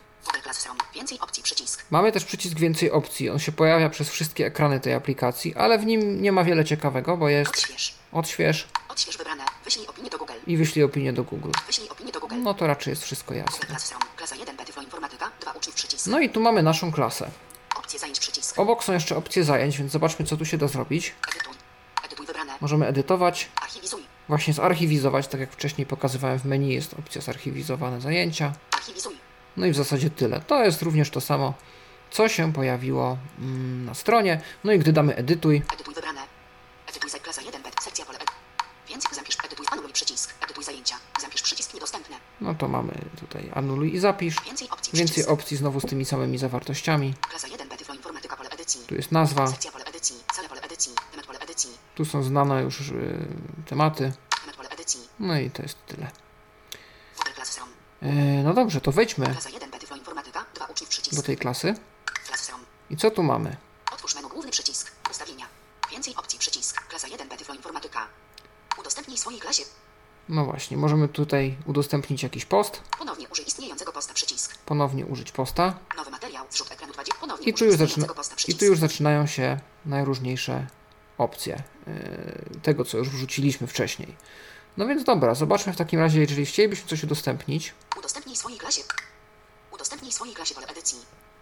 [0.94, 3.30] Więcej opcji przycisk, Mamy też przycisk więcej opcji.
[3.30, 7.16] On się pojawia przez wszystkie ekrany tej aplikacji, ale w nim nie ma wiele ciekawego,
[7.16, 11.50] bo jest odśwież, odśwież odśwież wybrane, wyślij opinię do Google, i wyślij opinię do Google.
[11.66, 13.76] wyślij opinię do Google, No to raczej jest wszystko jasne.
[14.16, 15.30] Klasa 1 B Tyflo Informatyka.
[15.40, 16.06] 2 uczniów przycisk.
[16.06, 17.30] No i tu mamy naszą klasę.
[17.76, 18.58] Opcje zajęć przycisk.
[18.58, 21.14] Obok są jeszcze opcje zajęć, więc zobaczmy, co tu się da zrobić.
[21.32, 21.54] Edytuj.
[22.04, 22.52] Edytuj wybrane.
[22.60, 24.02] Możemy edytować, Archiwizuj.
[24.28, 28.52] Właśnie zarchiwizować, tak jak wcześniej pokazywałem w menu, jest opcja zarchiwizowane zajęcia.
[29.56, 30.40] No i w zasadzie tyle.
[30.40, 31.54] To jest również to samo,
[32.10, 34.40] co się pojawiło mm, na stronie.
[34.64, 36.20] No i gdy damy edytuj, Edytuj wybrane.
[36.88, 37.70] Edytuj klasa 1 B.
[37.80, 38.28] Sekcja pole ed.
[38.88, 39.36] Więcej zapisz.
[39.44, 39.66] Edytuj.
[39.70, 40.34] Anuluj przycisk.
[40.44, 40.96] Edytuj zajęcia.
[41.20, 42.16] Zapisz przycisk niedostępny.
[42.40, 44.36] no to mamy tutaj anuluj i zapisz.
[44.46, 44.92] Więcej opcji.
[44.92, 45.30] Więcej przycisk.
[45.30, 47.14] opcji znowu z tymi samymi zawartościami.
[47.30, 48.80] Klasa 1 B Tyflo Informatyka pole edycji.
[48.86, 50.16] Tu jest nazwa, Sekcja pole edycji.
[50.48, 50.92] Pole edycji.
[51.98, 53.26] Tu są znane już y,
[53.66, 54.12] tematy.
[55.18, 56.10] No i to jest tyle.
[58.02, 58.12] E,
[58.42, 60.44] no dobrze, to wejdźmy Klasa 1 B Tyflo Informatyka.
[60.54, 61.16] 2 uczniów przycisk.
[61.16, 61.74] do tej klasy.
[62.90, 63.56] I co tu mamy?
[63.92, 64.90] Otwórz menu główny przycisk.
[65.10, 65.46] Ustawienia.
[65.90, 66.86] Więcej opcji przycisk.
[66.88, 68.06] Klasa 1 B Tyflo Informatyka.
[68.80, 69.62] Udostępnij swojej klasie.
[70.28, 74.58] No właśnie, możemy tutaj udostępnić jakiś post, Ponownie użyj istniejącego posta przycisk.
[74.58, 76.46] ponownie użyć posta Nowy materiał.
[76.50, 77.20] Zrzut ekranu 20.
[77.20, 78.06] Ponownie i tu już, zaczyna,
[78.48, 80.66] i tu już zaczynają się najróżniejsze
[81.18, 84.16] opcje yy, tego, co już wrzuciliśmy wcześniej.
[84.76, 88.82] No więc dobra, zobaczmy w takim razie, jeżeli chcielibyśmy coś udostępnić, Udostępnij swojej klasie.
[89.72, 90.98] Udostępnij swojej klasie pole edycji.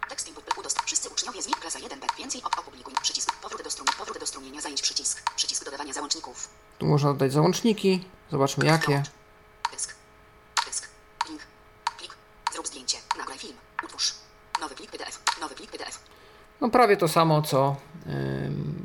[0.09, 0.57] Tekst input.
[0.57, 0.85] Udostęp.
[0.85, 2.07] Wszyscy uczniowie z nich klasa 1 B.
[2.17, 2.93] Więcej op opublikuj.
[3.01, 3.33] Przycisk.
[3.41, 3.97] Powrót do strumienia.
[3.97, 4.81] Powrót do strumienia zajęć.
[4.81, 5.31] Przycisk.
[5.35, 6.49] Przycisk dodawania załączników.
[6.77, 9.03] tu można dodać załączniki, zobaczmy jakie.
[9.71, 9.95] Dysk.
[10.65, 10.89] Dysk.
[11.29, 11.41] Link.
[11.97, 12.15] Plik.
[12.53, 12.97] Zrób zdjęcie.
[13.17, 13.57] Nagraj film.
[13.83, 14.13] Utwórz.
[14.61, 15.19] Nowy plik PDF.
[15.41, 15.99] Nowy plik PDF.
[16.61, 17.75] No prawie to samo, co
[18.05, 18.13] yy,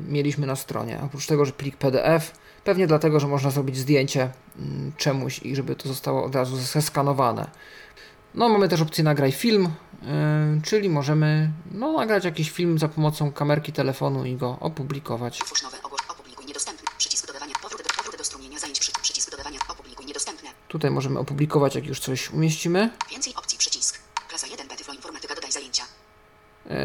[0.07, 0.99] mieliśmy na stronie.
[1.05, 2.31] Oprócz tego, że plik PDF,
[2.63, 4.29] pewnie dlatego, że można zrobić zdjęcie
[4.59, 7.47] mm, czemuś i żeby to zostało od razu zeskanowane.
[8.35, 9.69] No mamy też opcję nagraj film,
[10.01, 10.07] yy,
[10.63, 15.41] czyli możemy no, nagrać jakiś film za pomocą kamerki telefonu i go opublikować.
[15.41, 16.01] Ogłosz.
[16.09, 16.87] Opublikuj niedostępny.
[16.97, 17.53] Przycisk dodawania.
[17.61, 18.79] Powrót do, powrót do strumienia zajęć.
[18.79, 19.59] Przy, przycisk dodawania.
[19.69, 20.49] Opublikuj niedostępne.
[20.67, 22.89] Tutaj możemy opublikować, jak już coś umieścimy.
[23.11, 23.52] Więcej opcji.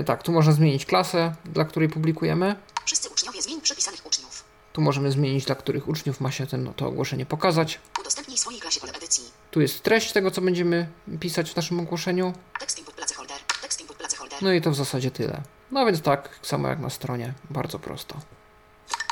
[0.06, 2.56] Tak, tu można zmienić klasę, dla której publikujemy.
[2.84, 4.44] Wszyscy uczniowie zmień przypisanych uczniów.
[4.72, 7.80] Tu możemy zmienić, dla których uczniów ma się ten, to ogłoszenie pokazać.
[8.00, 9.24] Udostępnij swojej klasie pole edycji.
[9.50, 10.88] Tu jest treść tego, co będziemy
[11.20, 12.32] pisać w naszym ogłoszeniu.
[12.60, 13.36] Tekst input place holder.
[13.62, 14.42] Tekst input place holder.
[14.42, 15.42] No i to w zasadzie tyle.
[15.70, 18.20] No więc tak, samo jak na stronie, bardzo prosto.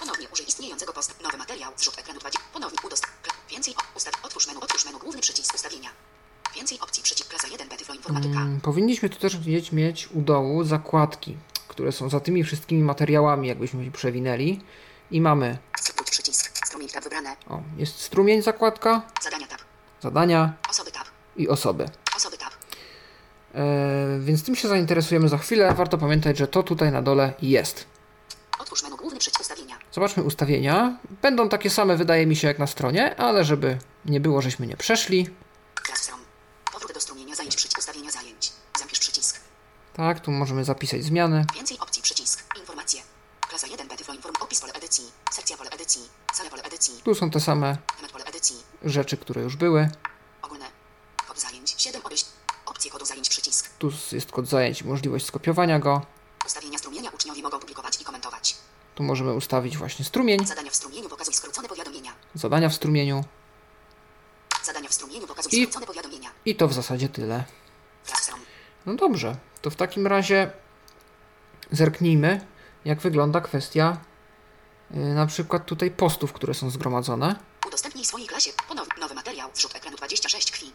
[0.01, 1.15] Ponownie użyj istniejącego posta.
[1.23, 1.73] Nowy materiał.
[1.77, 2.41] Zrzut ekranu 20.
[2.53, 3.13] Ponownie udostęp.
[3.51, 4.15] Więcej ustaw.
[4.23, 4.61] Otwórz menu.
[4.61, 4.99] Otwórz menu.
[4.99, 5.91] Główny przycisk ustawienia.
[6.57, 7.03] Więcej opcji.
[7.03, 8.41] Przycisk klasa 1 B Tyflo Informatyka.
[8.41, 11.37] Mm, Powinniśmy tu też gdzieś mieć u dołu zakładki,
[11.69, 14.61] które są za tymi wszystkimi materiałami, jakbyśmy je przewinęli.
[15.11, 16.67] I mamy, Skrót przycisk.
[16.67, 17.37] Strumień tab wybrane.
[17.49, 19.61] o, jest strumień zakładka, Zadania tab.
[20.03, 21.05] zadania Osoby tab.
[21.37, 21.89] i osoby.
[22.17, 22.53] Osoby tab.
[23.55, 23.65] E,
[24.21, 25.75] więc tym się zainteresujemy za chwilę.
[25.75, 27.87] Warto pamiętać, że to tutaj na dole jest.
[28.59, 28.97] Otwórz menu.
[28.97, 29.75] Główny przycisk ustawienia.
[29.93, 30.99] Zobaczmy ustawienia.
[31.23, 34.77] Będą takie same, wydaje mi się, jak na stronie, ale żeby nie było, żeśmy nie
[34.77, 35.29] przeszli.
[35.75, 36.21] Klas stron.
[36.73, 37.57] Powrót do strumienia zajęć.
[37.57, 38.53] Przycisk ustawienia zajęć.
[38.79, 39.41] Zapisz przycisk.
[39.95, 41.45] Tak, tu możemy zapisać zmiany.
[41.55, 42.03] Więcej opcji.
[42.03, 42.45] Przycisk.
[42.61, 43.03] Informacje.
[43.49, 44.35] Klasa 1 B Tyflo Inform.
[44.41, 45.05] Opis pole edycji.
[45.33, 46.03] Sekcja pole edycji.
[46.35, 46.95] Sale pole edycji.
[47.05, 48.57] Tu są te same Temat pole edycji.
[48.85, 49.89] rzeczy, które już były.
[50.43, 50.67] Ogólne.
[51.29, 51.75] Kod zajęć.
[51.79, 52.27] 7 odejść.
[52.67, 53.29] Opcje kodu zajęć.
[53.29, 53.69] Przycisk.
[53.79, 56.07] Tu jest kod zajęć i możliwość skopiowania go.
[56.47, 58.57] Ustawienia strumienia uczniowie mogą publikować i komentować.
[58.95, 62.13] Tu możemy ustawić właśnie strumień, Zadania w strumieniu pokazuj skrócone powiadomienia.
[62.35, 63.25] zadania w strumieniu
[64.65, 66.26] Zadania w strumieniu pokazuj skrócone powiadomienia.
[66.47, 67.45] I to w zasadzie tyle.
[68.87, 70.51] No dobrze, to w takim razie
[71.71, 72.47] zerknijmy,
[72.85, 73.97] jak wygląda kwestia
[74.91, 77.37] yy, na przykład tutaj postów, które są zgromadzone.
[77.67, 78.51] Udostępnij swojej klasie.
[78.69, 79.01] Ponownie.
[79.01, 79.51] Nowy materiał.
[79.55, 80.73] Zrzut ekranu 26 kwi.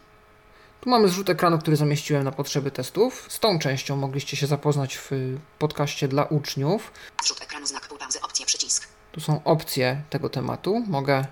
[0.80, 3.26] Tu mamy zrzut ekranu, który zamieściłem na potrzeby testów.
[3.28, 6.92] Z tą częścią mogliście się zapoznać w y, podcaście dla uczniów.
[7.22, 8.20] Zrzut ekranu znak półpauzy.
[8.20, 8.88] Opcje przycisk.
[9.12, 10.84] Tu są opcje tego tematu.
[10.88, 11.26] Mogę,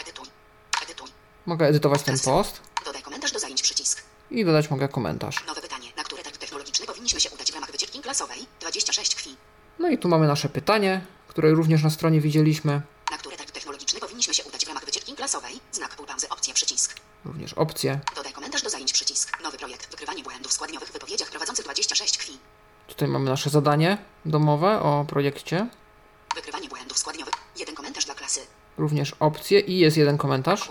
[0.00, 0.26] Edytuj.
[0.82, 1.08] Edytuj.
[1.46, 4.02] mogę edytować ten post Dodaj komentarz do zajęć przycisk.
[4.30, 5.46] I dodać mogę komentarz.
[5.46, 5.88] Nowe pytanie.
[5.96, 8.46] Na które targ technologiczny powinniśmy się udać w ramach wycieczki klasowej?
[8.60, 9.36] 26 kwi.
[9.78, 12.80] No i tu mamy nasze pytanie, które również na stronie widzieliśmy.
[13.10, 15.60] Na które targ technologiczny powinniśmy się udać w ramach wycieczki klasowej?
[15.72, 16.28] Znak półpauzy.
[16.28, 16.94] Opcje przycisk.
[17.24, 18.00] Również opcje.
[18.16, 19.42] Dodaj komentarz do zajęć przycisk.
[19.42, 19.90] Nowy projekt.
[19.90, 22.38] Wykrywanie błędów składniowych w wypowiedziach prowadzący 26 kwi.
[22.88, 25.66] Tutaj mamy nasze zadanie domowe o projekcie.
[26.34, 27.34] Wykrywanie błędów składniowych.
[27.56, 28.40] Jeden komentarz dla klasy.
[28.78, 30.68] Również opcje i jest jeden komentarz.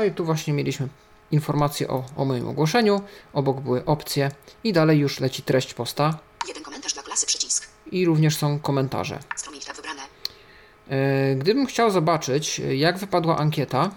[0.00, 0.88] No i tu właśnie mieliśmy
[1.30, 3.02] informacje o, o moim ogłoszeniu.
[3.32, 4.30] Obok były opcje
[4.64, 6.18] i dalej już leci treść posta.
[6.48, 7.68] jeden komentarz dla klasy przycisk.
[7.92, 9.18] I również są komentarze.
[9.36, 10.02] Strumień tab wybrane.
[10.88, 13.90] E, Gdybym chciał zobaczyć, jak wypadła ankieta,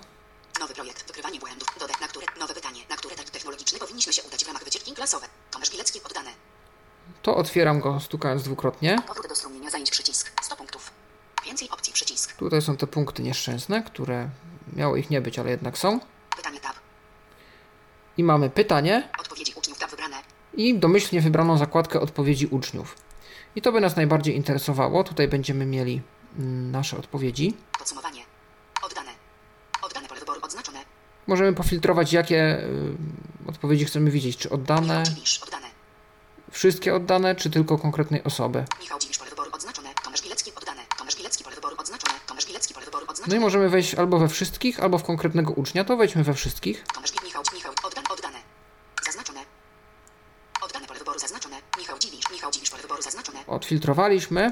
[0.59, 1.07] Nowy projekt.
[1.07, 1.67] Wykrywanie błędów.
[2.01, 2.25] Na które.
[2.39, 2.79] Nowe pytanie.
[2.89, 5.29] Na które targ technologiczny powinniśmy się udać w ramach wycieczki klasowej?
[5.51, 6.29] Tomasz Bilecki oddane.
[7.21, 9.01] to otwieram go stukając dwukrotnie.
[9.07, 10.31] Powrót do strumienia zajęć przycisk.
[10.43, 10.91] 100 punktów.
[11.45, 12.33] Więcej opcji przycisk.
[12.37, 14.29] Tutaj są te punkty nieszczęsne, które
[14.75, 15.99] miało ich nie być, ale jednak są.
[16.37, 16.73] Pytanie tab.
[18.17, 20.15] I mamy pytanie Odpowiedzi uczniów tab wybrane.
[20.53, 22.95] i domyślnie wybraną zakładkę odpowiedzi uczniów.
[23.55, 25.03] I to by nas najbardziej interesowało.
[25.03, 26.01] Tutaj będziemy mieli
[26.39, 27.53] mm, nasze odpowiedzi.
[27.79, 28.21] Podsumowanie.
[28.83, 29.11] Oddane.
[29.81, 30.79] Oddane pole wyboru odznaczone.
[31.27, 34.37] Możemy pofiltrować, jakie y, odpowiedzi chcemy widzieć.
[34.37, 35.43] Czy oddane, Dziwisz.
[35.43, 35.67] Oddane.
[36.51, 38.65] wszystkie oddane, czy tylko konkretnej osoby.
[38.81, 39.89] Michał Dziwisz pole wyboru odznaczone.
[40.03, 40.81] Tomasz Bilecki oddane.
[40.97, 42.13] Tomasz Bilecki pole wyboru odznaczone.
[42.27, 45.83] Tomasz Bilecki pole wyboru No i możemy wejść albo we wszystkich, albo w konkretnego ucznia.
[45.83, 46.83] To wejdźmy we wszystkich.
[47.25, 48.09] Michał Michał oddane.
[48.09, 48.39] Oddane.
[49.05, 49.39] Zaznaczone.
[50.61, 51.55] Oddane pole wyboru zaznaczone.
[51.77, 52.25] Michał Dziwisz.
[52.31, 53.39] Michał Dziwisz pole wyboru zaznaczone.
[53.47, 54.51] Odfiltrowaliśmy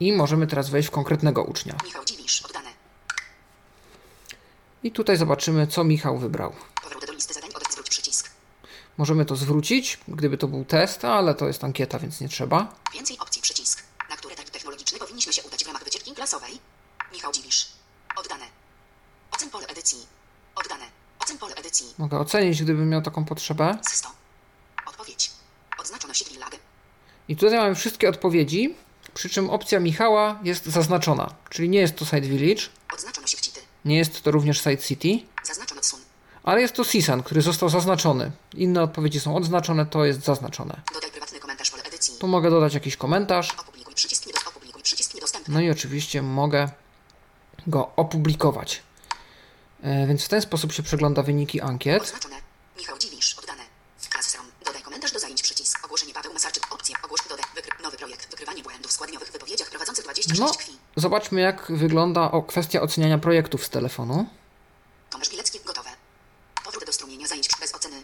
[0.00, 1.74] i możemy teraz wejść w konkretnego ucznia.
[1.84, 2.42] Michał Dziwisz.
[2.42, 2.70] Oddane.
[4.82, 6.52] I tutaj zobaczymy, co Michał wybrał.
[6.82, 7.50] Powrót do listy zadań.
[7.70, 8.30] Zwróć przycisk.
[8.98, 12.74] Możemy to zwrócić, gdyby to był test, ale to jest ankieta, więc nie trzeba.
[12.94, 13.82] Więcej opcji przycisk.
[14.10, 16.58] Na które taki technologiczny powinniśmy się udać w ramach wycieczki klasowej?
[17.26, 17.66] Michał Dziwisz.
[18.16, 18.44] Oddane.
[19.30, 19.98] Ocen pole edycji.
[20.54, 20.84] Oddane.
[21.20, 21.86] Ocen pole edycji.
[21.98, 23.78] Mogę ocenić, gdybym miał taką potrzebę.
[23.82, 24.08] 100.
[24.86, 25.30] Odpowiedź.
[25.78, 26.24] Odznaczono się.
[27.28, 28.74] I tutaj mamy wszystkie odpowiedzi,
[29.14, 32.62] przy czym opcja Michała jest zaznaczona, czyli nie jest to Site Village,
[32.94, 33.36] Odznaczono się
[33.84, 35.08] nie jest to również Site City,
[35.44, 36.00] Zaznaczono sun.
[36.42, 38.32] ale jest to Sisan, który został zaznaczony.
[38.54, 40.80] Inne odpowiedzi są odznaczone, to jest zaznaczone.
[40.94, 42.14] Dodaj prywatny komentarz pole edycji.
[42.18, 45.54] Tu mogę dodać jakiś komentarz, Opublikuj przycisk niedos- opublikuj przycisk niedostępny.
[45.54, 46.70] no i oczywiście mogę
[47.66, 48.82] go opublikować.
[49.82, 52.02] E, więc w ten sposób się przegląda wyniki ankiet.
[52.02, 52.36] Oznaczone.
[52.78, 53.34] Michał Dziwisz.
[53.38, 53.62] Oddane.
[54.66, 55.84] Dodaj komentarz do zajęć przycisk.
[55.84, 56.74] Ogłoszenie Paweł Masarczyk.
[56.74, 56.96] Opcja.
[57.04, 57.20] Ogłosz.
[57.28, 57.44] Dodaj.
[57.56, 58.30] Wykry- nowy projekt.
[58.30, 60.72] Wykrywanie błędów w składniowych wypowiedziach prowadzących 26 No, krwi.
[60.96, 64.26] zobaczmy jak wygląda o kwestia oceniania projektów z telefonu.
[65.10, 65.60] Tomasz Bilecki.
[65.64, 65.90] Gotowe.
[66.64, 67.96] Powrót do strumienia zajęć bez oceny.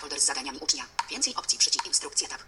[0.00, 0.84] Folder z zadaniami ucznia.
[1.10, 1.86] Więcej opcji przycisk.
[1.86, 2.40] Instrukcja tab.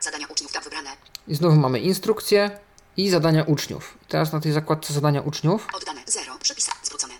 [0.00, 0.90] Zadania uczniów tab wybrane.
[1.28, 2.58] I znowu mamy instrukcje
[2.96, 3.98] i zadania uczniów.
[4.08, 5.68] Teraz na tej zakładce zadania uczniów.
[5.74, 6.00] Oddane.
[6.06, 6.38] 0.
[6.38, 6.68] Przepis.
[6.82, 7.14] Zwrócone.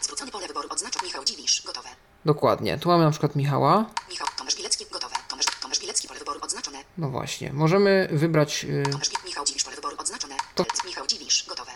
[0.00, 0.68] Zwrócone pole wyboru
[1.02, 1.62] Michał Dziwisz.
[1.66, 1.88] Gotowe.
[2.24, 2.78] Dokładnie.
[2.78, 3.84] Tu mamy na przykład Michała.
[4.10, 4.26] Michał.
[4.38, 4.86] Tomasz Bilecki.
[4.92, 5.14] Gotowe.
[5.28, 6.08] Tomasz, Tomasz Bilecki.
[6.08, 6.78] Pole wyboru odznaczone.
[6.98, 7.52] No właśnie.
[7.52, 8.64] Możemy wybrać.
[8.64, 9.64] y, Tomasz Michał Dziwisz.
[9.64, 10.34] Pole wyboru odznaczone.
[10.54, 11.44] To- Michał Dziwisz.
[11.48, 11.70] Gotowe.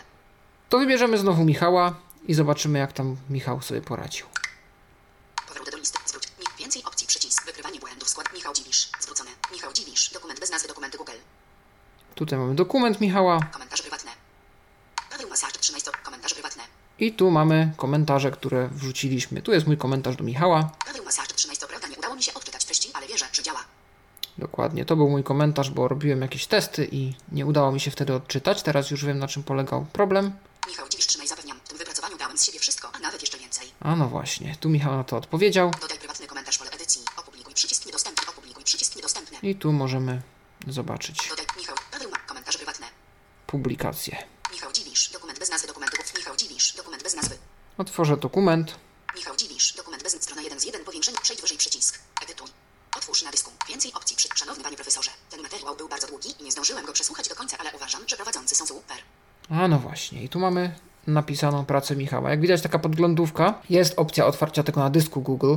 [0.69, 1.95] To wybierzemy znowu Michała
[2.27, 4.25] i zobaczymy, jak tam Michał sobie poradził.
[5.47, 5.99] Powrót do listy.
[6.05, 6.23] Zwróć.
[6.59, 7.07] Więcej opcji.
[7.07, 7.45] Przycisk.
[7.45, 8.09] Wykrywanie błędów.
[8.09, 8.33] Skład.
[8.33, 8.89] Michał Dziwisz.
[8.99, 9.29] Zwrócone.
[9.51, 10.09] Michał Dziwisz.
[10.13, 10.67] Dokument bez nazwy.
[10.67, 11.11] Dokumenty Google.
[12.15, 14.11] Tutaj mamy dokument Michała Komentarze prywatne.
[15.11, 15.61] Paweł Masarczyk.
[15.61, 15.91] 13.
[16.03, 16.63] Komentarze prywatne.
[16.99, 19.41] i tu mamy komentarze, które wrzuciliśmy.
[19.41, 20.71] Tu jest mój komentarz do Michała.
[20.85, 21.37] Paweł Masarczyk.
[21.37, 21.67] 13.
[21.67, 23.59] Prawda nie udało mi się odczytać treści, ale wierzę, że działa.
[24.37, 24.85] Dokładnie.
[24.85, 28.63] To był mój komentarz, bo robiłem jakieś testy i nie udało mi się wtedy odczytać.
[28.63, 30.31] Teraz już wiem, na czym polegał problem.
[30.67, 31.07] Michał Dziwisz.
[31.07, 31.57] Trzymaj zapewniam.
[31.63, 33.67] W tym wypracowaniu dałem z siebie wszystko, a nawet jeszcze więcej.
[33.79, 34.55] A no właśnie.
[34.59, 35.71] Tu Michał na to odpowiedział.
[35.81, 37.01] Dodaj prywatny komentarz pole edycji.
[37.17, 38.27] Opublikuj przycisk niedostępny.
[38.29, 39.37] Opublikuj przycisk niedostępny.
[39.43, 40.21] I tu możemy
[40.67, 41.75] zobaczyć Dodaj Michał.
[41.91, 42.87] Paweł ma komentarze prywatne.
[43.51, 44.17] Publikację.
[44.51, 45.09] Michał Dziwisz.
[45.09, 46.17] Dokument bez nazwy dokumentów.
[46.17, 46.73] Michał Dziwisz.
[46.73, 47.35] Dokument bez nazwy.
[47.77, 48.75] Otworzę dokument.
[49.15, 49.73] Michał Dziwisz.
[49.73, 50.83] Dokument bez strona 1 z 1.
[50.83, 51.17] Powiększenie.
[51.21, 51.99] Przejdź wyżej przycisk.
[52.23, 52.47] Edytuj.
[52.97, 53.51] Otwórz na dysku.
[53.69, 54.27] Więcej opcji przy...
[54.35, 55.11] Szanowny panie profesorze.
[55.29, 58.15] Ten materiał był bardzo długi i nie zdążyłem go przesłuchać do końca, ale uważam, że
[58.15, 58.97] prowadzący są super.
[59.49, 60.75] A no właśnie, i tu mamy
[61.07, 62.29] napisaną pracę Michała.
[62.29, 63.61] Jak widać, taka podglądówka.
[63.69, 65.55] Jest opcja otwarcia tego na dysku Google,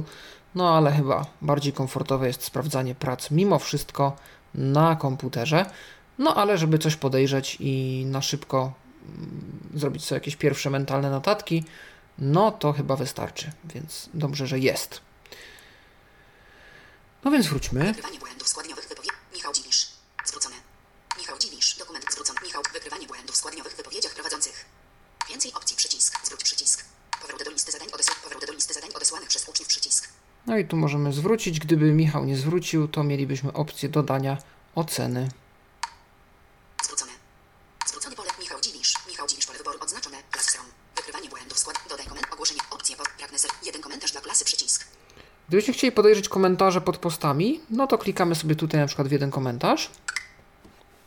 [0.54, 4.16] no ale chyba bardziej komfortowe jest sprawdzanie prac mimo wszystko
[4.54, 5.70] na komputerze.
[6.18, 8.72] No ale żeby coś podejrzeć i na szybko
[9.08, 11.64] mm, zrobić sobie jakieś pierwsze mentalne notatki,
[12.18, 15.00] no to chyba wystarczy, więc dobrze, że jest.
[17.24, 17.84] No więc wróćmy.
[17.84, 19.10] Wykrywanie błędów składniowych wypowiedzi.
[19.34, 19.88] Michał Dziwisz.
[20.24, 20.56] Zwrócone.
[21.18, 21.76] Michał Dziwisz.
[21.78, 22.38] Dokument zwrócony.
[22.42, 22.62] Michał.
[22.72, 24.64] Wykrywanie błędów składniowych w wypowiedziach prowadzących.
[25.28, 26.26] Więcej opcji przycisk.
[26.26, 26.84] Zwróć przycisk.
[27.22, 28.14] Powrót do listy zadań odesła...
[28.24, 30.08] Powrót do listy zadań odesłanych przez uczniów przycisk.
[30.46, 31.60] No i tu możemy zwrócić.
[31.60, 34.38] Gdyby Michał nie zwrócił, to mielibyśmy opcję dodania
[34.74, 35.28] oceny.
[36.84, 37.12] Zwrócone.
[37.86, 38.94] Zwrócony pole Michał Dziwisz.
[39.08, 40.16] Michał Dziwisz pole wyboru odznaczone.
[40.32, 40.66] Classroom.
[40.96, 41.76] Wykrywanie błędów skład.
[41.88, 42.26] Dodaj koment.
[42.32, 42.60] Ogłoszenie.
[42.70, 42.96] Opcje.
[42.96, 43.08] Pod.
[43.08, 43.50] Pragnę ser.
[43.62, 44.84] Jeden komentarz dla klasy przycisk.
[45.54, 49.30] Gdybyśmy chcieli podejrzeć komentarze pod postami, no to klikamy sobie tutaj na przykład w jeden
[49.30, 49.90] komentarz.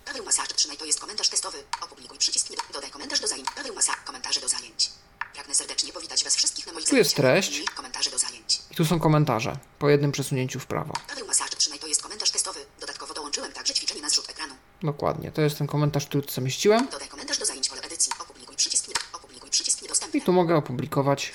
[0.06, 0.24] Paweł.
[0.56, 1.58] Trzymaj to jest komentarz testowy.
[1.82, 2.48] Opublikuj przycisk.
[2.74, 3.48] Dodaj komentarz do zajęć.
[3.56, 3.76] Paweł.
[4.06, 4.92] Komentarze do zajęć.
[5.34, 7.60] Pragnę serdecznie powitać Was wszystkich na moich Tu jest treść.
[7.60, 8.60] I Komentarze do zajęć.
[8.72, 10.94] I tu są komentarze po jednym przesunięciu w prawo.
[11.08, 11.28] Paweł.
[11.58, 12.60] Trzymaj to jest komentarz testowy.
[12.80, 14.54] Dodatkowo dołączyłem także ćwiczenie na zrzut ekranu.
[14.84, 16.88] Dokładnie, to jest ten komentarz, który tu zamieściłem.
[16.92, 18.12] Dodaj komentarz do zajęć pole edycji.
[18.20, 18.86] Opublikuj przycisk.
[19.14, 20.22] Opublikuj przycisk I niedostępny.
[20.22, 21.34] tu mogę opublikować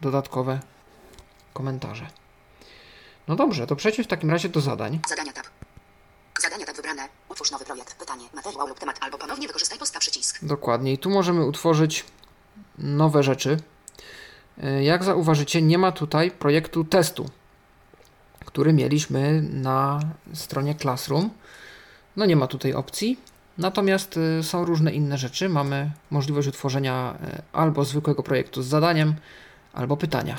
[0.00, 0.60] dodatkowe
[1.52, 2.17] komentarze.
[3.28, 5.00] No dobrze, to przejdźmy w takim razie do zadań.
[5.08, 5.46] Zadania tab.
[6.40, 7.08] Zadania tab wybrane.
[7.28, 7.94] Utwórz nowy projekt.
[7.94, 10.38] Pytanie, materiał lub temat albo ponownie wykorzystaj posta przycisk.
[10.44, 12.04] Dokładnie, i tu możemy utworzyć
[12.78, 13.56] nowe rzeczy.
[14.64, 17.30] Y, Jak zauważycie, nie ma tutaj projektu testu,
[18.44, 20.00] który mieliśmy na
[20.34, 21.30] stronie Classroom.
[22.16, 23.20] No nie ma tutaj opcji.
[23.58, 25.48] Natomiast y, są różne inne rzeczy.
[25.48, 29.14] Mamy możliwość utworzenia y, albo zwykłego projektu z zadaniem,
[29.72, 30.38] albo pytania.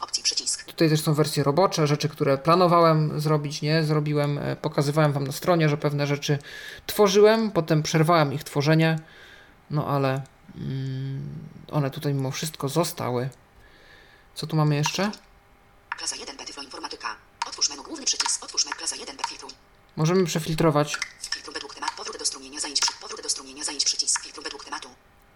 [0.00, 0.64] Opcji przycisk.
[0.64, 4.38] Tutaj też są wersje robocze, rzeczy, które planowałem zrobić, nie zrobiłem.
[4.38, 6.38] E, Pokazywałem Wam na stronie, że pewne rzeczy
[6.86, 8.98] tworzyłem, potem przerwałem ich tworzenie,
[9.70, 10.22] no ale
[10.56, 11.38] mm,
[11.70, 13.30] one tutaj mimo wszystko zostały.
[14.34, 15.10] Co tu mamy jeszcze?
[15.98, 17.16] Klasa 1 B Tyflo Informatyka.
[17.46, 18.44] Otwórz menu główny przycisk.
[18.44, 19.50] Otwórz menu klasa 1 B filtruj.
[19.96, 20.98] Możemy przefiltrować.
[21.30, 21.92] Filtruj według tematu.
[21.96, 22.80] Powrót do strumienia zajęć.
[22.80, 24.22] przy- Powrót do strumienia zajęć przycisk.
[24.22, 24.88] Filtruj według tematu.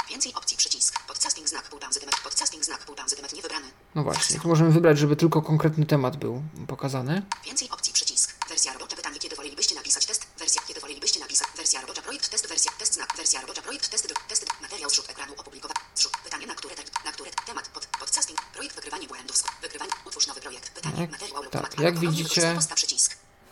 [0.09, 1.01] Więcej opcji przycisk.
[1.09, 2.15] Podcasting znak pół pauzy temat.
[2.25, 3.67] Podcasting znak pół pauzy temat niewybrany.
[3.95, 7.23] No właśnie, tu możemy wybrać, żeby tylko konkretny temat był pokazany.
[7.45, 8.49] Więcej opcji przycisk.
[8.49, 10.27] Wersja robocza pytanie, kiedy wolelibyście napisać test?
[10.39, 11.49] Wersja, kiedy wolelibyście napisać?
[11.57, 15.33] Wersja robocza projekt test, wersja test znak, wersja robocza projekt test, test, materiał zrzut ekranu
[15.37, 15.81] opublikowany.
[15.95, 20.41] Zrzut pytanie na które na które temat pod podcasting, projekt wykrywanie błędów, wykrywanie, utwórz nowy
[20.41, 21.81] projekt, pytanie, Tak, materiał lub tak, temat.
[21.85, 22.57] jak widzicie-.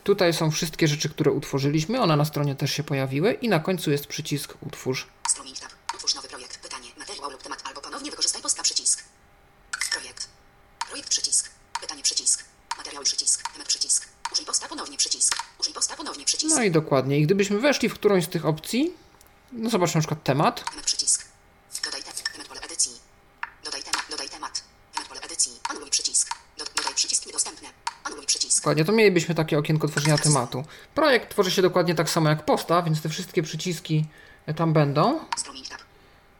[0.03, 2.01] Tutaj są wszystkie rzeczy, które utworzyliśmy.
[2.01, 5.07] One na stronie też się pojawiły i na końcu jest przycisk utwórz.
[5.29, 5.71] Strumień tab.
[5.95, 6.57] Utwórz nowy projekt.
[6.57, 9.03] Pytanie, materiał lub temat albo ponownie wykorzystaj posta przycisk.
[9.91, 10.27] Projekt.
[10.89, 11.49] Projekt przycisk.
[11.81, 12.43] Pytanie przycisk.
[12.77, 13.51] Materiał przycisk.
[13.53, 14.07] Temat przycisk.
[14.31, 15.35] Użyj posta ponownie przycisk.
[15.59, 15.95] Użyj posta
[16.71, 16.79] ponownie przycisk.
[16.79, 17.19] No i dokładnie.
[17.19, 18.93] I gdybyśmy weszli w którąś z tych opcji,
[19.51, 20.63] no zobaczmy na przykład temat.
[20.85, 21.25] Przycisk.
[21.85, 22.23] Dodaj temat.
[22.33, 22.91] Temat pole edycji.
[23.63, 24.05] Dodaj temat.
[24.09, 24.63] Dodaj temat.
[24.93, 25.51] Temat pole edycji.
[25.69, 26.35] Anuluj przycisk.
[26.57, 27.67] Do, dodaj przycisk niedostępny.
[28.03, 28.57] Anuluj przycisk.
[28.57, 30.63] Dokładnie, to mielibyśmy takie okienko tworzenia tematu.
[30.95, 34.05] Projekt tworzy się dokładnie tak samo jak posta, więc te wszystkie przyciski
[34.55, 35.19] tam będą.
[35.37, 35.81] Strumień tab.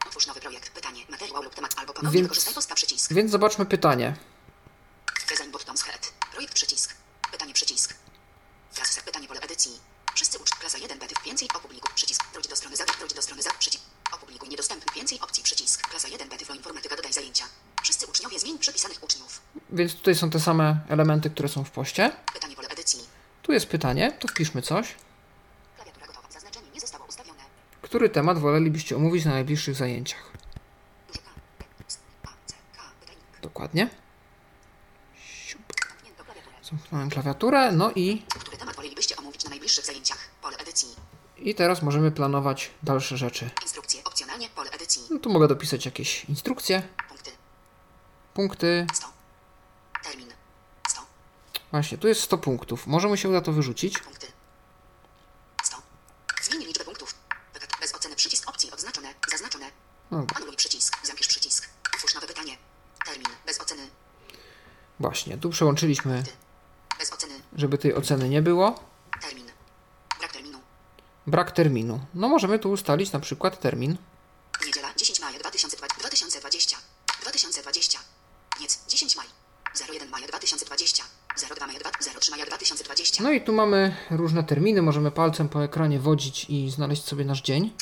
[0.06, 0.70] Otwórz nowy projekt.
[0.70, 3.12] Pytanie, materiał lub temat albo ponownie Więc- wykorzystaj posta przycisk.
[3.12, 4.16] Więc zobaczmy pytanie.
[5.28, 6.12] Design buttons head.
[6.32, 6.94] Projekt przycisk.
[7.32, 7.94] Pytanie przycisk.
[8.74, 9.80] Klasa pytanie pole edycji.
[10.14, 12.24] Wszyscy ucz klasa 1 bety więcej opublikuj przycisk.
[12.32, 13.84] Wróć do strony za wróć do strony za przycisk.
[14.12, 15.88] Opublikuj niedostępny więcej opcji przycisk.
[15.88, 17.44] Klasa 1 bety flow informatyka dodaj zajęcia.
[17.82, 19.40] Wszyscy uczniowie zmień przypisanych uczniów.
[19.74, 22.12] Więc tutaj są te same elementy, które są w poście.
[22.34, 23.00] Pytanie pole edycji.
[23.42, 24.94] Tu jest pytanie, to wpiszmy coś.
[25.76, 26.28] Klawiatura gotowa.
[26.30, 27.38] Zaznaczenie nie zostało ustawione.
[27.82, 30.30] Który temat wolelibyście omówić na najbliższych zajęciach?
[33.42, 33.88] Dokładnie.
[36.62, 40.18] Zamknąłem klawiaturę, no i, Który temat wolelibyście omówić na najbliższych zajęciach?
[40.42, 40.88] Pole edycji.
[41.38, 43.50] i teraz możemy planować dalsze rzeczy.
[43.62, 44.04] Instrukcje.
[44.04, 45.02] Opcjonalnie pole edycji.
[45.10, 47.30] No tu mogę dopisać jakieś instrukcje, Punkty.
[48.34, 48.86] punkty.
[48.94, 49.13] 100.
[51.74, 51.80] Termin.
[51.80, 51.80] 100.
[51.80, 52.86] Właśnie, tu jest 100 punktów.
[52.86, 53.98] Może mu się uda to wyrzucić.
[53.98, 54.26] Punkty.
[55.64, 55.76] 100.
[56.42, 57.14] Zmień liczbę punktów.
[57.80, 59.14] Bez oceny przycisk opcji odznaczone.
[59.30, 59.70] Zaznaczone.
[60.10, 60.96] No, Anuluj przycisk.
[61.28, 61.68] Przycisk.
[61.94, 62.56] Utwórz nowe pytanie.
[63.06, 63.26] Termin.
[63.46, 63.82] Bez oceny.
[65.00, 66.22] właśnie, tu przełączyliśmy,
[66.98, 67.34] Bez oceny.
[67.56, 68.80] żeby tej oceny nie było.
[69.22, 69.46] Termin.
[70.18, 70.58] Brak terminu.
[71.26, 72.00] Brak terminu.
[72.14, 73.96] No możemy tu ustalić na przykład termin.
[82.34, 83.22] Maja 2, 03 maja 2020.
[83.22, 84.82] No i tu mamy różne terminy.
[84.82, 87.72] Możemy palcem po ekranie wodzić i znaleźć sobie nasz dzień.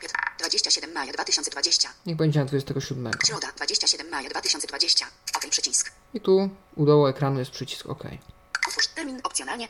[0.00, 1.88] Piotr, 27 maja 2020.
[2.06, 3.10] Niech będzie na 27.
[3.26, 5.06] Środa 27 maja 2020.
[5.36, 5.92] OK przycisk.
[6.14, 8.04] I tu u dołu ekranu jest przycisk OK.
[8.68, 9.68] Utwórz termin opcjonalnie.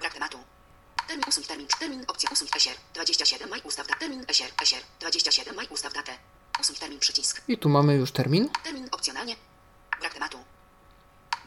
[0.00, 0.38] Brak tematu.
[1.08, 1.66] Termin usuń termin.
[1.80, 2.76] Termin opcja usuń esier.
[2.94, 4.00] 27 maj ustaw datę.
[4.00, 4.50] Termin esier.
[4.62, 4.82] Esier.
[5.00, 6.12] 27 maj ustaw datę.
[6.60, 7.42] Usuń termin przycisk.
[7.48, 8.48] I tu mamy już termin.
[8.64, 9.36] Termin opcjonalnie.
[10.00, 10.38] Brak tematu.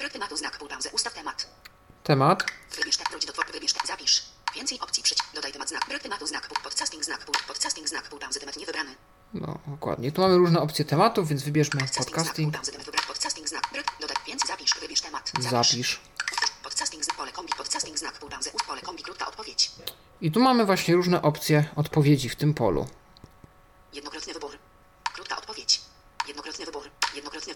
[0.03, 0.89] Brak tematu znak pół pauzy.
[0.93, 1.47] Ustaw temat.
[2.03, 2.45] Temat.
[2.77, 4.23] Wybierz te wróć do wybierz te zapisz.
[4.55, 5.33] Więcej opcji przycisk.
[5.35, 5.85] Dodaj temat znak.
[5.87, 6.57] Brak tematu znak pół.
[6.63, 7.35] Podcasting znak pół.
[7.47, 8.39] Podcasting znak pół pauzy.
[8.39, 8.95] Temat niewybrany.
[9.33, 10.11] No, dokładnie.
[10.11, 12.85] Tu mamy różne opcje tematów, więc wybierzmy Podcasting znak pół podcasting.
[12.85, 13.07] pauzy.
[13.07, 13.63] Podcasting znak.
[13.73, 13.85] Brak.
[14.01, 14.71] Dodaj więcej zapisz.
[14.81, 15.31] Wybierz temat.
[15.39, 16.01] Zapisz.
[16.23, 17.53] Utwórz Podcasting pole kombi.
[17.57, 18.51] Podcasting znak pół pauzy.
[18.67, 19.03] Pole kombi.
[19.03, 19.71] Krótka odpowiedź.
[20.21, 22.87] I tu mamy właśnie różne opcje odpowiedzi w tym polu.
[23.93, 24.57] Jednokrotny wybór.
[25.13, 25.81] Krótka odpowiedź.
[26.27, 26.89] Jednokrotny wybór.
[27.15, 27.53] Jednokrotny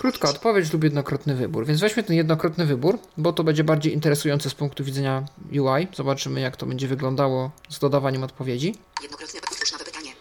[0.00, 0.72] krótka, odpowiedź.
[0.72, 1.66] lub jednokrotny wybór.
[1.66, 5.88] Więc weźmy ten jednokrotny wybór, bo to będzie bardziej interesujące z punktu widzenia UI.
[5.96, 8.74] Zobaczymy, jak to będzie wyglądało z dodawaniem odpowiedzi.
[9.02, 10.12] Jednokrotny utwórz nowe pytanie.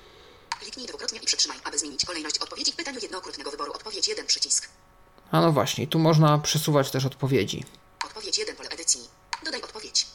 [0.60, 3.72] Kliknij dwukrotnie i przytrzymaj, aby zmienić kolejność odpowiedzi w pytaniu jednokrotnego wyboru.
[3.72, 4.70] Odpowiedź 1 przycisk.
[5.32, 7.64] A no właśnie, tu można przesuwać też odpowiedzi.
[8.06, 9.02] Odpowiedź 1 pole edycji.
[9.46, 10.08] Dodaj odpowiedź.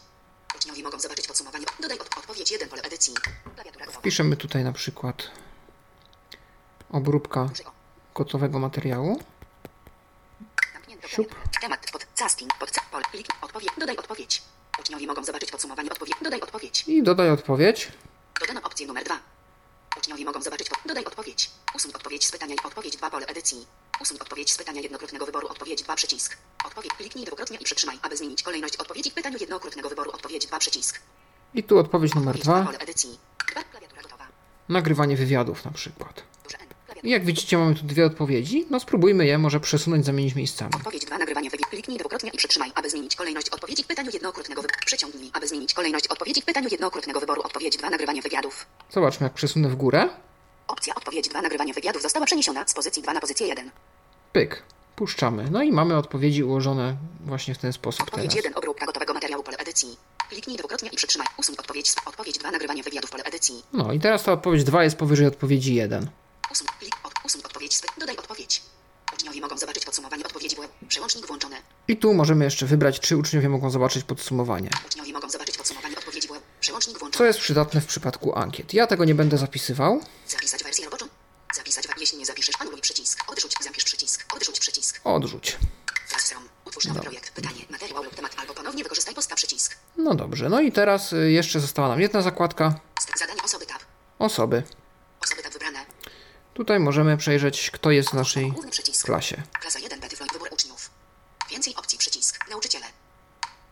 [0.56, 1.66] Uczniowie mogą zobaczyć podsumowanie.
[1.82, 3.14] Dodaj od odpowiedź 1 pole edycji.
[3.54, 4.02] Klawiatura gotowa.
[4.02, 5.30] Piszemy tutaj na przykład
[6.90, 7.48] obróbka
[8.14, 9.20] gotowego materiału.
[11.06, 11.34] Siup.
[11.60, 12.54] Temat pod casting.
[12.58, 13.04] Pod pole.
[13.10, 13.26] Klik.
[13.40, 13.68] Odpowiedź.
[13.78, 14.42] Dodaj odpowiedź.
[14.80, 15.90] Uczniowie mogą zobaczyć podsumowanie.
[15.90, 16.14] Odpowiedź.
[16.22, 16.84] Dodaj odpowiedź.
[16.86, 17.88] I dodaj odpowiedź.
[18.40, 19.18] Dodano opcję numer 2.
[19.98, 20.68] Uczniowie mogą zobaczyć.
[20.68, 20.76] Po...
[20.88, 21.50] Dodaj odpowiedź.
[21.74, 23.66] Usuń odpowiedź z pytania i odpowiedź 2 pole edycji.
[24.00, 25.48] Usuń odpowiedź z pytania jednokrotnego wyboru.
[25.48, 26.36] Odpowiedź 2 przycisk.
[26.64, 26.92] Odpowiedź.
[26.92, 30.10] Kliknij dwukrotnie i przytrzymaj, aby zmienić kolejność odpowiedzi w pytaniu jednokrotnego wyboru.
[30.10, 31.00] Odpowiedź 2 przycisk.
[31.54, 32.66] I tu odpowiedź numer Odpowiedź 2 dwa.
[32.66, 33.18] pole edycji.
[33.52, 34.26] 2 klawiatura gotowa.
[34.68, 36.22] Nagrywanie wywiadów na przykład.
[36.44, 36.68] Duże N.
[36.68, 36.88] Klawiatura.
[36.88, 38.66] I jak widzicie, mamy tu dwie odpowiedzi.
[38.70, 40.70] No spróbujmy je może przesunąć, zamienić miejscami.
[40.76, 41.18] Odpowiedź 2.
[41.18, 41.70] Nagrywanie wywiadu.
[41.70, 44.74] Kliknij dwukrotnie i przytrzymaj, aby zmienić kolejność odpowiedzi w pytaniu jednokrotnego wyboru.
[45.32, 47.42] Aby zmienić kolejność odpowiedzi w pytaniu jednokrotnego wyboru.
[47.42, 47.90] Odpowiedź 2.
[47.90, 48.66] Nagrywanie wywiadów.
[48.90, 50.08] Zobaczmy, jak przesunę w górę.
[50.68, 51.42] Opcja odpowiedź 2.
[51.42, 53.70] Nagrywanie wywiadów została przeniesiona z pozycji 2 na pozycję 1.
[54.32, 54.62] Pyk.
[54.96, 55.48] Puszczamy.
[55.50, 58.44] No i mamy odpowiedzi ułożone właśnie w ten sposób Odpowiedź teraz.
[58.44, 58.58] 1.
[58.58, 59.96] Obróbka gotowego materiału pole edycji.
[60.28, 61.26] Kliknij dwukrotnie i przytrzymaj.
[61.38, 61.92] Usuń odpowiedź.
[62.06, 62.50] Odpowiedź 2.
[62.50, 63.62] Nagrywanie wywiadów pole edycji.
[63.72, 66.06] No i teraz ta odpowiedź 2 jest powyżej odpowiedzi 1.
[66.54, 67.76] Usuń, klik, od, usuń odpowiedź.
[67.76, 68.62] z- Dodaj odpowiedź.
[69.14, 70.56] Uczniowie mogą zobaczyć podsumowanie odpowiedzi.
[70.56, 71.56] w- Przełącznik włączony.
[71.88, 74.70] I tu możemy jeszcze wybrać, czy uczniowie mogą zobaczyć podsumowanie.
[74.86, 76.28] Uczniowie mogą zobaczyć podsumowanie odpowiedzi.
[76.28, 77.26] w- Przełącznik Co włączony.
[77.26, 78.74] jest przydatne w przypadku ankiet.
[78.74, 80.00] Ja tego nie będę zapisywał.
[80.28, 81.06] Zapisać wersję roboczą.
[81.54, 81.84] Zapisać.
[82.00, 83.32] Jeśli nie zapiszesz, anuluj przycisk.
[83.32, 83.54] Odrzuć.
[83.60, 84.34] Zapisz przycisk.
[84.36, 85.00] Odrzuć przycisk.
[85.04, 85.56] Odrzuć.
[86.64, 87.30] Utwórz nowy projekt.
[87.30, 87.60] Pytanie.
[87.70, 88.32] Materiał lub temat.
[88.38, 89.76] Albo ponownie wykorzystaj posta przycisk.
[89.96, 90.48] No dobrze.
[90.48, 92.74] No i teraz y, jeszcze została nam jedna zakładka.
[93.18, 93.78] Zadanie osoby tab.
[94.18, 94.62] Osoby.
[96.54, 98.52] Tutaj możemy przejrzeć, kto jest w naszej
[99.04, 99.42] klasie.
[99.60, 100.90] Klasa 1 B Tyfloid wybór uczniów.
[101.50, 102.50] Więcej opcji przycisk.
[102.50, 102.86] Nauczyciele.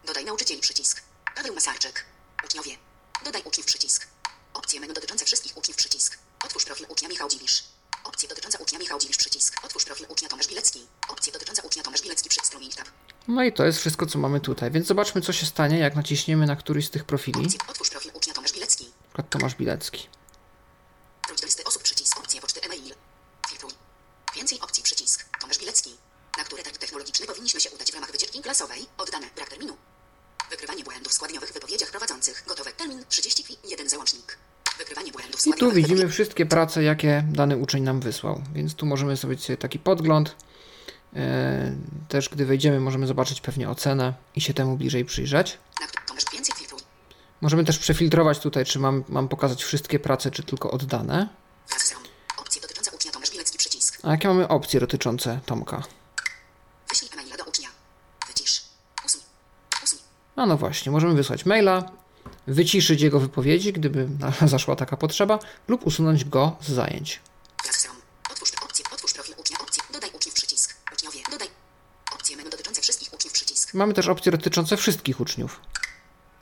[0.07, 1.03] Dodaj nauczycieli przycisk.
[1.37, 2.05] Paweł Masarczyk.
[2.45, 2.71] Uczniowie.
[3.25, 4.07] Dodaj uczniów przycisk.
[4.55, 6.19] Opcje menu dotyczące wszystkich uczniów przycisk.
[6.45, 7.65] Otwórz profil ucznia Michał Dziwisz.
[8.05, 9.65] Opcje dotyczące ucznia Michał Dziwisz przycisk.
[9.65, 10.87] Otwórz profil ucznia Tomasz Bilecki.
[11.09, 12.89] Opcje dotyczące ucznia Tomasz Bilecki przy strumień tab.
[13.29, 14.71] No i to jest wszystko, co mamy tutaj.
[14.71, 17.45] Więc zobaczmy, co się stanie, jak naciśniemy na któryś z tych profili.
[17.47, 17.59] Opcje.
[17.69, 18.85] Otwórz profil ucznia Tomasz Bilecki.
[18.85, 20.09] Na przykład Tomasz Bilecki.
[21.27, 22.19] Wróć do listy osób przycisk.
[22.19, 22.95] Opcje poczty e-mail.
[23.49, 23.73] Filtruj.
[24.43, 25.25] Więcej opcji przycisk.
[25.41, 25.91] Tomasz Bilecki.
[26.39, 28.87] Na które tak technologiczny powinniśmy się udać w ramach wycieczki klasowej.
[28.99, 29.27] Oddane.
[29.37, 29.77] Brak terminu.
[30.51, 32.45] Wykrywanie błędów w składniowych wypowiedziach prowadzących.
[32.49, 32.73] Gotowe.
[32.73, 33.57] Termin 30 kwi.
[33.65, 34.39] 1 załącznik.
[34.79, 38.43] Wykrywanie błędów w I tu składniowych widzimy wszystkie prace, jakie dany uczeń nam wysłał.
[38.55, 40.37] Więc tu możemy sobie sobie taki podgląd.
[41.17, 41.77] E,
[42.09, 45.59] Też gdy wejdziemy, możemy zobaczyć pewnie ocenę i się temu bliżej przyjrzeć.
[47.41, 51.29] Możemy też przefiltrować tutaj, czy mam, mam pokazać wszystkie prace, czy tylko oddane.
[51.69, 51.95] Wraz z
[52.37, 53.83] Opcje dotyczące ucznia Tomasz Bilecki przycisk.
[54.03, 55.83] A jakie mamy opcje dotyczące Tomka?
[56.89, 57.69] Wyślij e-maila do ucznia.
[58.27, 58.63] Wycisz.
[59.07, 59.21] Usuń.
[59.85, 59.99] Usuń.
[60.37, 61.91] A no właśnie, możemy wysłać maila,
[62.47, 64.09] wyciszyć jego wypowiedzi, gdyby
[64.53, 65.39] zaszła taka potrzeba,
[65.69, 67.21] lub usunąć go z zajęć.
[67.65, 67.89] Wraz z
[68.31, 68.85] Otwórz opcję.
[68.95, 69.59] Otwórz profil ucznia.
[69.59, 69.83] Opcje.
[69.93, 70.75] Dodaj uczniów przycisk.
[70.93, 71.19] Uczniowie.
[71.31, 71.49] Dodaj.
[72.15, 73.75] Opcje menu dotyczące wszystkich uczniów przycisk.
[73.75, 75.61] Mamy też opcje dotyczące wszystkich uczniów.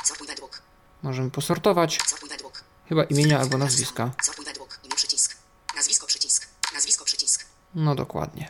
[0.05, 0.63] Sortuj według.
[1.03, 2.65] Możemy posortować, Sortuj według.
[2.89, 4.11] chyba imienia albo nazwiska.
[4.23, 4.79] Sortuj według.
[4.85, 5.37] Imię przycisk.
[5.77, 6.47] Nazwisko przycisk.
[6.75, 7.47] Nazwisko przycisk.
[7.75, 8.49] No dokładnie.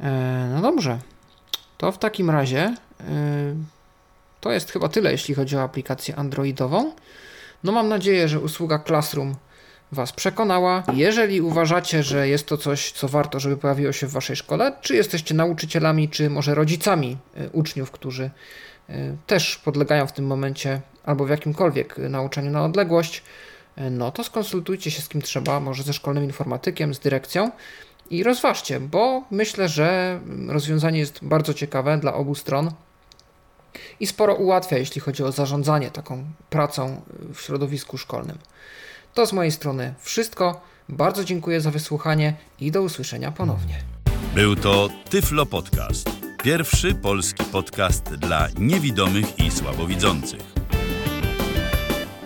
[0.00, 0.98] E, no dobrze.
[1.78, 3.54] To w takim razie e,
[4.40, 6.92] to jest chyba tyle, jeśli chodzi o aplikację Androidową.
[7.64, 9.34] No mam nadzieję, że usługa Classroom
[9.92, 10.82] Was przekonała.
[10.92, 14.94] Jeżeli uważacie, że jest to coś, co warto, żeby pojawiło się w Waszej szkole, czy
[14.94, 18.30] jesteście nauczycielami, czy może rodzicami e, uczniów, którzy
[19.26, 23.22] też podlegają w tym momencie albo w jakimkolwiek nauczaniu na odległość,
[23.90, 27.50] no to skonsultujcie się z kim trzeba, może ze szkolnym informatykiem, z dyrekcją
[28.10, 32.70] i rozważcie, bo myślę, że rozwiązanie jest bardzo ciekawe dla obu stron
[34.00, 37.02] i sporo ułatwia, jeśli chodzi o zarządzanie taką pracą
[37.34, 38.38] w środowisku szkolnym.
[39.14, 40.60] To z mojej strony wszystko.
[40.88, 43.78] Bardzo dziękuję za wysłuchanie i do usłyszenia ponownie.
[44.34, 46.10] Był to Tyflo Podcast.
[46.42, 50.47] Pierwszy polski podcast dla niewidomych i słabowidzących.